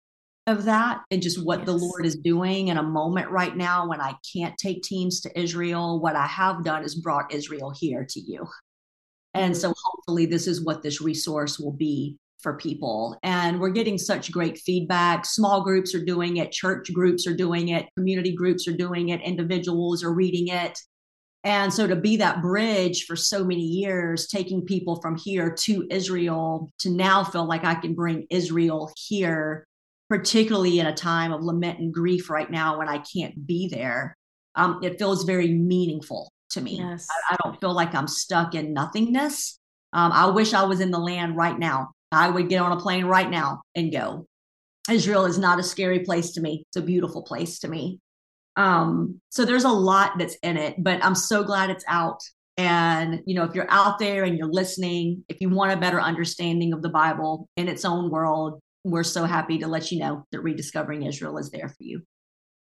of 0.46 0.64
that 0.64 1.02
and 1.11 1.20
just 1.20 1.44
what 1.44 1.61
yes. 1.61 1.66
the 1.66 1.72
Lord 1.74 2.06
is 2.06 2.16
doing 2.16 2.68
in 2.68 2.78
a 2.78 2.82
moment 2.82 3.30
right 3.30 3.56
now 3.56 3.86
when 3.86 4.00
I 4.00 4.14
can't 4.32 4.56
take 4.56 4.82
teams 4.82 5.20
to 5.20 5.38
Israel. 5.38 6.00
What 6.00 6.16
I 6.16 6.26
have 6.26 6.64
done 6.64 6.84
is 6.84 6.94
brought 6.94 7.32
Israel 7.34 7.72
here 7.78 8.06
to 8.09 8.20
you. 8.20 8.46
And 9.34 9.56
so 9.56 9.74
hopefully 9.84 10.26
this 10.26 10.46
is 10.46 10.64
what 10.64 10.82
this 10.82 11.00
resource 11.00 11.59
will 11.59 11.72
be 11.72 12.16
for 12.40 12.56
people. 12.56 13.18
And 13.22 13.61
we're 13.61 13.70
getting 13.70 13.98
such 13.98 14.32
great 14.32 14.59
feedback. 14.59 15.26
Small 15.26 15.62
groups 15.62 15.94
are 15.94 16.04
doing 16.04 16.38
it, 16.38 16.52
church 16.52 16.92
groups 16.92 17.26
are 17.26 17.36
doing 17.36 17.68
it, 17.68 17.86
community 17.96 18.34
groups 18.34 18.66
are 18.68 18.76
doing 18.76 19.11
it, 19.11 19.20
individuals 19.20 20.02
are 20.02 20.12
reading 20.12 20.48
it. 20.48 20.78
And 21.49 21.72
so 21.72 21.86
to 21.86 21.96
be 21.96 22.18
that 22.18 22.42
bridge 22.42 23.07
for 23.07 23.16
so 23.16 23.42
many 23.42 23.62
years, 23.62 24.26
taking 24.26 24.66
people 24.66 25.01
from 25.01 25.16
here 25.16 25.51
to 25.51 25.86
Israel 25.90 26.70
to 26.80 26.90
now 26.90 27.24
feel 27.24 27.46
like 27.46 27.64
I 27.64 27.74
can 27.74 27.94
bring 27.94 28.26
Israel 28.28 28.92
here, 28.94 29.66
particularly 30.11 30.78
in 30.78 30.84
a 30.84 30.94
time 30.94 31.32
of 31.32 31.42
lament 31.42 31.78
and 31.78 31.92
grief 31.92 32.28
right 32.28 32.51
now 32.51 32.76
when 32.76 32.86
I 32.86 32.99
can't 32.99 33.46
be 33.46 33.66
there, 33.66 34.14
um, 34.57 34.80
it 34.82 34.99
feels 34.99 35.24
very 35.24 35.49
meaningful 35.49 36.30
to 36.51 36.61
me. 36.61 36.80
Yes. 36.80 37.09
I, 37.11 37.32
I, 37.32 37.36
don't 37.42 37.59
feel 37.59 37.72
like 37.72 37.94
I'm 37.94 38.09
stuck 38.09 38.55
in 38.55 38.74
nothingness. 38.74 39.59
Um, 39.94 40.12
I 40.12 40.26
wish 40.26 40.53
I 40.53 40.64
was 40.64 40.80
in 40.80 40.90
the 40.90 40.99
land 40.99 41.34
right 41.34 41.59
now. 41.59 41.92
I 42.12 42.28
would 42.28 42.51
get 42.51 42.61
on 42.61 42.72
a 42.72 42.80
plane 42.80 43.07
right 43.07 43.30
now 43.30 43.62
and 43.74 43.90
go. 43.90 44.26
Israel 44.90 45.24
is 45.24 45.38
not 45.38 45.59
a 45.59 45.62
scary 45.62 46.01
place 46.01 46.32
to 46.32 46.42
me. 46.42 46.64
It's 46.68 46.76
a 46.76 46.82
beautiful 46.82 47.22
place 47.22 47.61
to 47.61 47.68
me. 47.68 48.01
Um, 48.59 49.20
so 49.30 49.44
there's 49.44 49.64
a 49.64 49.70
lot 49.70 50.18
that's 50.18 50.34
in 50.42 50.56
it, 50.56 50.82
but 50.82 51.02
I'm 51.02 51.14
so 51.14 51.44
glad 51.44 51.70
it's 51.70 51.84
out. 51.86 52.20
And, 52.56 53.22
you 53.24 53.36
know, 53.36 53.44
if 53.44 53.54
you're 53.54 53.70
out 53.70 54.00
there 54.00 54.24
and 54.24 54.36
you're 54.36 54.48
listening, 54.48 55.24
if 55.28 55.40
you 55.40 55.48
want 55.48 55.72
a 55.72 55.76
better 55.76 56.00
understanding 56.00 56.72
of 56.72 56.82
the 56.82 56.88
Bible 56.88 57.48
in 57.56 57.68
its 57.68 57.84
own 57.84 58.11
world, 58.11 58.59
we're 58.82 59.04
so 59.04 59.24
happy 59.24 59.59
to 59.59 59.68
let 59.68 59.92
you 59.92 60.00
know 60.00 60.26
that 60.32 60.40
Rediscovering 60.40 61.04
Israel 61.04 61.38
is 61.38 61.50
there 61.50 61.68
for 61.68 61.84
you. 61.84 62.02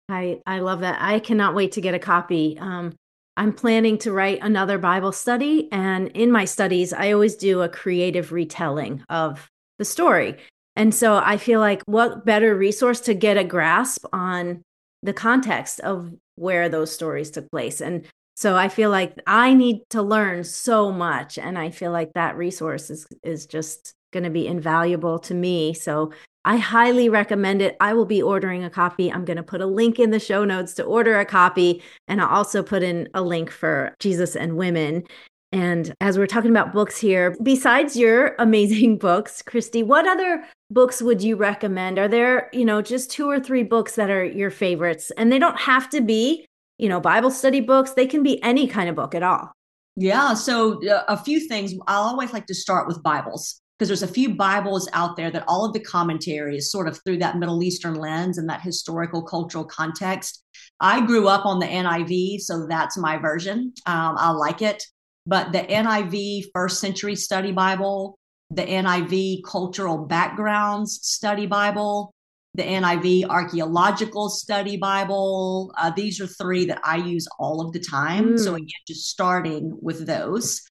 I, 0.07 0.39
I 0.45 0.59
love 0.59 0.79
that. 0.79 0.99
I 1.01 1.19
cannot 1.19 1.53
wait 1.53 1.73
to 1.73 1.81
get 1.81 1.93
a 1.93 1.99
copy. 1.99 2.57
Um, 2.59 2.93
I'm 3.36 3.51
planning 3.51 3.97
to 3.99 4.13
write 4.13 4.39
another 4.41 4.77
Bible 4.77 5.11
study. 5.11 5.67
And 5.71 6.07
in 6.09 6.31
my 6.31 6.45
studies, 6.45 6.93
I 6.93 7.11
always 7.11 7.36
do 7.36 7.61
a 7.61 7.67
creative 7.67 8.31
retelling 8.31 9.03
of 9.09 9.49
the 9.79 9.86
story. 9.86 10.38
And 10.77 10.95
so 10.95 11.15
I 11.15 11.36
feel 11.36 11.59
like 11.59 11.81
what 11.88 12.25
better 12.25 12.55
resource 12.55 13.01
to 13.01 13.13
get 13.13 13.38
a 13.38 13.43
grasp 13.43 14.05
on 14.13 14.63
the 15.04 15.14
context 15.14 15.80
of 15.82 16.12
where 16.36 16.70
those 16.70 16.91
stories 16.91 17.30
took 17.30 17.49
place. 17.51 17.82
And 17.82 18.06
so 18.36 18.56
I 18.56 18.70
feel 18.70 18.89
like 18.89 19.16
I 19.28 19.54
need 19.54 19.82
to 19.91 20.01
learn 20.01 20.43
so 20.43 20.91
much. 20.91 21.38
And 21.38 21.58
I 21.58 21.70
feel 21.70 21.91
like 21.91 22.14
that 22.14 22.36
resource 22.36 22.89
is, 22.89 23.06
is 23.22 23.45
just 23.45 23.93
going 24.12 24.24
to 24.24 24.30
be 24.30 24.47
invaluable 24.47 25.20
to 25.20 25.34
me. 25.34 25.74
So 25.74 26.12
I 26.45 26.58
highly 26.58 27.10
recommend 27.10 27.62
it. 27.62 27.78
I 27.80 27.93
will 27.93 28.06
be 28.06 28.22
ordering 28.22 28.64
a 28.64 28.70
copy. 28.70 29.12
I'm 29.12 29.26
going 29.26 29.38
to 29.38 29.43
put 29.43 29.62
a 29.62 29.66
link 29.66 29.99
in 29.99 30.10
the 30.10 30.20
show 30.20 30.43
notes 30.45 30.74
to 30.76 30.84
order 30.84 31.20
a 31.20 31.26
copy. 31.26 31.84
And 32.08 32.22
I'll 32.22 32.30
also 32.30 32.64
put 32.64 32.84
in 32.84 33.08
a 33.14 33.22
link 33.22 33.51
for 33.51 33.95
Jesus 33.99 34.36
and 34.36 34.58
Women. 34.58 35.04
And 35.51 35.93
as 36.01 36.18
we're 36.18 36.26
talking 36.26 36.49
about 36.49 36.74
books 36.74 36.97
here, 36.97 37.36
besides 37.43 37.95
your 37.95 38.36
amazing 38.39 38.97
books, 38.99 39.43
Kristi, 39.43 39.86
what 39.86 40.08
other 40.08 40.43
books 40.74 41.01
would 41.01 41.21
you 41.21 41.36
recommend? 41.36 41.99
Are 41.99 42.07
there, 42.07 42.49
you 42.51 42.65
know, 42.65 42.82
just 42.82 43.11
two 43.11 43.30
or 43.30 43.39
three 43.39 43.63
books 43.63 43.95
that 43.95 44.09
are 44.09 44.24
your 44.26 44.51
favorites? 44.51 45.11
And 45.17 45.32
they 45.32 45.39
don't 45.39 45.59
have 45.59 45.89
to 45.91 46.01
be, 46.01 46.45
you 46.78 46.89
know, 46.89 46.99
Bible 46.99 47.32
study 47.32 47.61
books, 47.61 47.91
they 47.91 48.07
can 48.07 48.24
be 48.24 48.41
any 48.43 48.67
kind 48.67 48.89
of 48.89 48.95
book 48.95 49.15
at 49.15 49.24
all. 49.24 49.51
Yeah. 49.95 50.34
So, 50.34 50.86
uh, 50.89 51.03
a 51.07 51.17
few 51.17 51.47
things. 51.47 51.74
I'll 51.88 52.03
always 52.03 52.34
like 52.34 52.47
to 52.47 52.55
start 52.55 52.88
with 52.88 53.03
Bibles 53.03 53.61
because 53.78 53.88
there's 53.89 54.03
a 54.03 54.13
few 54.13 54.34
Bibles 54.34 54.89
out 54.93 55.15
there 55.15 55.30
that 55.30 55.43
all 55.47 55.65
of 55.65 55.74
the 55.74 55.80
commentary 55.80 56.57
is 56.57 56.71
sort 56.71 56.88
of 56.88 56.99
through 57.03 57.17
that 57.17 57.38
Middle 57.38 57.61
Eastern 57.61 57.95
lens 57.95 58.38
and 58.38 58.49
that 58.49 58.61
historical 58.61 59.21
cultural 59.21 59.65
context. 59.65 60.43
I 60.80 61.05
grew 61.05 61.28
up 61.28 61.45
on 61.45 61.59
the 61.59 61.67
NIV, 61.67 62.41
so 62.41 62.65
that's 62.67 62.97
my 62.97 63.17
version. 63.17 63.74
Um, 63.86 64.15
I 64.17 64.32
like 64.32 64.61
it. 64.61 64.84
But 65.26 65.51
the 65.51 65.59
NIV 65.59 66.45
First 66.53 66.82
Century 66.82 67.15
Study 67.15 67.51
Bible, 67.51 68.17
the 68.56 68.64
NIV 68.64 69.43
Cultural 69.43 69.97
Backgrounds 69.97 70.99
Study 71.01 71.45
Bible, 71.45 72.14
the 72.54 72.64
NIV 72.64 73.26
Archaeological 73.26 74.30
Study 74.30 74.78
Bible. 74.78 75.74
Uh, 75.78 75.91
these 75.95 76.22
are 76.22 76.28
three 76.28 76.66
that 76.66 76.80
I 76.84 76.97
use 76.97 77.28
all 77.39 77.62
of 77.62 77.74
the 77.74 77.80
time. 77.80 78.34
Mm. 78.34 78.39
So, 78.39 78.56
again, 78.56 78.68
just 78.88 79.10
starting 79.10 79.78
with 79.82 80.06
those. 80.06 80.62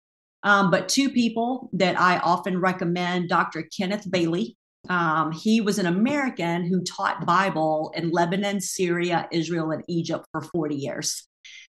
Um, 0.44 0.70
but 0.70 0.88
two 0.88 1.10
people 1.10 1.70
that 1.72 2.00
I 2.00 2.18
often 2.18 2.58
recommend 2.58 3.28
Dr. 3.28 3.68
Kenneth 3.76 4.10
Bailey. 4.10 4.56
Um, 4.88 5.30
he 5.30 5.60
was 5.60 5.78
an 5.78 5.86
American 5.86 6.64
who 6.64 6.82
taught 6.82 7.24
Bible 7.24 7.92
in 7.94 8.10
Lebanon, 8.10 8.60
Syria, 8.60 9.28
Israel, 9.30 9.70
and 9.70 9.84
Egypt 9.88 10.26
for 10.32 10.40
40 10.40 10.74
years. 10.74 11.28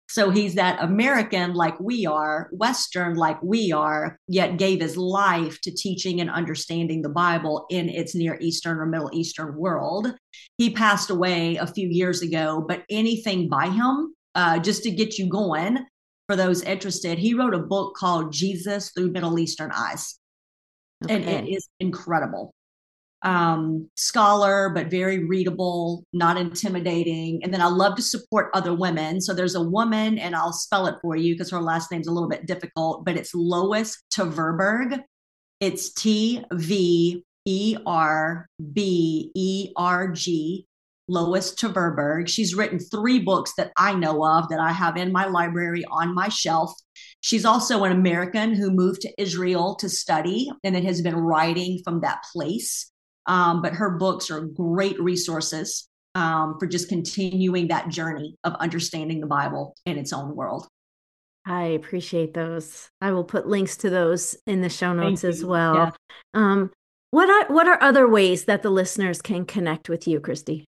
So 0.10 0.30
he's 0.30 0.56
that 0.56 0.84
American 0.84 1.54
like 1.54 1.80
we 1.80 2.06
are, 2.06 2.50
Western 2.52 3.16
like 3.16 3.42
we 3.42 3.72
are, 3.72 4.20
yet 4.28 4.58
gave 4.58 4.80
his 4.80 4.96
life 4.96 5.60
to 5.62 5.72
teaching 5.72 6.22
and 6.22 6.30
understanding 6.30 7.02
the 7.02 7.10
Bible 7.10 7.66
in 7.70 7.90
its 7.90 8.14
Near 8.14 8.38
Eastern 8.40 8.78
or 8.78 8.86
Middle 8.86 9.10
Eastern 9.14 9.56
world. 9.56 10.14
He 10.58 10.70
passed 10.70 11.10
away 11.10 11.56
a 11.56 11.68
few 11.68 11.88
years 11.88 12.22
ago, 12.22 12.64
but 12.68 12.84
anything 12.90 13.50
by 13.50 13.70
him, 13.70 14.14
uh, 14.36 14.60
just 14.60 14.84
to 14.84 14.92
get 14.92 15.18
you 15.18 15.28
going, 15.28 15.80
for 16.28 16.36
those 16.36 16.62
interested, 16.62 17.18
he 17.18 17.34
wrote 17.34 17.54
a 17.54 17.60
book 17.60 17.96
called 17.96 18.32
Jesus 18.32 18.92
Through 18.92 19.12
Middle 19.12 19.40
Eastern 19.40 19.72
Eyes. 19.74 20.20
Okay. 21.04 21.16
And 21.16 21.26
it 21.26 21.52
is 21.52 21.68
incredible 21.80 22.54
um, 23.24 23.90
scholar, 23.96 24.70
but 24.70 24.92
very 24.92 25.26
readable, 25.26 26.06
not 26.14 26.38
intimidating. 26.38 27.44
And 27.44 27.54
then 27.54 27.62
I 27.62 27.68
love 27.68 27.96
to 27.96 28.02
support 28.02 28.52
other 28.54 28.74
women. 28.74 29.22
So 29.22 29.34
there's 29.34 29.56
a 29.56 29.62
woman, 29.62 30.18
and 30.20 30.36
I'll 30.36 30.54
spell 30.54 30.88
it 30.88 30.96
for 31.02 31.16
you 31.16 31.34
because 31.34 31.50
her 31.52 31.62
last 31.62 31.92
name's 31.92 32.08
a 32.08 32.12
little 32.12 32.30
bit 32.30 32.46
difficult, 32.46 33.06
but 33.06 33.16
it's 33.16 33.34
Lois 33.34 34.02
Tverberg. 34.14 35.02
It's 35.60 35.94
T 35.94 36.44
V 36.52 37.24
E 37.46 37.78
R 37.86 38.48
B 38.74 39.32
E 39.36 39.72
R 39.76 40.10
G. 40.10 40.68
Lois 41.10 41.54
Tverberg. 41.54 42.30
She's 42.30 42.56
written 42.56 42.80
three 42.80 43.20
books 43.20 43.54
that 43.58 43.74
I 43.78 43.94
know 43.94 44.26
of 44.26 44.48
that 44.48 44.62
I 44.62 44.72
have 44.72 44.96
in 44.96 45.12
my 45.12 45.26
library 45.26 45.84
on 45.92 46.16
my 46.16 46.30
shelf. 46.30 46.74
She's 47.20 47.44
also 47.44 47.84
an 47.84 47.92
American 47.92 48.54
who 48.54 48.72
moved 48.72 49.02
to 49.02 49.22
Israel 49.22 49.76
to 49.76 49.90
study 49.90 50.50
and 50.64 50.74
then 50.74 50.86
has 50.86 51.02
been 51.02 51.16
writing 51.16 51.82
from 51.84 52.02
that 52.02 52.24
place. 52.32 52.93
Um, 53.26 53.62
but 53.62 53.74
her 53.74 53.92
books 53.92 54.30
are 54.30 54.42
great 54.42 55.00
resources 55.00 55.88
um, 56.16 56.58
for 56.60 56.68
just 56.68 56.90
continuing 56.90 57.70
that 57.70 57.90
journey 57.90 58.36
of 58.44 58.54
understanding 58.56 59.20
the 59.20 59.28
Bible 59.28 59.76
in 59.86 59.98
its 59.98 60.14
own 60.14 60.36
world. 60.36 60.68
I 61.46 61.64
appreciate 61.64 62.34
those. 62.34 62.90
I 63.02 63.12
will 63.12 63.24
put 63.24 63.48
links 63.48 63.78
to 63.78 63.90
those 63.90 64.36
in 64.48 64.62
the 64.62 64.70
show 64.70 64.94
notes 64.94 65.24
as 65.24 65.44
well. 65.44 65.76
Yeah. 65.76 65.92
Um, 66.34 66.72
what 67.12 67.30
are 67.30 67.54
what 67.54 67.68
are 67.68 67.82
other 67.82 68.08
ways 68.08 68.46
that 68.46 68.64
the 68.64 68.70
listeners 68.70 69.22
can 69.22 69.46
connect 69.46 69.90
with 69.90 70.08
you, 70.08 70.20
Kristi? 70.20 70.64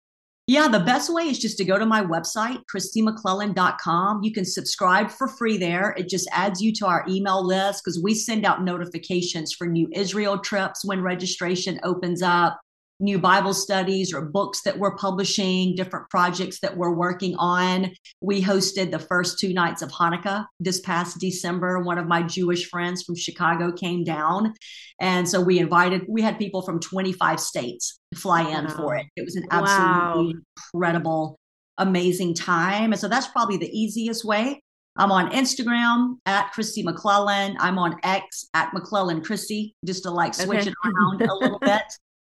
Yeah, 0.47 0.67
the 0.67 0.81
best 0.81 1.13
way 1.13 1.25
is 1.25 1.39
just 1.39 1.59
to 1.59 1.65
go 1.65 1.79
to 1.79 1.87
my 1.87 2.03
website, 2.03 2.63
kristimclelland.com. 2.75 4.25
You 4.25 4.33
can 4.33 4.45
subscribe 4.45 5.11
for 5.11 5.29
free 5.29 5.57
there. 5.57 5.95
It 5.97 6.09
just 6.09 6.29
adds 6.33 6.61
you 6.61 6.73
to 6.75 6.87
our 6.87 7.05
email 7.09 7.47
list 7.47 7.85
because 7.85 8.03
we 8.03 8.15
send 8.15 8.45
out 8.45 8.65
notifications 8.65 9.53
for 9.53 9.69
new 9.69 9.89
Israel 9.93 10.39
trips 10.39 10.85
when 10.85 11.03
registration 11.03 11.79
opens 11.85 12.21
up 12.21 12.61
new 13.01 13.19
Bible 13.19 13.55
studies 13.55 14.13
or 14.13 14.21
books 14.21 14.61
that 14.63 14.79
we're 14.79 14.95
publishing, 14.97 15.75
different 15.75 16.09
projects 16.11 16.61
that 16.61 16.77
we're 16.77 16.93
working 16.95 17.35
on. 17.37 17.91
We 18.21 18.43
hosted 18.43 18.91
the 18.91 18.99
first 18.99 19.39
two 19.39 19.53
nights 19.53 19.83
of 19.83 19.91
Hanukkah 19.91 20.47
this 20.61 20.81
past 20.81 21.19
December. 21.19 21.81
One 21.81 21.99
of 21.99 22.07
my 22.07 22.23
Jewish 22.23 22.69
friends 22.69 23.03
from 23.03 23.17
Chicago 23.17 23.73
came 23.73 24.05
down. 24.05 24.55
And 25.01 25.29
so 25.29 25.41
we 25.41 25.59
invited, 25.59 26.03
we 26.09 26.21
had 26.21 26.39
people 26.39 26.63
from 26.63 26.79
25 26.79 27.41
states 27.41 27.99
fly 28.15 28.43
in 28.43 28.67
wow. 28.67 28.77
for 28.77 28.97
it. 28.97 29.07
It 29.17 29.25
was 29.25 29.37
an 29.37 29.47
absolutely 29.51 30.35
wow. 30.35 30.41
incredible, 30.75 31.39
amazing 31.79 32.35
time. 32.35 32.93
And 32.93 33.01
so 33.01 33.09
that's 33.09 33.29
probably 33.29 33.57
the 33.57 33.71
easiest 33.71 34.25
way. 34.25 34.63
I'm 34.97 35.13
on 35.13 35.31
Instagram 35.31 36.17
at 36.27 36.53
Kristi 36.53 36.85
McLelland. 36.85 37.57
I'm 37.59 37.79
on 37.79 37.97
X 38.03 38.49
at 38.53 38.71
McLelland 38.73 39.25
Kristi, 39.25 39.73
just 39.87 40.03
to 40.03 40.11
like 40.11 40.35
switch 40.35 40.61
okay. 40.61 40.71
it 40.71 40.75
around 40.85 41.23
a 41.23 41.35
little 41.35 41.59
bit 41.63 41.83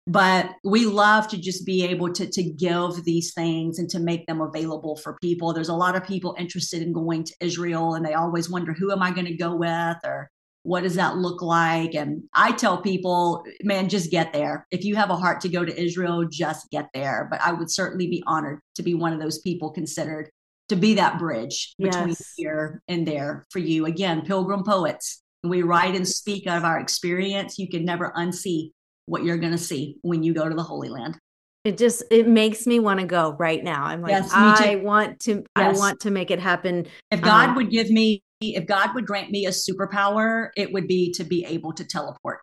but 0.07 0.51
we 0.63 0.85
love 0.85 1.27
to 1.27 1.37
just 1.37 1.65
be 1.65 1.85
able 1.85 2.11
to 2.13 2.27
to 2.27 2.43
give 2.43 3.03
these 3.03 3.33
things 3.33 3.77
and 3.77 3.89
to 3.89 3.99
make 3.99 4.25
them 4.25 4.41
available 4.41 4.95
for 4.95 5.17
people. 5.21 5.53
There's 5.53 5.69
a 5.69 5.75
lot 5.75 5.95
of 5.95 6.05
people 6.05 6.35
interested 6.39 6.81
in 6.81 6.91
going 6.91 7.23
to 7.25 7.35
israel 7.39 7.93
and 7.93 8.05
they 8.05 8.13
always 8.13 8.49
wonder 8.49 8.73
who 8.73 8.91
am 8.91 9.03
i 9.03 9.11
going 9.11 9.27
to 9.27 9.35
go 9.35 9.55
with? 9.55 9.97
or 10.03 10.29
what 10.63 10.83
does 10.83 10.93
that 10.95 11.17
look 11.17 11.41
like? 11.41 11.95
And 11.95 12.23
i 12.33 12.51
tell 12.51 12.81
people 12.81 13.45
man 13.63 13.89
just 13.89 14.11
get 14.11 14.33
there. 14.33 14.65
If 14.71 14.83
you 14.83 14.95
have 14.95 15.11
a 15.11 15.15
heart 15.15 15.41
to 15.41 15.49
go 15.49 15.63
to 15.63 15.81
israel 15.81 16.25
just 16.25 16.69
get 16.71 16.89
there. 16.93 17.27
But 17.29 17.41
i 17.41 17.51
would 17.51 17.69
certainly 17.69 18.07
be 18.07 18.23
honored 18.25 18.59
to 18.75 18.83
be 18.83 18.95
one 18.95 19.13
of 19.13 19.19
those 19.19 19.39
people 19.39 19.71
considered 19.71 20.29
to 20.69 20.75
be 20.75 20.95
that 20.95 21.19
bridge 21.19 21.75
between 21.77 22.09
yes. 22.09 22.33
here 22.37 22.81
and 22.87 23.07
there 23.07 23.45
for 23.51 23.59
you. 23.59 23.85
Again 23.85 24.23
pilgrim 24.23 24.63
poets 24.63 25.21
we 25.43 25.63
write 25.63 25.95
and 25.95 26.07
speak 26.07 26.45
out 26.47 26.57
of 26.57 26.63
our 26.63 26.79
experience. 26.79 27.57
You 27.57 27.67
can 27.67 27.83
never 27.83 28.13
unsee 28.15 28.71
what 29.11 29.25
you're 29.25 29.37
going 29.37 29.51
to 29.51 29.57
see 29.57 29.97
when 30.03 30.23
you 30.23 30.33
go 30.33 30.47
to 30.47 30.55
the 30.55 30.63
Holy 30.63 30.87
Land. 30.87 31.17
It 31.65 31.77
just 31.77 32.01
it 32.09 32.27
makes 32.27 32.65
me 32.65 32.79
want 32.79 33.01
to 33.01 33.05
go 33.05 33.35
right 33.37 33.63
now. 33.63 33.83
I'm 33.83 34.01
like, 34.01 34.11
yes, 34.11 34.31
I 34.33 34.77
want 34.77 35.19
to 35.21 35.43
yes. 35.57 35.77
I 35.77 35.77
want 35.77 35.99
to 36.01 36.11
make 36.11 36.31
it 36.31 36.39
happen. 36.39 36.87
If 37.11 37.21
God 37.21 37.49
um, 37.49 37.55
would 37.55 37.69
give 37.69 37.91
me 37.91 38.23
if 38.39 38.65
God 38.65 38.95
would 38.95 39.05
grant 39.05 39.29
me 39.29 39.45
a 39.45 39.49
superpower, 39.49 40.49
it 40.55 40.73
would 40.73 40.87
be 40.87 41.11
to 41.13 41.23
be 41.23 41.45
able 41.45 41.73
to 41.73 41.85
teleport. 41.85 42.39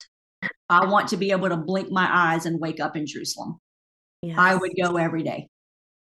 I 0.68 0.86
want 0.86 1.08
to 1.08 1.16
be 1.16 1.32
able 1.32 1.48
to 1.48 1.56
blink 1.56 1.90
my 1.90 2.06
eyes 2.08 2.46
and 2.46 2.60
wake 2.60 2.78
up 2.78 2.96
in 2.96 3.06
Jerusalem. 3.06 3.58
Yes. 4.22 4.38
I 4.38 4.54
would 4.54 4.72
go 4.80 4.98
every 4.98 5.24
day. 5.24 5.48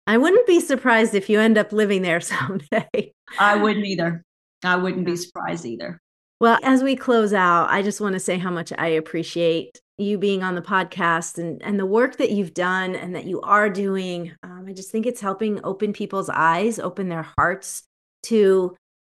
I 0.05 0.17
wouldn't 0.17 0.45
be 0.45 0.59
surprised 0.59 1.15
if 1.15 1.29
you 1.29 1.39
end 1.39 1.57
up 1.57 1.71
living 1.71 2.03
there 2.03 2.19
someday. 2.21 3.13
I 3.39 3.55
wouldn't 3.55 3.85
either. 3.85 4.21
I 4.63 4.75
wouldn't 4.75 5.05
be 5.05 5.15
surprised 5.15 5.65
either. 5.65 5.99
Well, 6.39 6.59
as 6.61 6.83
we 6.83 6.95
close 6.95 7.33
out, 7.33 7.69
I 7.71 7.81
just 7.81 7.99
want 7.99 8.13
to 8.13 8.19
say 8.19 8.37
how 8.37 8.51
much 8.51 8.71
I 8.77 8.89
appreciate 8.89 9.79
you 9.97 10.17
being 10.17 10.43
on 10.43 10.55
the 10.55 10.61
podcast 10.61 11.37
and, 11.37 11.61
and 11.63 11.79
the 11.79 11.85
work 11.85 12.17
that 12.17 12.31
you've 12.31 12.53
done 12.53 12.95
and 12.95 13.15
that 13.15 13.25
you 13.25 13.41
are 13.41 13.69
doing. 13.69 14.33
Um, 14.43 14.65
I 14.67 14.73
just 14.73 14.91
think 14.91 15.05
it's 15.05 15.21
helping 15.21 15.59
open 15.63 15.93
people's 15.93 16.29
eyes, 16.29 16.77
open 16.79 17.09
their 17.09 17.27
hearts 17.37 17.83
to 18.23 18.75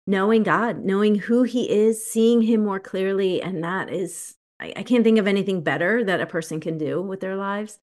knowing 0.06 0.44
God, 0.44 0.86
knowing 0.86 1.16
who 1.16 1.44
He 1.44 1.70
is, 1.70 2.06
seeing 2.06 2.42
Him 2.44 2.64
more 2.64 2.80
clearly. 2.80 3.42
And 3.42 3.64
that 3.64 3.92
is, 3.92 4.36
I, 4.60 4.74
I 4.78 4.84
can't 4.84 5.04
think 5.04 5.18
of 5.18 5.28
anything 5.28 5.62
better 5.62 6.04
that 6.04 6.22
a 6.22 6.28
person 6.28 6.60
can 6.60 6.78
do 6.78 7.02
with 7.02 7.22
their 7.22 7.36
lives. 7.36 7.80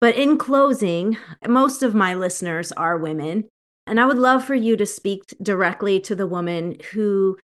But 0.00 0.16
in 0.16 0.38
closing, 0.38 1.16
most 1.46 1.82
of 1.82 1.94
my 1.94 2.14
listeners 2.14 2.72
are 2.72 2.96
women. 2.96 3.48
And 3.86 4.00
I 4.00 4.06
would 4.06 4.18
love 4.18 4.44
for 4.44 4.54
you 4.54 4.76
to 4.76 4.86
speak 4.86 5.22
directly 5.42 5.98
to 6.00 6.14
the 6.14 6.26
woman 6.26 6.78
who 6.92 7.38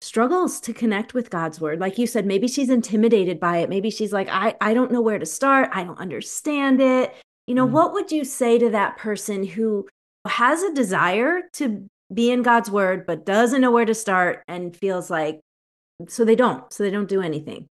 struggles 0.00 0.60
to 0.60 0.72
connect 0.72 1.14
with 1.14 1.30
God's 1.30 1.60
word. 1.60 1.80
Like 1.80 1.98
you 1.98 2.06
said, 2.06 2.26
maybe 2.26 2.48
she's 2.48 2.68
intimidated 2.68 3.40
by 3.40 3.58
it. 3.58 3.68
Maybe 3.68 3.90
she's 3.90 4.12
like, 4.12 4.28
I, 4.30 4.54
I 4.60 4.74
don't 4.74 4.92
know 4.92 5.00
where 5.00 5.18
to 5.18 5.26
start. 5.26 5.70
I 5.72 5.84
don't 5.84 5.98
understand 5.98 6.80
it. 6.80 7.14
You 7.46 7.54
know, 7.54 7.64
mm-hmm. 7.64 7.74
what 7.74 7.92
would 7.92 8.12
you 8.12 8.24
say 8.24 8.58
to 8.58 8.70
that 8.70 8.98
person 8.98 9.44
who 9.44 9.86
has 10.26 10.62
a 10.62 10.74
desire 10.74 11.42
to 11.54 11.88
be 12.12 12.30
in 12.30 12.42
God's 12.42 12.70
word, 12.70 13.06
but 13.06 13.26
doesn't 13.26 13.60
know 13.60 13.70
where 13.70 13.84
to 13.84 13.94
start 13.94 14.42
and 14.48 14.76
feels 14.76 15.10
like, 15.10 15.40
so 16.08 16.24
they 16.24 16.36
don't, 16.36 16.70
so 16.72 16.82
they 16.82 16.90
don't 16.90 17.08
do 17.08 17.22
anything? 17.22 17.66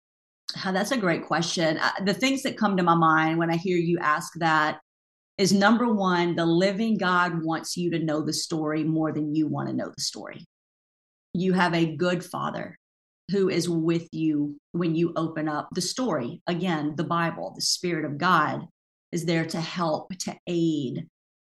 Oh, 0.66 0.72
that's 0.72 0.92
a 0.92 0.98
great 0.98 1.26
question. 1.26 1.78
Uh, 1.78 1.92
the 2.06 2.14
things 2.14 2.44
that 2.44 2.58
come 2.58 2.78
to 2.78 2.84
my 2.84 2.96
mind 2.96 3.38
when 3.38 3.50
I 3.50 3.58
hear 3.58 3.78
you 3.78 3.98
ask 4.00 4.32
that 4.36 4.80
is 5.38 5.52
number 5.52 5.92
one, 5.92 6.36
the 6.36 6.46
living 6.46 6.98
God 6.98 7.44
wants 7.44 7.76
you 7.76 7.90
to 7.92 8.00
know 8.00 8.22
the 8.22 8.34
story 8.34 8.84
more 8.84 9.12
than 9.12 9.34
you 9.34 9.48
want 9.48 9.68
to 9.68 9.76
know 9.76 9.92
the 9.96 10.02
story 10.02 10.46
you 11.34 11.54
have 11.54 11.74
a 11.74 11.96
good 11.96 12.24
father 12.24 12.78
who 13.32 13.50
is 13.50 13.70
with 13.70 14.08
you 14.12 14.58
when 14.72 14.96
you 14.96 15.14
open 15.16 15.48
up 15.48 15.70
the 15.74 15.82
story. 15.82 16.42
Again, 16.48 16.94
the 16.96 17.04
Bible, 17.04 17.54
the 17.56 17.62
Spirit 17.62 18.06
of 18.06 18.18
God 18.18 18.68
is 19.12 19.26
there 19.26 19.46
to 19.46 19.62
help, 19.62 20.16
to 20.20 20.36
aid, 20.48 21.08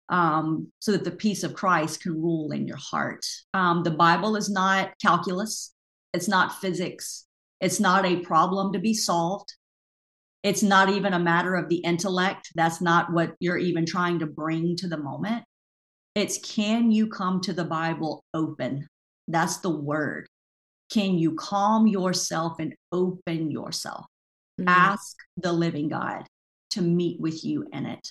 um, 0.08 0.68
so 0.80 0.92
that 0.92 1.04
the 1.04 1.10
peace 1.10 1.42
of 1.42 1.54
Christ 1.54 2.02
can 2.02 2.12
rule 2.12 2.52
in 2.52 2.66
your 2.66 2.76
heart. 2.76 3.24
Um, 3.54 3.82
the 3.82 3.90
Bible 3.90 4.36
is 4.36 4.50
not 4.50 4.92
calculus, 5.02 5.72
it's 6.12 6.28
not 6.28 6.60
physics, 6.60 7.26
it's 7.60 7.80
not 7.80 8.04
a 8.04 8.20
problem 8.20 8.72
to 8.72 8.78
be 8.78 8.94
solved. 8.94 9.54
It's 10.42 10.62
not 10.62 10.90
even 10.90 11.14
a 11.14 11.18
matter 11.18 11.54
of 11.54 11.70
the 11.70 11.76
intellect. 11.76 12.52
That's 12.54 12.82
not 12.82 13.10
what 13.10 13.34
you're 13.40 13.56
even 13.56 13.86
trying 13.86 14.18
to 14.18 14.26
bring 14.26 14.76
to 14.76 14.88
the 14.88 14.98
moment. 14.98 15.42
It's 16.14 16.36
can 16.36 16.92
you 16.92 17.08
come 17.08 17.40
to 17.40 17.54
the 17.54 17.64
Bible 17.64 18.22
open 18.34 18.86
that's 19.28 19.58
the 19.58 19.70
word. 19.70 20.26
Can 20.92 21.18
you 21.18 21.34
calm 21.34 21.86
yourself 21.86 22.58
and 22.58 22.74
open 22.92 23.50
yourself? 23.50 24.06
Mm-hmm. 24.60 24.68
Ask 24.68 25.16
the 25.36 25.52
living 25.52 25.88
God 25.88 26.24
to 26.72 26.82
meet 26.82 27.20
with 27.20 27.44
you 27.44 27.66
in 27.72 27.86
it. 27.86 28.08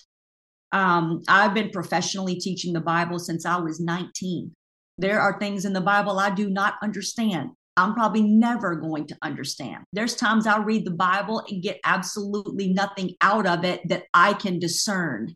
Um, 0.72 1.22
I've 1.28 1.54
been 1.54 1.70
professionally 1.70 2.34
teaching 2.34 2.72
the 2.72 2.80
Bible 2.80 3.18
since 3.18 3.46
I 3.46 3.58
was 3.58 3.80
19. 3.80 4.52
There 4.98 5.20
are 5.20 5.38
things 5.38 5.64
in 5.64 5.72
the 5.72 5.80
Bible 5.80 6.18
I 6.18 6.30
do 6.30 6.50
not 6.50 6.74
understand. 6.82 7.50
I'm 7.76 7.94
probably 7.94 8.22
never 8.22 8.76
going 8.76 9.06
to 9.08 9.16
understand. 9.22 9.84
There's 9.92 10.14
times 10.14 10.46
I 10.46 10.58
read 10.58 10.84
the 10.84 10.92
Bible 10.92 11.44
and 11.48 11.62
get 11.62 11.80
absolutely 11.84 12.72
nothing 12.72 13.14
out 13.20 13.46
of 13.46 13.64
it 13.64 13.88
that 13.88 14.04
I 14.14 14.34
can 14.34 14.58
discern. 14.58 15.34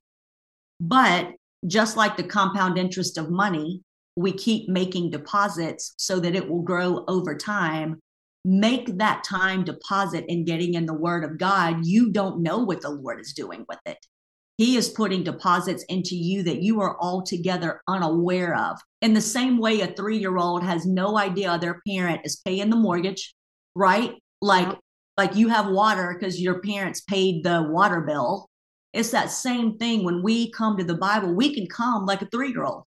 But 0.81 1.33
just 1.67 1.97
like 1.97 2.17
the 2.17 2.23
compound 2.23 2.79
interest 2.79 3.19
of 3.19 3.31
money, 3.31 3.83
we 4.19 4.33
keep 4.33 4.69
making 4.69 5.11
deposits 5.11 5.95
so 5.97 6.19
that 6.19 6.35
it 6.35 6.49
will 6.49 6.63
grow 6.63 7.05
over 7.07 7.37
time 7.37 8.01
make 8.45 8.99
that 8.99 9.23
time 9.25 9.63
deposit 9.63 10.25
in 10.29 10.45
getting 10.45 10.75
in 10.75 10.87
the 10.87 10.95
word 10.95 11.23
of 11.23 11.39
god. 11.39 11.85
You 11.85 12.11
don't 12.11 12.43
know 12.43 12.59
what 12.59 12.81
the 12.81 12.91
lord 12.91 13.21
is 13.21 13.33
doing 13.33 13.65
with 13.69 13.79
it. 13.85 13.99
He 14.57 14.77
is 14.77 14.89
putting 14.89 15.23
deposits 15.23 15.85
into 15.89 16.17
you 16.17 16.43
that 16.45 16.63
you 16.63 16.81
are 16.81 16.97
altogether 17.01 17.81
unaware 17.87 18.57
of. 18.57 18.79
In 19.03 19.15
the 19.15 19.21
same 19.21 19.59
way 19.59 19.83
a 19.83 19.89
three-year-old 19.89 20.65
has 20.65 20.87
no 20.87 21.17
idea 21.19 21.59
their 21.59 21.81
parent 21.87 22.23
is 22.25 22.43
paying 22.45 22.71
the 22.71 22.77
mortgage 22.77 23.35
right? 23.77 24.15
Like 24.41 24.77
like 25.17 25.37
you 25.37 25.49
have 25.49 25.69
water 25.69 26.17
because 26.19 26.41
your 26.41 26.61
parents 26.61 27.03
paid 27.03 27.45
the 27.45 27.69
water 27.71 28.01
bill. 28.01 28.49
It's 28.93 29.11
that 29.11 29.31
same 29.31 29.77
thing. 29.79 30.05
When 30.05 30.23
we 30.23 30.51
come 30.53 30.77
to 30.77 30.85
the 30.85 30.97
bible 30.97 31.35
we 31.35 31.55
can 31.55 31.69
come 31.69 32.05
like 32.07 32.23
a 32.23 32.29
three-year-old 32.33 32.85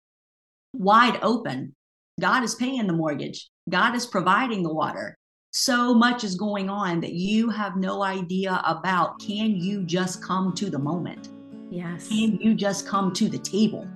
wide 0.73 1.19
open. 1.23 1.75
God 2.21 2.43
is 2.43 2.55
paying 2.55 2.87
the 2.87 2.93
mortgage, 2.93 3.49
God 3.69 3.95
is 3.95 4.07
providing 4.07 4.63
the 4.63 4.73
water. 4.73 5.17
So 5.53 5.95
much 5.95 6.23
is 6.23 6.37
going 6.37 6.71
on 6.71 7.01
that 7.01 7.13
you 7.13 7.51
have 7.51 7.77
no 7.77 8.05
idea 8.05 8.63
about. 8.65 9.19
Can 9.21 9.57
you 9.57 9.83
just 9.83 10.23
come 10.23 10.55
to 10.55 10.71
the 10.71 10.79
moment? 10.79 11.31
Yes. 11.71 12.09
Can 12.09 12.37
you 12.37 12.55
just 12.55 12.87
come 12.87 13.13
to 13.15 13.29
the 13.29 13.39
table? 13.39 13.89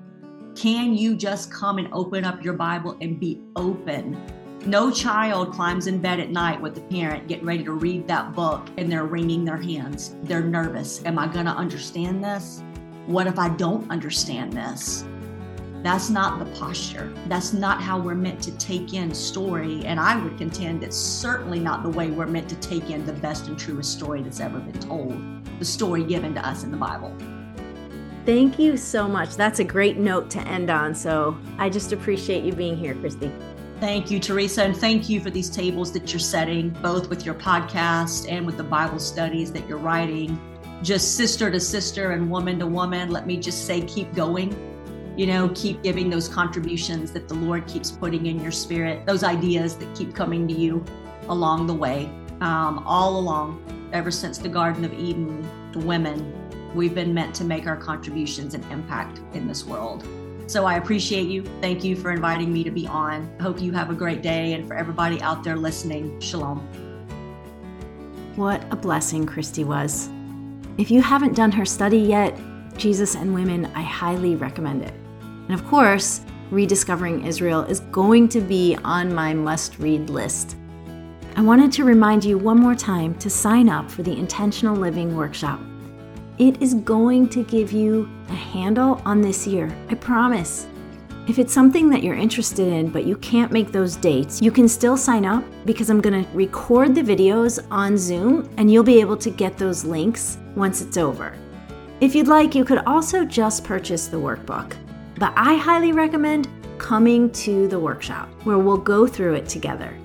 Can 0.57 0.95
you 0.95 1.17
just 1.17 1.53
come 1.53 1.79
and 1.79 1.89
open 1.93 2.25
up 2.25 2.45
your 2.45 2.55
Bible 2.55 2.97
and 3.01 3.21
be 3.21 3.41
open? 3.55 4.21
No 4.67 4.91
child 4.91 5.53
climbs 5.53 5.87
in 5.87 6.01
bed 6.01 6.19
at 6.19 6.31
night 6.31 6.61
with 6.61 6.75
the 6.75 6.81
parent 6.81 7.29
getting 7.29 7.45
ready 7.45 7.65
to 7.65 7.73
read 7.73 8.09
that 8.09 8.35
book 8.35 8.67
and 8.79 8.91
they're 8.91 9.05
wringing 9.05 9.45
their 9.45 9.57
hands. 9.57 10.17
They're 10.23 10.43
nervous. 10.43 11.05
Am 11.05 11.19
I 11.19 11.29
going 11.29 11.47
to 11.47 11.53
understand 11.53 12.25
this? 12.25 12.63
What 13.07 13.27
if 13.27 13.39
I 13.39 13.51
don't 13.51 13.89
understand 13.91 14.53
this? 14.53 15.05
That's 15.85 16.09
not 16.09 16.39
the 16.39 16.47
posture. 16.59 17.13
That's 17.29 17.53
not 17.53 17.83
how 17.83 18.01
we're 18.01 18.15
meant 18.15 18.41
to 18.45 18.53
take 18.53 18.95
in 18.95 19.15
story. 19.15 19.85
And 19.85 20.01
I 20.01 20.17
would 20.17 20.39
contend 20.39 20.83
it's 20.83 20.97
certainly 20.97 21.61
not 21.61 21.83
the 21.83 21.91
way 21.91 22.11
we're 22.11 22.27
meant 22.27 22.49
to 22.49 22.57
take 22.57 22.89
in 22.89 23.05
the 23.05 23.13
best 23.13 23.49
and 23.49 23.59
truest 23.59 23.93
story 23.93 24.23
that's 24.23 24.41
ever 24.41 24.61
been 24.61 24.81
told, 24.81 25.15
the 25.59 25.65
story 25.67 26.03
given 26.03 26.35
to 26.37 26.49
us 26.49 26.65
in 26.65 26.71
the 26.71 26.79
Bible. 26.79 27.15
Thank 28.25 28.59
you 28.59 28.79
so 28.79 29.07
much. 29.07 29.37
That's 29.37 29.59
a 29.59 29.65
great 29.65 29.99
note 29.99 30.31
to 30.31 30.41
end 30.49 30.71
on. 30.71 30.95
So 30.95 31.37
I 31.59 31.69
just 31.69 31.93
appreciate 31.93 32.45
you 32.45 32.55
being 32.55 32.79
here, 32.79 32.95
Kristi. 32.95 33.31
Thank 33.79 34.11
you, 34.11 34.19
Teresa. 34.19 34.63
And 34.63 34.75
thank 34.75 35.11
you 35.11 35.21
for 35.21 35.29
these 35.29 35.51
tables 35.51 35.93
that 35.93 36.11
you're 36.15 36.19
setting, 36.19 36.71
both 36.81 37.11
with 37.11 37.27
your 37.27 37.35
podcast 37.35 38.27
and 38.33 38.47
with 38.47 38.57
the 38.57 38.65
Bible 38.65 38.99
studies 38.99 39.53
that 39.53 39.69
you're 39.69 39.77
writing. 39.77 40.41
Just 40.83 41.19
sister 41.19 41.51
to 41.51 41.61
sister 41.61 42.13
and 42.13 42.31
woman 42.31 42.59
to 42.61 42.67
woman. 42.67 43.11
Let 43.11 43.27
me 43.27 43.37
just 43.37 43.67
say, 43.67 43.83
keep 43.83 44.15
going 44.15 44.74
you 45.17 45.27
know, 45.27 45.49
keep 45.55 45.83
giving 45.83 46.11
those 46.11 46.29
contributions 46.29 47.13
that 47.13 47.29
the 47.29 47.35
Lord 47.35 47.67
keeps 47.67 47.91
putting 47.91 48.27
in 48.27 48.41
your 48.41 48.51
spirit, 48.51 49.07
those 49.07 49.23
ideas 49.23 49.77
that 49.77 49.95
keep 49.95 50.15
coming 50.15 50.49
to 50.49 50.55
you 50.55 50.85
along 51.29 51.67
the 51.67 51.75
way, 51.75 52.11
um, 52.41 52.83
all 52.85 53.19
along, 53.19 53.63
ever 53.93 54.11
since 54.11 54.39
the 54.39 54.49
Garden 54.49 54.85
of 54.85 54.93
Eden, 54.93 55.49
the 55.73 55.79
women, 55.79 56.33
we've 56.75 56.95
been 56.95 57.15
meant 57.15 57.35
to 57.37 57.45
make 57.45 57.67
our 57.67 57.77
contributions 57.77 58.55
and 58.55 58.65
impact 58.73 59.21
in 59.35 59.47
this 59.47 59.65
world. 59.65 60.07
So 60.47 60.67
I 60.67 60.77
appreciate 60.77 61.29
you. 61.29 61.45
Thank 61.61 61.85
you 61.85 61.97
for 61.97 62.11
inviting 62.11 62.53
me 62.53 62.65
to 62.65 62.71
be 62.71 62.87
on. 62.87 63.33
Hope 63.41 63.63
you 63.63 63.73
have 63.73 63.91
a 63.91 63.95
great 63.95 64.21
day. 64.21 64.53
And 64.53 64.67
for 64.67 64.75
everybody 64.75 65.21
out 65.23 65.43
there 65.43 65.57
listening, 65.57 66.21
shalom. 66.21 66.59
What 68.37 68.63
a 68.73 68.77
blessing 68.77 69.27
Kristi 69.27 69.65
was. 69.65 70.11
If 70.77 70.91
you 70.91 71.01
haven't 71.01 71.35
done 71.35 71.53
her 71.53 71.65
study 71.65 71.99
yet, 71.99 72.37
Jesus 72.77 73.15
and 73.15 73.33
Women, 73.33 73.67
I 73.75 73.83
highly 73.83 74.35
recommend 74.35 74.83
it. 74.83 74.93
And 75.49 75.59
of 75.59 75.67
course, 75.67 76.23
Rediscovering 76.51 77.25
Israel 77.27 77.63
is 77.63 77.81
going 77.81 78.29
to 78.29 78.41
be 78.41 78.77
on 78.85 79.13
my 79.15 79.35
must 79.35 79.79
read 79.79 80.09
list. 80.11 80.57
I 81.37 81.41
wanted 81.41 81.73
to 81.73 81.85
remind 81.85 82.25
you 82.25 82.39
one 82.39 82.61
more 82.61 82.77
time 82.77 83.15
to 83.17 83.29
sign 83.29 83.69
up 83.69 83.91
for 83.91 84.03
the 84.03 84.17
Intentional 84.17 84.77
Living 84.77 85.17
Workshop. 85.17 85.59
It 86.39 86.63
is 86.63 86.75
going 86.75 87.29
to 87.31 87.45
give 87.45 87.73
you 87.73 88.09
a 88.29 88.35
handle 88.35 89.03
on 89.05 89.21
this 89.21 89.47
year, 89.47 89.75
I 89.89 89.95
promise. 89.95 90.67
If 91.27 91.39
it's 91.39 91.53
something 91.53 91.89
that 91.91 92.03
you're 92.03 92.15
interested 92.15 92.69
in 92.69 92.91
but 92.91 93.07
you 93.07 93.17
can't 93.17 93.51
make 93.51 93.73
those 93.73 93.97
dates, 93.97 94.43
you 94.43 94.53
can 94.53 94.69
still 94.69 94.97
sign 94.97 95.25
up 95.25 95.43
because 95.65 95.91
I'm 95.91 96.01
going 96.01 96.25
to 96.25 96.31
record 96.33 96.95
the 96.95 97.03
videos 97.03 97.67
on 97.71 97.97
Zoom 97.97 98.49
and 98.59 98.71
you'll 98.71 98.85
be 98.85 99.01
able 99.01 99.17
to 99.17 99.31
get 99.31 99.57
those 99.57 99.85
links 99.85 100.39
once 100.55 100.83
it's 100.83 100.99
over. 100.99 101.37
If 102.01 102.15
you'd 102.15 102.29
like, 102.29 102.55
you 102.55 102.65
could 102.65 102.85
also 102.87 103.25
just 103.25 103.65
purchase 103.65 104.07
the 104.07 104.19
workbook 104.19 104.77
but 105.19 105.33
I 105.37 105.55
highly 105.57 105.93
recommend 105.93 106.49
coming 106.79 107.31
to 107.33 107.69
the 107.69 107.79
workshop 107.79 108.29
where 108.45 108.59
we'll 108.59 108.77
go 108.77 109.07
through 109.07 109.35
it 109.35 109.49
together. 109.49 109.97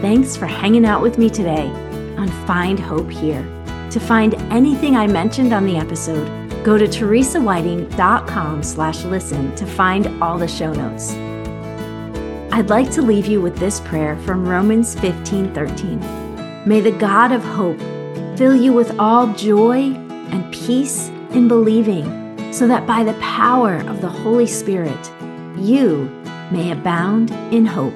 Thanks 0.00 0.36
for 0.36 0.46
hanging 0.46 0.84
out 0.84 1.02
with 1.02 1.18
me 1.18 1.30
today 1.30 1.68
on 2.16 2.28
Find 2.46 2.78
Hope 2.78 3.10
Here. 3.10 3.42
To 3.90 4.00
find 4.00 4.34
anything 4.52 4.96
I 4.96 5.06
mentioned 5.06 5.52
on 5.52 5.66
the 5.66 5.76
episode, 5.76 6.26
go 6.64 6.78
to 6.78 6.86
teresawhiting.com 6.86 8.62
slash 8.62 9.04
listen 9.04 9.54
to 9.56 9.66
find 9.66 10.22
all 10.22 10.38
the 10.38 10.48
show 10.48 10.72
notes. 10.72 11.12
I'd 12.52 12.70
like 12.70 12.90
to 12.92 13.02
leave 13.02 13.26
you 13.26 13.40
with 13.40 13.56
this 13.56 13.80
prayer 13.80 14.16
from 14.18 14.48
Romans 14.48 14.94
15 14.98 15.54
13. 15.54 16.00
May 16.66 16.80
the 16.80 16.92
God 16.92 17.32
of 17.32 17.42
hope 17.42 17.78
fill 18.36 18.54
you 18.54 18.72
with 18.72 18.98
all 18.98 19.32
joy 19.34 19.94
and 20.30 20.52
peace 20.52 21.08
in 21.32 21.48
believing, 21.48 22.21
so 22.52 22.68
that 22.68 22.86
by 22.86 23.02
the 23.02 23.14
power 23.14 23.76
of 23.88 24.00
the 24.00 24.08
Holy 24.08 24.46
Spirit, 24.46 25.10
you 25.56 26.04
may 26.50 26.70
abound 26.70 27.30
in 27.50 27.64
hope. 27.64 27.94